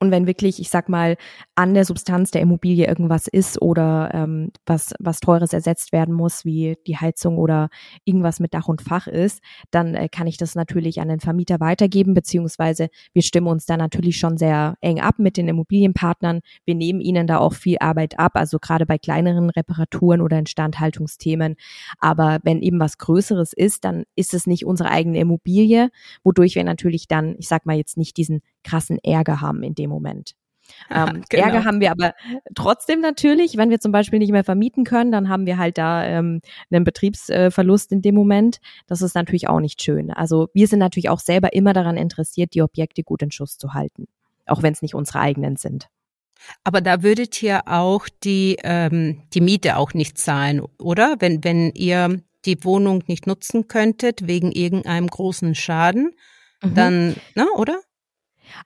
Und 0.00 0.12
wenn 0.12 0.26
wirklich, 0.26 0.60
ich 0.60 0.70
sag 0.70 0.88
mal, 0.88 1.16
an 1.56 1.74
der 1.74 1.84
Substanz 1.84 2.30
der 2.30 2.40
Immobilie 2.40 2.86
irgendwas 2.86 3.26
ist 3.26 3.60
oder 3.60 4.10
ähm, 4.14 4.52
was, 4.64 4.94
was 5.00 5.18
Teures 5.18 5.52
ersetzt 5.52 5.92
werden 5.92 6.14
muss, 6.14 6.44
wie 6.44 6.76
die 6.86 6.96
Heizung 6.96 7.36
oder 7.36 7.68
irgendwas 8.04 8.38
mit 8.38 8.54
Dach 8.54 8.68
und 8.68 8.80
Fach 8.80 9.08
ist, 9.08 9.42
dann 9.72 9.94
äh, 9.94 10.08
kann 10.08 10.28
ich 10.28 10.36
das 10.36 10.54
natürlich 10.54 11.00
an 11.00 11.08
den 11.08 11.18
Vermieter 11.18 11.58
weitergeben, 11.58 12.14
beziehungsweise 12.14 12.90
wir 13.12 13.22
stimmen 13.22 13.48
uns 13.48 13.66
da 13.66 13.76
natürlich 13.76 14.18
schon 14.18 14.38
sehr 14.38 14.76
eng 14.80 15.00
ab 15.00 15.18
mit 15.18 15.36
den 15.36 15.48
Immobilienpartnern. 15.48 16.40
Wir 16.64 16.76
nehmen 16.76 17.00
ihnen 17.00 17.26
da 17.26 17.38
auch 17.38 17.54
viel 17.54 17.78
Arbeit 17.80 18.20
ab, 18.20 18.32
also 18.34 18.58
gerade 18.60 18.86
bei 18.86 18.98
kleineren 18.98 19.50
Reparaturen 19.50 20.20
oder 20.20 20.38
Instandhaltungsthemen. 20.38 21.56
Aber 21.98 22.38
wenn 22.44 22.62
eben 22.62 22.78
was 22.78 22.98
Größeres 22.98 23.52
ist, 23.52 23.84
dann 23.84 24.04
ist 24.14 24.32
es 24.32 24.46
nicht 24.46 24.64
unsere 24.64 24.90
eigene 24.90 25.18
Immobilie, 25.18 25.90
wodurch 26.22 26.54
wir 26.54 26.62
natürlich 26.62 27.08
dann, 27.08 27.34
ich 27.38 27.48
sag 27.48 27.66
mal 27.66 27.76
jetzt 27.76 27.96
nicht 27.96 28.16
diesen 28.16 28.42
krassen 28.68 28.98
Ärger 29.02 29.40
haben 29.40 29.62
in 29.62 29.74
dem 29.74 29.90
Moment. 29.90 30.34
Ähm, 30.90 31.24
genau. 31.28 31.44
Ärger 31.44 31.64
haben 31.64 31.80
wir 31.80 31.90
aber 31.90 32.12
trotzdem 32.54 33.00
natürlich, 33.00 33.56
wenn 33.56 33.70
wir 33.70 33.80
zum 33.80 33.90
Beispiel 33.90 34.18
nicht 34.18 34.32
mehr 34.32 34.44
vermieten 34.44 34.84
können, 34.84 35.10
dann 35.10 35.28
haben 35.28 35.46
wir 35.46 35.56
halt 35.56 35.78
da 35.78 36.04
ähm, 36.04 36.40
einen 36.70 36.84
Betriebsverlust 36.84 37.90
in 37.90 38.02
dem 38.02 38.14
Moment. 38.14 38.58
Das 38.86 39.02
ist 39.02 39.14
natürlich 39.14 39.48
auch 39.48 39.60
nicht 39.60 39.82
schön. 39.82 40.10
Also 40.10 40.48
wir 40.52 40.66
sind 40.66 40.78
natürlich 40.78 41.08
auch 41.08 41.20
selber 41.20 41.54
immer 41.54 41.72
daran 41.72 41.96
interessiert, 41.96 42.54
die 42.54 42.62
Objekte 42.62 43.02
gut 43.02 43.22
in 43.22 43.30
Schuss 43.30 43.56
zu 43.56 43.72
halten, 43.72 44.08
auch 44.46 44.62
wenn 44.62 44.72
es 44.74 44.82
nicht 44.82 44.94
unsere 44.94 45.20
eigenen 45.20 45.56
sind. 45.56 45.88
Aber 46.64 46.80
da 46.80 47.02
würdet 47.02 47.42
ihr 47.42 47.62
auch 47.66 48.08
die, 48.22 48.58
ähm, 48.62 49.22
die 49.34 49.40
Miete 49.40 49.76
auch 49.76 49.94
nicht 49.94 50.18
zahlen, 50.18 50.62
oder? 50.78 51.16
Wenn, 51.18 51.42
wenn 51.44 51.70
ihr 51.72 52.22
die 52.44 52.62
Wohnung 52.64 53.02
nicht 53.06 53.26
nutzen 53.26 53.68
könntet 53.68 54.26
wegen 54.26 54.52
irgendeinem 54.52 55.08
großen 55.08 55.54
Schaden, 55.54 56.12
mhm. 56.62 56.74
dann, 56.74 57.16
na, 57.34 57.46
oder? 57.56 57.80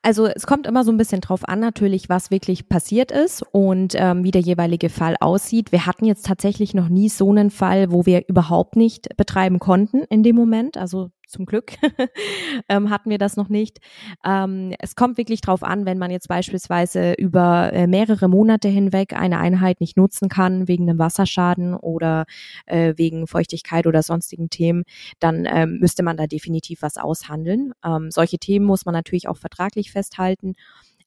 Also 0.03 0.27
es 0.27 0.47
kommt 0.47 0.67
immer 0.67 0.85
so 0.85 0.93
ein 0.93 0.97
bisschen 0.97 1.21
drauf 1.21 1.49
an, 1.49 1.61
natürlich, 1.61 2.09
was 2.09 2.31
wirklich 2.31 2.69
passiert 2.69 3.11
ist 3.11 3.43
und 3.53 3.95
ähm, 3.97 4.25
wie 4.25 4.31
der 4.31 4.41
jeweilige 4.41 4.89
Fall 4.89 5.17
aussieht. 5.21 5.73
Wir 5.73 5.87
hatten 5.87 6.05
jetzt 6.05 6.27
tatsächlich 6.27 6.75
noch 6.75 6.89
nie 6.89 7.09
so 7.09 7.31
einen 7.31 7.51
Fall, 7.51 7.93
wo 7.93 8.07
wir 8.07 8.29
überhaupt 8.29 8.77
nicht 8.77 9.17
betreiben 9.17 9.59
konnten 9.59 10.03
in 10.11 10.23
dem 10.23 10.37
Moment. 10.37 10.77
Also 10.77 11.11
zum 11.33 11.47
Glück 11.47 11.73
ähm, 12.69 12.91
hatten 12.91 13.11
wir 13.11 13.19
das 13.19 13.37
noch 13.37 13.49
nicht. 13.49 13.81
Ähm, 14.25 14.75
es 14.79 14.95
kommt 14.95 15.19
wirklich 15.19 15.41
drauf 15.41 15.63
an, 15.63 15.87
wenn 15.87 15.99
man 15.99 16.11
jetzt 16.11 16.29
beispielsweise 16.29 17.15
über 17.15 17.73
äh, 17.73 17.87
mehrere 17.87 18.29
Monate 18.29 18.69
hinweg 18.69 19.15
eine 19.15 19.39
Einheit 19.39 19.81
nicht 19.81 19.97
nutzen 19.97 20.29
kann 20.29 20.69
wegen 20.69 20.89
einem 20.89 20.99
Wasserschaden 20.99 21.75
oder 21.75 22.27
äh, 22.67 22.95
wegen 22.97 23.27
Feuchtigkeit 23.27 23.87
oder 23.87 24.03
sonstigen 24.03 24.51
Themen, 24.51 24.85
dann 25.19 25.49
ähm, 25.51 25.79
müsste 25.81 26.03
man 26.03 26.17
da 26.17 26.27
definitiv 26.27 26.83
was 26.83 26.99
aushandeln. 26.99 27.73
Ähm, 27.85 28.11
solche 28.11 28.39
Themen 28.39 28.67
muss 28.67 28.85
man 28.85 28.93
natürlich 28.93 29.29
auch 29.29 29.39
vertraglich 29.39 29.91
festhalten. 29.91 30.55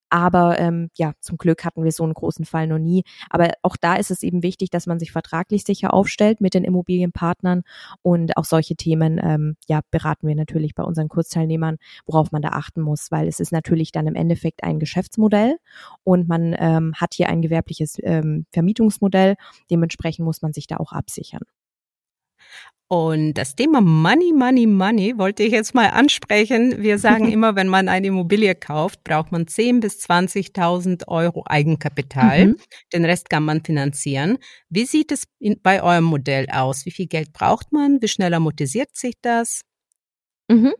Aber 0.10 0.60
ähm, 0.60 0.89
ja, 0.96 1.13
zum 1.20 1.38
Glück 1.38 1.65
hatten 1.65 1.84
wir 1.84 1.91
so 1.91 2.04
einen 2.04 2.13
großen 2.13 2.46
Fall 2.46 2.68
noch 2.68 2.78
nie. 2.78 3.04
Aber 3.30 3.52
auch 3.63 3.78
da 3.78 3.96
ist 3.96 4.12
es 4.12 4.24
eben 4.24 4.44
wichtig, 4.44 4.70
dass 4.70 4.88
man 4.88 5.00
sich 5.00 5.12
vertraglich 5.12 5.63
sicher 5.63 5.94
aufstellt 5.94 6.41
mit 6.41 6.54
den 6.54 6.63
Immobilienpartnern 6.63 7.63
und 8.02 8.38
auch 8.38 8.46
solche 8.46 8.76
Themen 8.76 9.20
ähm, 9.24 9.56
ja 9.68 9.82
beraten 9.91 10.28
wir 10.28 10.36
natürlich 10.36 10.76
bei 10.76 10.84
unseren 10.84 11.10
Kurzteilnehmern, 11.10 11.78
worauf 12.06 12.32
man 12.32 12.41
da 12.41 12.50
achten 12.50 12.82
muss, 12.82 13.12
weil 13.12 13.28
es 13.28 13.39
ist 13.39 13.52
natürlich 13.52 13.91
dann 13.91 14.08
im 14.08 14.15
Endeffekt 14.15 14.63
ein 14.63 14.80
Geschäftsmodell 14.80 15.58
und 16.04 16.28
man 16.28 16.56
ähm, 16.58 16.94
hat 16.96 17.13
hier 17.13 17.30
ein 17.30 17.41
gewerbliches 17.41 17.98
ähm, 18.04 18.46
Vermietungsmodell. 18.52 19.36
Dementsprechend 19.72 20.26
muss 20.26 20.41
man 20.41 20.54
sich 20.54 20.68
da 20.68 20.78
auch 20.78 20.91
absichern. 20.91 21.41
Und 22.88 23.34
das 23.34 23.56
Thema 23.56 23.82
Money, 23.82 24.32
Money, 24.32 24.67
Money 24.67 25.17
wollte 25.17 25.41
ich 25.41 25.52
jetzt 25.52 25.74
mal 25.74 25.88
ansprechen. 25.88 26.84
Wir 26.84 27.00
sagen 27.00 27.28
immer, 27.32 27.56
wenn 27.56 27.67
man 27.67 27.89
eine 27.89 28.08
Immobilie 28.08 28.54
kauft, 28.54 29.04
braucht 29.04 29.32
man 29.32 29.45
10.000 29.45 29.80
bis 29.82 30.04
20.000 30.08 31.08
Euro 31.08 31.43
Eigenkapital. 31.48 32.48
Mhm. 32.48 32.56
Den 32.93 33.06
Rest 33.06 33.30
kann 33.30 33.43
man 33.43 33.63
finanzieren. 33.63 34.38
Wie 34.69 34.86
sieht 34.86 35.12
es 35.12 35.24
in, 35.39 35.60
bei 35.63 35.82
eurem 35.82 36.04
Modell 36.04 36.48
aus? 36.52 36.86
Wie 36.86 36.91
viel 36.91 37.08
Geld 37.08 37.34
braucht 37.34 37.71
man? 37.71 38.02
Wie 38.02 38.08
schnell 38.08 38.34
amortisiert 38.34 38.95
sich 38.95 39.15
das? 39.21 39.62
Mhm. 40.48 40.74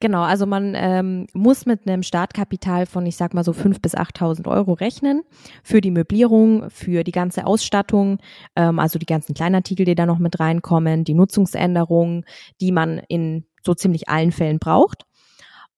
Genau, 0.00 0.22
also 0.22 0.46
man 0.46 0.74
ähm, 0.76 1.26
muss 1.32 1.64
mit 1.64 1.88
einem 1.88 2.02
Startkapital 2.02 2.86
von, 2.86 3.06
ich 3.06 3.16
sag 3.16 3.34
mal 3.34 3.44
so 3.44 3.52
fünf 3.52 3.80
bis 3.80 3.94
8.000 3.94 4.48
Euro 4.48 4.72
rechnen 4.72 5.22
für 5.62 5.80
die 5.80 5.92
Möblierung, 5.92 6.68
für 6.70 7.04
die 7.04 7.12
ganze 7.12 7.46
Ausstattung, 7.46 8.18
ähm, 8.56 8.80
also 8.80 8.98
die 8.98 9.06
ganzen 9.06 9.34
Kleinartikel, 9.34 9.86
die 9.86 9.94
da 9.94 10.06
noch 10.06 10.18
mit 10.18 10.40
reinkommen, 10.40 11.04
die 11.04 11.14
Nutzungsänderungen, 11.14 12.24
die 12.60 12.72
man 12.72 13.00
in 13.08 13.46
so 13.64 13.74
ziemlich 13.74 14.08
allen 14.08 14.32
Fällen 14.32 14.58
braucht 14.58 15.06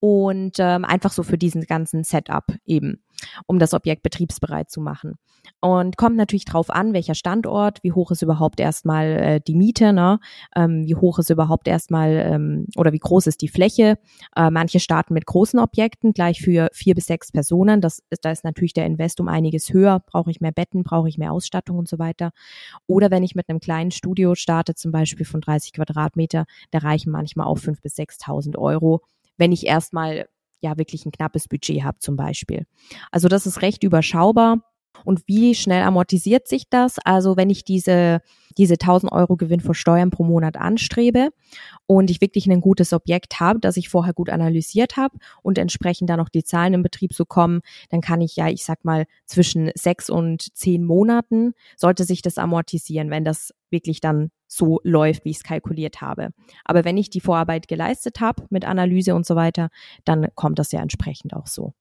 und 0.01 0.57
ähm, 0.59 0.85
einfach 0.85 1.13
so 1.13 1.23
für 1.23 1.39
diesen 1.39 1.63
ganzen 1.63 2.05
Setup 2.05 2.45
eben, 2.65 3.03
um 3.47 3.59
das 3.59 3.75
Objekt 3.75 4.03
betriebsbereit 4.03 4.71
zu 4.71 4.81
machen. 4.81 5.15
Und 5.61 5.97
kommt 5.97 6.17
natürlich 6.17 6.45
drauf 6.45 6.71
an, 6.71 6.93
welcher 6.93 7.15
Standort, 7.15 7.83
wie 7.83 7.93
hoch 7.93 8.11
ist 8.11 8.23
überhaupt 8.23 8.61
erstmal 8.61 9.07
äh, 9.07 9.41
die 9.41 9.55
Miete, 9.55 9.93
ne? 9.93 10.21
ähm, 10.55 10.87
wie 10.87 10.95
hoch 10.95 11.19
ist 11.19 11.31
überhaupt 11.31 11.67
erstmal 11.67 12.13
ähm, 12.13 12.67
oder 12.77 12.93
wie 12.93 12.99
groß 12.99 13.27
ist 13.27 13.43
die 13.43 13.49
Fläche. 13.49 13.99
Äh, 14.37 14.51
manche 14.51 14.79
starten 14.79 15.15
mit 15.15 15.27
großen 15.27 15.59
Objekten, 15.59 16.13
gleich 16.13 16.41
für 16.41 16.69
vier 16.73 16.95
bis 16.95 17.07
sechs 17.07 17.33
Personen. 17.33 17.81
Das 17.81 18.03
ist, 18.11 18.25
da 18.25 18.31
ist 18.31 18.45
natürlich 18.45 18.73
der 18.73 18.87
Invest 18.87 19.21
um 19.21 19.29
einiges 19.29 19.73
höher. 19.73 20.01
Brauche 20.07 20.31
ich 20.31 20.41
mehr 20.41 20.53
Betten, 20.53 20.85
brauche 20.85 21.09
ich 21.09 21.19
mehr 21.19 21.33
Ausstattung 21.33 21.79
und 21.79 21.89
so 21.89 21.99
weiter. 21.99 22.31
Oder 22.87 23.11
wenn 23.11 23.25
ich 23.25 23.35
mit 23.35 23.49
einem 23.49 23.61
kleinen 23.61 23.91
Studio 23.91 24.35
starte, 24.37 24.75
zum 24.75 24.93
Beispiel 24.93 25.27
von 25.27 25.41
30 25.41 25.73
Quadratmeter, 25.73 26.45
da 26.71 26.79
reichen 26.79 27.11
manchmal 27.11 27.47
auch 27.47 27.59
fünf 27.59 27.81
bis 27.83 27.97
6.000 27.97 28.57
Euro 28.57 29.03
wenn 29.39 29.53
ich 29.53 29.67
erstmal 29.67 30.29
ja 30.61 30.77
wirklich 30.77 31.07
ein 31.07 31.13
knappes 31.13 31.49
Budget 31.49 31.85
habe 31.85 31.99
zum 32.01 32.17
Beispiel. 32.17 32.67
Also 33.11 33.29
das 33.29 33.47
ist 33.47 33.63
recht 33.63 33.83
überschaubar. 33.85 34.59
Und 35.05 35.23
wie 35.27 35.55
schnell 35.55 35.83
amortisiert 35.83 36.49
sich 36.49 36.69
das? 36.69 36.99
Also 37.05 37.37
wenn 37.37 37.51
ich 37.51 37.65
diese, 37.65 38.21
diese 38.57 38.75
1000 38.75 39.13
Euro 39.13 39.37
Gewinn 39.37 39.61
vor 39.61 39.75
Steuern 39.75 40.11
pro 40.11 40.25
Monat 40.25 40.57
anstrebe 40.57 41.29
und 41.87 42.11
ich 42.11 42.21
wirklich 42.21 42.51
ein 42.51 42.61
gutes 42.61 42.93
Objekt 42.93 43.39
habe, 43.41 43.61
das 43.61 43.77
ich 43.77 43.89
vorher 43.89 44.13
gut 44.13 44.31
analysiert 44.31 44.97
habe 44.97 45.17
und 45.43 45.59
entsprechend 45.59 46.11
dann 46.11 46.19
noch 46.19 46.29
die 46.29 46.45
Zahlen 46.45 46.75
im 46.75 46.83
Betrieb 46.83 47.15
so 47.15 47.25
kommen, 47.25 47.61
dann 47.91 48.01
kann 48.01 48.21
ich 48.21 48.37
ja, 48.37 48.49
ich 48.49 48.65
sag 48.65 48.85
mal, 48.85 49.07
zwischen 49.25 49.71
sechs 49.75 50.11
und 50.11 50.55
zehn 50.57 50.85
Monaten 50.85 51.53
sollte 51.77 52.05
sich 52.05 52.23
das 52.23 52.39
amortisieren, 52.39 53.11
wenn 53.11 53.25
das 53.25 53.55
wirklich 53.71 54.01
dann 54.01 54.31
so 54.47 54.81
läuft, 54.83 55.25
wie 55.25 55.31
ich 55.31 55.39
es 55.39 55.43
kalkuliert 55.43 56.01
habe. 56.01 56.31
Aber 56.65 56.85
wenn 56.85 56.97
ich 56.97 57.11
die 57.11 57.21
Vorarbeit 57.21 57.69
geleistet 57.69 58.21
habe 58.21 58.47
mit 58.51 58.65
Analyse 58.65 59.15
und 59.15 59.27
so 59.27 59.37
weiter, 59.37 59.69
dann 60.05 60.29
kommt 60.35 60.59
das 60.59 60.73
ja 60.73 60.81
entsprechend 60.81 61.35
auch 61.35 61.47
so. 61.47 61.75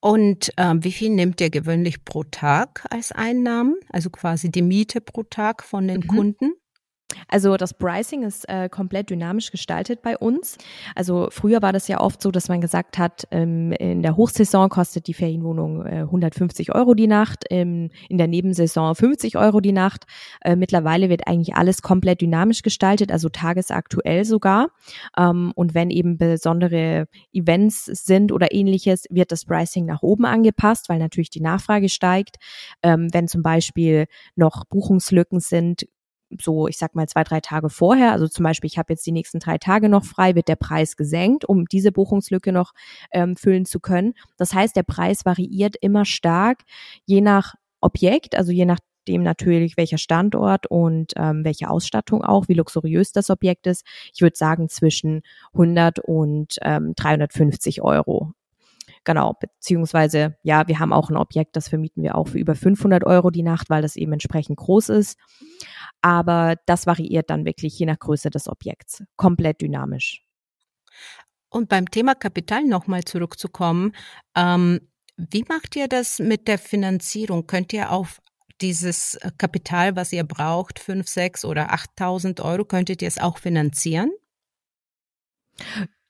Und 0.00 0.52
ähm, 0.56 0.84
wie 0.84 0.92
viel 0.92 1.10
nimmt 1.10 1.40
ihr 1.40 1.50
gewöhnlich 1.50 2.04
pro 2.04 2.22
Tag 2.22 2.86
als 2.90 3.10
Einnahmen? 3.10 3.74
Also 3.90 4.10
quasi 4.10 4.50
die 4.50 4.62
Miete 4.62 5.00
pro 5.00 5.24
Tag 5.24 5.64
von 5.64 5.88
den 5.88 6.00
mhm. 6.00 6.06
Kunden? 6.06 6.52
Also 7.26 7.56
das 7.56 7.74
Pricing 7.74 8.22
ist 8.22 8.48
äh, 8.48 8.68
komplett 8.68 9.10
dynamisch 9.10 9.50
gestaltet 9.50 10.02
bei 10.02 10.16
uns. 10.16 10.58
Also 10.94 11.28
früher 11.30 11.62
war 11.62 11.72
das 11.72 11.88
ja 11.88 12.00
oft 12.00 12.22
so, 12.22 12.30
dass 12.30 12.48
man 12.48 12.60
gesagt 12.60 12.98
hat, 12.98 13.26
ähm, 13.30 13.72
in 13.72 14.02
der 14.02 14.16
Hochsaison 14.16 14.68
kostet 14.68 15.06
die 15.06 15.14
Ferienwohnung 15.14 15.86
äh, 15.86 16.00
150 16.00 16.74
Euro 16.74 16.94
die 16.94 17.06
Nacht, 17.06 17.44
ähm, 17.50 17.90
in 18.08 18.18
der 18.18 18.26
Nebensaison 18.26 18.94
50 18.94 19.36
Euro 19.36 19.60
die 19.60 19.72
Nacht. 19.72 20.04
Äh, 20.42 20.56
mittlerweile 20.56 21.08
wird 21.08 21.26
eigentlich 21.26 21.54
alles 21.54 21.82
komplett 21.82 22.20
dynamisch 22.20 22.62
gestaltet, 22.62 23.10
also 23.10 23.28
tagesaktuell 23.28 24.24
sogar. 24.24 24.68
Ähm, 25.16 25.52
und 25.54 25.74
wenn 25.74 25.90
eben 25.90 26.18
besondere 26.18 27.06
Events 27.32 27.86
sind 27.86 28.32
oder 28.32 28.52
ähnliches, 28.52 29.04
wird 29.10 29.32
das 29.32 29.44
Pricing 29.46 29.86
nach 29.86 30.02
oben 30.02 30.26
angepasst, 30.26 30.88
weil 30.88 30.98
natürlich 30.98 31.30
die 31.30 31.40
Nachfrage 31.40 31.88
steigt. 31.88 32.36
Ähm, 32.82 33.08
wenn 33.12 33.28
zum 33.28 33.42
Beispiel 33.42 34.06
noch 34.36 34.64
Buchungslücken 34.66 35.40
sind, 35.40 35.86
so, 36.40 36.68
ich 36.68 36.78
sag 36.78 36.94
mal, 36.94 37.08
zwei, 37.08 37.24
drei 37.24 37.40
Tage 37.40 37.70
vorher, 37.70 38.12
also 38.12 38.28
zum 38.28 38.44
Beispiel, 38.44 38.68
ich 38.68 38.78
habe 38.78 38.92
jetzt 38.92 39.06
die 39.06 39.12
nächsten 39.12 39.38
drei 39.38 39.58
Tage 39.58 39.88
noch 39.88 40.04
frei, 40.04 40.34
wird 40.34 40.48
der 40.48 40.56
Preis 40.56 40.96
gesenkt, 40.96 41.44
um 41.44 41.66
diese 41.66 41.92
Buchungslücke 41.92 42.52
noch 42.52 42.72
ähm, 43.12 43.36
füllen 43.36 43.64
zu 43.64 43.80
können. 43.80 44.14
Das 44.36 44.54
heißt, 44.54 44.76
der 44.76 44.82
Preis 44.82 45.24
variiert 45.24 45.76
immer 45.80 46.04
stark, 46.04 46.62
je 47.06 47.20
nach 47.20 47.54
Objekt, 47.80 48.36
also 48.36 48.52
je 48.52 48.66
nachdem 48.66 49.22
natürlich 49.22 49.76
welcher 49.76 49.98
Standort 49.98 50.66
und 50.66 51.12
ähm, 51.16 51.44
welche 51.44 51.70
Ausstattung 51.70 52.22
auch, 52.22 52.48
wie 52.48 52.54
luxuriös 52.54 53.12
das 53.12 53.30
Objekt 53.30 53.66
ist. 53.66 53.86
Ich 54.14 54.20
würde 54.20 54.36
sagen 54.36 54.68
zwischen 54.68 55.22
100 55.54 56.00
und 56.00 56.56
ähm, 56.62 56.92
350 56.94 57.82
Euro. 57.82 58.32
Genau, 59.08 59.32
beziehungsweise, 59.40 60.36
ja, 60.42 60.68
wir 60.68 60.80
haben 60.80 60.92
auch 60.92 61.08
ein 61.08 61.16
Objekt, 61.16 61.56
das 61.56 61.68
vermieten 61.68 62.02
wir 62.02 62.14
auch 62.14 62.28
für 62.28 62.38
über 62.38 62.54
500 62.54 63.04
Euro 63.04 63.30
die 63.30 63.42
Nacht, 63.42 63.70
weil 63.70 63.80
das 63.80 63.96
eben 63.96 64.12
entsprechend 64.12 64.58
groß 64.58 64.90
ist 64.90 65.16
aber 66.00 66.56
das 66.66 66.86
variiert 66.86 67.30
dann 67.30 67.44
wirklich 67.44 67.78
je 67.78 67.86
nach 67.86 67.98
Größe 67.98 68.30
des 68.30 68.48
Objekts, 68.48 69.02
komplett 69.16 69.60
dynamisch. 69.60 70.24
Und 71.48 71.68
beim 71.68 71.90
Thema 71.90 72.14
Kapital 72.14 72.64
nochmal 72.64 73.04
zurückzukommen, 73.04 73.92
ähm, 74.36 74.80
wie 75.16 75.44
macht 75.48 75.74
ihr 75.76 75.88
das 75.88 76.18
mit 76.18 76.46
der 76.46 76.58
Finanzierung? 76.58 77.46
Könnt 77.46 77.72
ihr 77.72 77.90
auf 77.90 78.20
dieses 78.60 79.14
äh, 79.16 79.30
Kapital, 79.36 79.96
was 79.96 80.12
ihr 80.12 80.24
braucht, 80.24 80.78
5, 80.78 81.08
6 81.08 81.44
oder 81.44 81.72
8.000 81.72 82.42
Euro, 82.42 82.64
könntet 82.64 83.02
ihr 83.02 83.08
es 83.08 83.18
auch 83.18 83.38
finanzieren? 83.38 84.10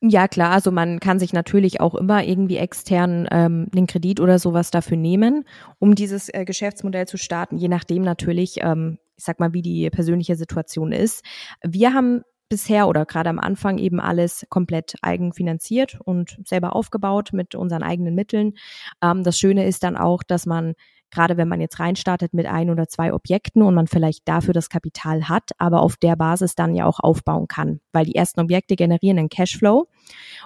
Ja, 0.02 0.28
klar, 0.28 0.52
also 0.52 0.70
man 0.70 1.00
kann 1.00 1.18
sich 1.18 1.32
natürlich 1.32 1.80
auch 1.80 1.96
immer 1.96 2.22
irgendwie 2.22 2.56
extern 2.56 3.26
ähm, 3.32 3.66
einen 3.74 3.88
Kredit 3.88 4.20
oder 4.20 4.38
sowas 4.38 4.70
dafür 4.70 4.96
nehmen, 4.96 5.44
um 5.80 5.96
dieses 5.96 6.28
äh, 6.32 6.44
Geschäftsmodell 6.44 7.08
zu 7.08 7.16
starten, 7.16 7.56
je 7.58 7.66
nachdem 7.66 8.02
natürlich, 8.02 8.58
ähm, 8.62 8.98
ich 9.16 9.24
sag 9.24 9.40
mal, 9.40 9.52
wie 9.54 9.62
die 9.62 9.90
persönliche 9.90 10.36
Situation 10.36 10.92
ist. 10.92 11.24
Wir 11.64 11.94
haben 11.94 12.22
bisher 12.48 12.86
oder 12.86 13.06
gerade 13.06 13.28
am 13.28 13.40
Anfang 13.40 13.78
eben 13.78 13.98
alles 13.98 14.46
komplett 14.48 14.94
eigenfinanziert 15.02 15.98
und 16.04 16.38
selber 16.44 16.76
aufgebaut 16.76 17.30
mit 17.32 17.56
unseren 17.56 17.82
eigenen 17.82 18.14
Mitteln. 18.14 18.54
Ähm, 19.02 19.24
das 19.24 19.36
Schöne 19.36 19.66
ist 19.66 19.82
dann 19.82 19.96
auch, 19.96 20.22
dass 20.22 20.46
man 20.46 20.74
gerade 21.10 21.36
wenn 21.36 21.48
man 21.48 21.60
jetzt 21.60 21.80
reinstartet 21.80 22.34
mit 22.34 22.46
ein 22.46 22.70
oder 22.70 22.88
zwei 22.88 23.12
Objekten 23.12 23.62
und 23.62 23.74
man 23.74 23.86
vielleicht 23.86 24.28
dafür 24.28 24.54
das 24.54 24.68
Kapital 24.68 25.28
hat, 25.28 25.50
aber 25.58 25.82
auf 25.82 25.96
der 25.96 26.16
Basis 26.16 26.54
dann 26.54 26.74
ja 26.74 26.86
auch 26.86 27.00
aufbauen 27.00 27.48
kann, 27.48 27.80
weil 27.92 28.04
die 28.04 28.14
ersten 28.14 28.40
Objekte 28.40 28.76
generieren 28.76 29.18
einen 29.18 29.28
Cashflow 29.28 29.88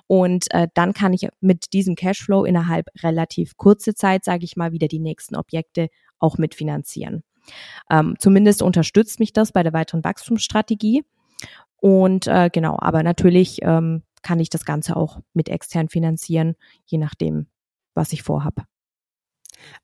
und 0.06 0.52
äh, 0.52 0.68
dann 0.74 0.92
kann 0.92 1.12
ich 1.12 1.28
mit 1.40 1.72
diesem 1.72 1.94
Cashflow 1.94 2.44
innerhalb 2.44 2.86
relativ 3.02 3.56
kurze 3.56 3.94
Zeit, 3.94 4.24
sage 4.24 4.44
ich 4.44 4.56
mal, 4.56 4.72
wieder 4.72 4.88
die 4.88 5.00
nächsten 5.00 5.36
Objekte 5.36 5.88
auch 6.18 6.38
mitfinanzieren. 6.38 7.24
Ähm, 7.90 8.16
zumindest 8.18 8.62
unterstützt 8.62 9.20
mich 9.20 9.32
das 9.32 9.52
bei 9.52 9.62
der 9.62 9.72
weiteren 9.72 10.04
Wachstumsstrategie. 10.04 11.04
Und 11.76 12.28
äh, 12.28 12.48
genau, 12.52 12.76
aber 12.78 13.02
natürlich 13.02 13.58
ähm, 13.62 14.02
kann 14.22 14.38
ich 14.38 14.50
das 14.50 14.64
Ganze 14.64 14.96
auch 14.96 15.20
mit 15.34 15.48
extern 15.48 15.88
finanzieren, 15.88 16.54
je 16.86 16.98
nachdem, 16.98 17.48
was 17.94 18.12
ich 18.12 18.22
vorhabe. 18.22 18.62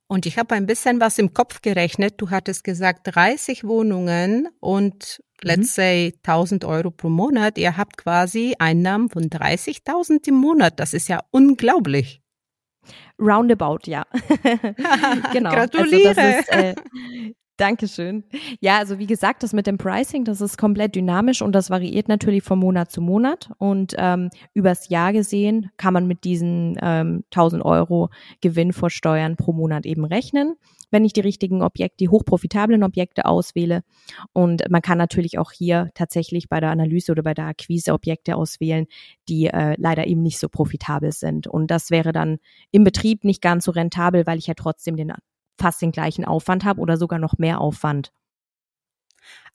Und 0.06 0.26
ich 0.26 0.38
habe 0.38 0.54
ein 0.54 0.66
bisschen 0.66 1.00
was 1.00 1.18
im 1.18 1.34
Kopf 1.34 1.60
gerechnet. 1.60 2.14
Du 2.18 2.30
hattest 2.30 2.64
gesagt 2.64 3.14
30 3.14 3.64
Wohnungen 3.64 4.48
und 4.60 5.20
let's 5.42 5.76
mhm. 5.76 5.82
say 5.82 6.14
1000 6.24 6.64
Euro 6.64 6.90
pro 6.90 7.08
Monat. 7.08 7.58
Ihr 7.58 7.76
habt 7.76 7.98
quasi 7.98 8.54
Einnahmen 8.58 9.10
von 9.10 9.24
30.000 9.24 10.28
im 10.28 10.34
Monat. 10.36 10.80
Das 10.80 10.94
ist 10.94 11.08
ja 11.08 11.20
unglaublich. 11.30 12.22
Roundabout, 13.20 13.80
ja. 13.86 14.06
genau. 15.32 15.50
Gratuliere. 15.50 16.14
Also 16.16 16.20
das 16.20 16.40
ist, 16.40 16.48
äh, 16.48 16.74
Dankeschön. 17.58 18.22
Ja, 18.60 18.78
also 18.78 19.00
wie 19.00 19.08
gesagt, 19.08 19.42
das 19.42 19.52
mit 19.52 19.66
dem 19.66 19.78
Pricing, 19.78 20.24
das 20.24 20.40
ist 20.40 20.58
komplett 20.58 20.94
dynamisch 20.94 21.42
und 21.42 21.52
das 21.52 21.70
variiert 21.70 22.06
natürlich 22.06 22.44
von 22.44 22.60
Monat 22.60 22.92
zu 22.92 23.00
Monat. 23.00 23.50
Und 23.58 23.96
ähm, 23.98 24.30
übers 24.54 24.88
Jahr 24.88 25.12
gesehen 25.12 25.68
kann 25.76 25.92
man 25.92 26.06
mit 26.06 26.22
diesen 26.22 26.78
ähm, 26.80 27.24
1000 27.32 27.64
Euro 27.64 28.10
Gewinn 28.40 28.72
vor 28.72 28.90
Steuern 28.90 29.34
pro 29.34 29.52
Monat 29.52 29.86
eben 29.86 30.04
rechnen, 30.04 30.54
wenn 30.92 31.04
ich 31.04 31.12
die 31.12 31.20
richtigen 31.20 31.60
Objekte, 31.60 31.96
die 31.98 32.08
hochprofitablen 32.08 32.84
Objekte 32.84 33.26
auswähle. 33.26 33.82
Und 34.32 34.62
man 34.70 34.80
kann 34.80 34.96
natürlich 34.96 35.36
auch 35.36 35.50
hier 35.50 35.90
tatsächlich 35.94 36.48
bei 36.48 36.60
der 36.60 36.70
Analyse 36.70 37.10
oder 37.10 37.24
bei 37.24 37.34
der 37.34 37.46
Akquise 37.46 37.92
Objekte 37.92 38.36
auswählen, 38.36 38.86
die 39.28 39.48
äh, 39.48 39.74
leider 39.78 40.06
eben 40.06 40.22
nicht 40.22 40.38
so 40.38 40.48
profitabel 40.48 41.10
sind. 41.10 41.48
Und 41.48 41.72
das 41.72 41.90
wäre 41.90 42.12
dann 42.12 42.38
im 42.70 42.84
Betrieb 42.84 43.24
nicht 43.24 43.42
ganz 43.42 43.64
so 43.64 43.72
rentabel, 43.72 44.28
weil 44.28 44.38
ich 44.38 44.46
ja 44.46 44.54
trotzdem 44.54 44.96
den 44.96 45.10
fast 45.58 45.82
den 45.82 45.92
gleichen 45.92 46.24
Aufwand 46.24 46.64
habe 46.64 46.80
oder 46.80 46.96
sogar 46.96 47.18
noch 47.18 47.38
mehr 47.38 47.60
Aufwand. 47.60 48.12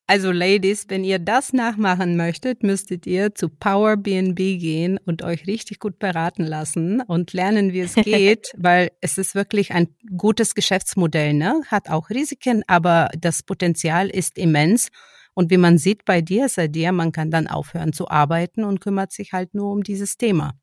Also 0.05 0.31
Ladies, 0.31 0.85
wenn 0.89 1.05
ihr 1.05 1.17
das 1.17 1.53
nachmachen 1.53 2.17
möchtet, 2.17 2.61
müsstet 2.61 3.07
ihr 3.07 3.35
zu 3.35 3.47
Power 3.47 3.95
BNB 3.95 4.35
gehen 4.59 4.99
und 5.05 5.23
euch 5.23 5.47
richtig 5.47 5.79
gut 5.79 5.97
beraten 5.97 6.43
lassen 6.43 7.01
und 7.01 7.31
lernen, 7.31 7.71
wie 7.71 7.79
es 7.79 7.95
geht, 8.03 8.53
weil 8.57 8.91
es 8.99 9.17
ist 9.17 9.33
wirklich 9.33 9.73
ein 9.73 9.87
gutes 10.17 10.55
Geschäftsmodell, 10.55 11.33
ne? 11.33 11.61
Hat 11.67 11.89
auch 11.89 12.09
Risiken, 12.09 12.63
aber 12.67 13.09
das 13.17 13.43
Potenzial 13.43 14.09
ist 14.09 14.37
immens. 14.37 14.89
Und 15.35 15.51
wie 15.51 15.57
man 15.57 15.77
sieht 15.77 16.03
bei 16.05 16.21
dir, 16.21 16.49
Sadia, 16.49 16.91
man 16.91 17.13
kann 17.13 17.31
dann 17.31 17.47
aufhören 17.47 17.93
zu 17.93 18.09
arbeiten 18.09 18.65
und 18.65 18.81
kümmert 18.81 19.13
sich 19.13 19.31
halt 19.31 19.55
nur 19.55 19.71
um 19.71 19.83
dieses 19.83 20.17
Thema. 20.17 20.53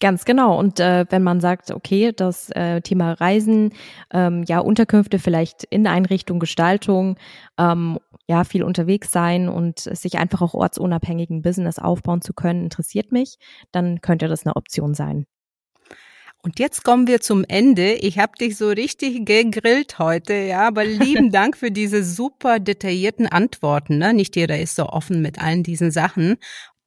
Ganz 0.00 0.24
genau. 0.24 0.58
Und 0.58 0.80
äh, 0.80 1.04
wenn 1.10 1.22
man 1.22 1.40
sagt, 1.40 1.70
okay, 1.70 2.12
das 2.16 2.50
äh, 2.50 2.80
Thema 2.80 3.12
Reisen, 3.12 3.74
ähm, 4.12 4.44
ja, 4.48 4.58
Unterkünfte 4.58 5.18
vielleicht 5.18 5.64
in 5.64 5.86
Einrichtung, 5.86 6.38
Gestaltung, 6.38 7.16
ähm, 7.58 7.98
ja, 8.26 8.44
viel 8.44 8.62
unterwegs 8.62 9.10
sein 9.10 9.48
und 9.50 9.80
sich 9.80 10.18
einfach 10.18 10.40
auch 10.40 10.54
ortsunabhängigen 10.54 11.42
Business 11.42 11.78
aufbauen 11.78 12.22
zu 12.22 12.32
können, 12.32 12.64
interessiert 12.64 13.12
mich, 13.12 13.36
dann 13.72 14.00
könnte 14.00 14.28
das 14.28 14.46
eine 14.46 14.56
Option 14.56 14.94
sein. 14.94 15.26
Und 16.42 16.58
jetzt 16.58 16.84
kommen 16.84 17.06
wir 17.06 17.20
zum 17.20 17.44
Ende. 17.46 17.92
Ich 17.92 18.18
habe 18.18 18.32
dich 18.40 18.56
so 18.56 18.68
richtig 18.70 19.26
gegrillt 19.26 19.98
heute, 19.98 20.32
ja, 20.32 20.66
aber 20.66 20.86
lieben 20.86 21.30
Dank 21.32 21.58
für 21.58 21.70
diese 21.70 22.02
super 22.02 22.58
detaillierten 22.58 23.26
Antworten. 23.26 23.98
Ne? 23.98 24.14
Nicht 24.14 24.36
jeder 24.36 24.58
ist 24.58 24.76
so 24.76 24.86
offen 24.86 25.20
mit 25.20 25.38
allen 25.38 25.62
diesen 25.62 25.90
Sachen. 25.90 26.38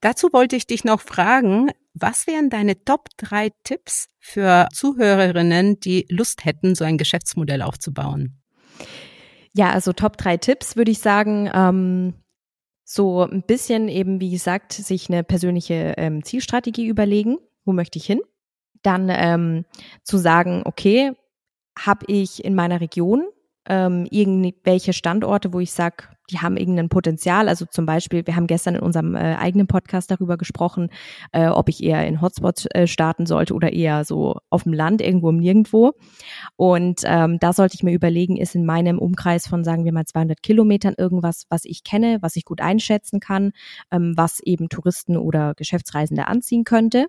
Dazu 0.04 0.34
wollte 0.34 0.58
ich 0.58 0.68
dich 0.68 0.84
noch 0.84 1.00
fragen, 1.00 1.72
was 1.94 2.28
wären 2.28 2.50
deine 2.50 2.84
Top 2.84 3.08
drei 3.16 3.52
Tipps 3.64 4.10
für 4.20 4.68
Zuhörerinnen, 4.74 5.80
die 5.80 6.06
Lust 6.10 6.44
hätten, 6.44 6.76
so 6.76 6.84
ein 6.84 6.98
Geschäftsmodell 6.98 7.62
aufzubauen? 7.62 8.38
Ja, 9.54 9.72
also 9.72 9.94
Top 9.94 10.18
drei 10.18 10.36
Tipps 10.36 10.76
würde 10.76 10.92
ich 10.92 11.00
sagen, 11.00 11.50
ähm, 11.54 12.16
so 12.84 13.22
ein 13.22 13.44
bisschen 13.44 13.88
eben, 13.88 14.20
wie 14.20 14.32
gesagt, 14.32 14.74
sich 14.74 15.10
eine 15.10 15.24
persönliche 15.24 15.94
ähm, 15.96 16.22
Zielstrategie 16.22 16.88
überlegen. 16.88 17.38
Wo 17.64 17.72
möchte 17.72 17.98
ich 17.98 18.06
hin? 18.06 18.20
Dann 18.82 19.08
ähm, 19.10 19.64
zu 20.04 20.18
sagen, 20.18 20.64
okay, 20.66 21.14
habe 21.80 22.06
ich 22.10 22.44
in 22.44 22.56
meiner 22.56 22.82
Region 22.82 23.24
ähm, 23.68 24.08
irgendwelche 24.10 24.94
Standorte, 24.94 25.54
wo 25.54 25.60
ich 25.60 25.72
sage, 25.72 26.06
die 26.30 26.40
haben 26.40 26.58
irgendein 26.58 26.90
Potenzial. 26.90 27.50
Also 27.50 27.66
zum 27.66 27.86
Beispiel, 27.86 28.26
wir 28.26 28.36
haben 28.36 28.48
gestern 28.48 28.76
in 28.76 28.82
unserem 28.82 29.16
äh, 29.16 29.36
eigenen 29.36 29.68
Podcast 29.68 30.10
darüber 30.10 30.38
gesprochen, 30.38 30.90
äh, 31.32 31.48
ob 31.48 31.70
ich 31.70 31.84
eher 31.84 32.06
in 32.08 32.22
Hotspots 32.22 32.66
äh, 32.68 32.88
starten 32.88 33.26
sollte 33.26 33.54
oder 33.54 33.74
eher 33.74 34.06
so 34.06 34.38
auf 34.50 34.64
dem 34.64 34.74
Land, 34.74 35.02
irgendwo 35.02 35.30
im 35.30 35.38
Nirgendwo. 35.38 35.94
Und 36.56 37.02
ähm, 37.06 37.40
da 37.40 37.54
sollte 37.54 37.76
ich 37.76 37.84
mir 37.84 37.94
überlegen, 37.94 38.38
ist 38.38 38.56
in 38.56 38.66
meinem 38.66 39.00
Umkreis 39.00 39.48
von, 39.48 39.64
sagen 39.64 39.86
wir 39.86 39.94
mal, 39.94 40.06
200 40.06 40.42
Kilometern 40.42 40.94
irgendwas, 40.98 41.46
was 41.50 41.66
ich 41.66 41.84
kenne, 41.84 42.18
was 42.22 42.36
ich 42.36 42.46
gut 42.46 42.62
einschätzen 42.62 43.20
kann, 43.20 43.52
ähm, 43.92 44.14
was 44.16 44.40
eben 44.40 44.70
Touristen 44.70 45.18
oder 45.18 45.54
Geschäftsreisende 45.56 46.28
anziehen 46.28 46.64
könnte. 46.64 47.08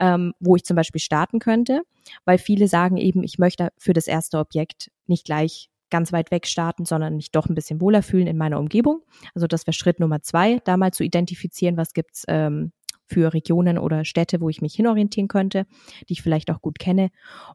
Ähm, 0.00 0.32
wo 0.40 0.56
ich 0.56 0.64
zum 0.64 0.74
Beispiel 0.74 1.00
starten 1.00 1.38
könnte, 1.38 1.82
weil 2.24 2.36
viele 2.36 2.66
sagen 2.66 2.96
eben, 2.96 3.22
ich 3.22 3.38
möchte 3.38 3.68
für 3.78 3.92
das 3.92 4.08
erste 4.08 4.38
Objekt 4.38 4.90
nicht 5.06 5.24
gleich 5.24 5.70
ganz 5.92 6.12
weit 6.12 6.32
weg 6.32 6.46
starten, 6.48 6.84
sondern 6.84 7.14
mich 7.14 7.30
doch 7.30 7.48
ein 7.48 7.54
bisschen 7.54 7.80
wohler 7.80 8.02
fühlen 8.02 8.26
in 8.26 8.36
meiner 8.36 8.58
Umgebung. 8.58 9.02
Also 9.34 9.46
das 9.46 9.66
wäre 9.66 9.74
Schritt 9.74 10.00
Nummer 10.00 10.22
zwei, 10.22 10.58
da 10.64 10.76
mal 10.76 10.92
zu 10.92 11.04
identifizieren, 11.04 11.76
was 11.76 11.92
gibt's 11.92 12.24
ähm, 12.26 12.72
für 13.06 13.32
Regionen 13.32 13.78
oder 13.78 14.04
Städte, 14.04 14.40
wo 14.40 14.48
ich 14.48 14.62
mich 14.62 14.74
hinorientieren 14.74 15.28
könnte, 15.28 15.66
die 16.08 16.14
ich 16.14 16.22
vielleicht 16.22 16.50
auch 16.50 16.62
gut 16.62 16.78
kenne. 16.78 17.10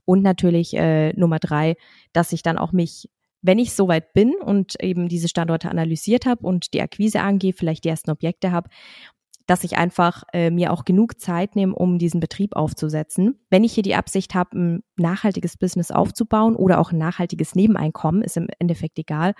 Und 0.05 0.21
natürlich 0.21 0.73
äh, 0.75 1.11
Nummer 1.13 1.39
drei, 1.39 1.75
dass 2.13 2.31
ich 2.31 2.43
dann 2.43 2.57
auch 2.57 2.71
mich 2.71 3.09
wenn 3.43 3.59
ich 3.59 3.73
soweit 3.73 4.13
bin 4.13 4.35
und 4.35 4.81
eben 4.81 5.07
diese 5.07 5.29
Standorte 5.29 5.69
analysiert 5.69 6.25
habe 6.25 6.45
und 6.45 6.73
die 6.73 6.81
Akquise 6.81 7.21
angehe, 7.21 7.53
vielleicht 7.53 7.83
die 7.83 7.89
ersten 7.89 8.09
Objekte 8.09 8.51
habe, 8.51 8.69
dass 9.47 9.63
ich 9.63 9.77
einfach 9.77 10.23
äh, 10.33 10.51
mir 10.51 10.71
auch 10.71 10.85
genug 10.85 11.19
Zeit 11.19 11.55
nehme, 11.55 11.73
um 11.73 11.97
diesen 11.97 12.19
Betrieb 12.19 12.55
aufzusetzen. 12.55 13.39
Wenn 13.49 13.63
ich 13.63 13.73
hier 13.73 13.83
die 13.83 13.95
Absicht 13.95 14.35
habe, 14.35 14.57
ein 14.57 14.83
nachhaltiges 14.97 15.57
Business 15.57 15.89
aufzubauen 15.89 16.55
oder 16.55 16.79
auch 16.79 16.91
ein 16.91 16.97
nachhaltiges 16.97 17.55
Nebeneinkommen, 17.55 18.21
ist 18.21 18.37
im 18.37 18.47
Endeffekt 18.59 18.99
egal, 18.99 19.33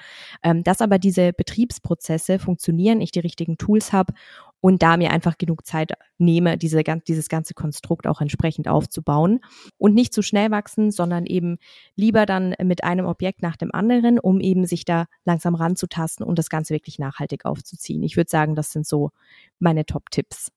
ähm, 0.44 0.64
dass 0.64 0.82
aber 0.82 0.98
diese 0.98 1.34
Betriebsprozesse 1.34 2.40
funktionieren, 2.40 3.02
ich 3.02 3.12
die 3.12 3.20
richtigen 3.20 3.58
Tools 3.58 3.94
habe 3.94 4.14
und 4.62 4.82
da 4.82 4.98
mir 4.98 5.12
einfach 5.12 5.38
genug 5.38 5.66
Zeit 5.66 5.92
nehme, 6.18 6.58
diese, 6.58 6.84
dieses 7.08 7.30
ganze 7.30 7.54
Konstrukt 7.54 8.08
auch 8.08 8.22
entsprechend 8.22 8.68
aufzubauen 8.68 9.40
und 9.78 9.94
nicht 9.94 10.14
zu 10.14 10.22
schnell 10.22 10.52
wachsen, 10.52 10.92
sondern 10.92 11.26
eben 11.26 11.58
lieber 11.96 12.26
dann 12.26 12.56
mit 12.64 12.84
einem 12.84 13.06
Objekt 13.06 13.42
nach 13.42 13.56
dem 13.56 13.72
anderen, 13.74 14.20
um 14.20 14.40
eben 14.40 14.66
sich 14.66 14.86
da 14.86 15.06
langsam 15.26 15.56
ranzutasten 15.56 16.26
und 16.26 16.40
das 16.40 16.50
Ganze 16.50 16.74
wirklich 16.74 17.00
nachhaltig 17.00 17.46
aufzuziehen. 17.46 18.04
Ich 18.04 18.18
würde 18.18 18.30
sagen, 18.30 18.56
das 18.56 18.72
sind 18.72 18.88
so 18.88 19.12
meine 19.60 19.86
Top-Tipps. 19.86 20.52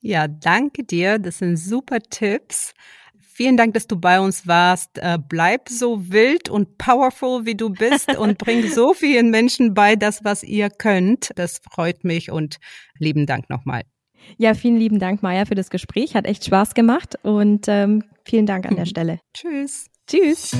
Ja, 0.00 0.28
danke 0.28 0.84
dir. 0.84 1.18
Das 1.18 1.38
sind 1.38 1.56
super 1.56 1.98
Tipps. 2.00 2.72
Vielen 3.20 3.56
Dank, 3.56 3.74
dass 3.74 3.86
du 3.86 3.96
bei 3.96 4.20
uns 4.20 4.48
warst. 4.48 4.98
Äh, 4.98 5.16
bleib 5.28 5.68
so 5.68 6.10
wild 6.10 6.48
und 6.48 6.76
powerful, 6.76 7.46
wie 7.46 7.54
du 7.54 7.70
bist 7.70 8.16
und 8.16 8.36
bring 8.38 8.68
so 8.68 8.94
vielen 8.94 9.30
Menschen 9.30 9.74
bei 9.74 9.94
das, 9.94 10.24
was 10.24 10.42
ihr 10.42 10.70
könnt. 10.70 11.30
Das 11.36 11.58
freut 11.58 12.02
mich 12.02 12.32
und 12.32 12.58
lieben 12.98 13.26
Dank 13.26 13.48
nochmal. 13.48 13.82
Ja, 14.36 14.54
vielen 14.54 14.76
lieben 14.76 14.98
Dank, 14.98 15.22
Maja, 15.22 15.44
für 15.44 15.54
das 15.54 15.70
Gespräch. 15.70 16.14
Hat 16.14 16.26
echt 16.26 16.44
Spaß 16.44 16.74
gemacht 16.74 17.16
und 17.22 17.66
ähm, 17.68 18.04
vielen 18.24 18.46
Dank 18.46 18.66
an 18.66 18.76
der 18.76 18.86
Stelle. 18.86 19.20
Tschüss. 19.32 19.86
Tschüss. 20.08 20.50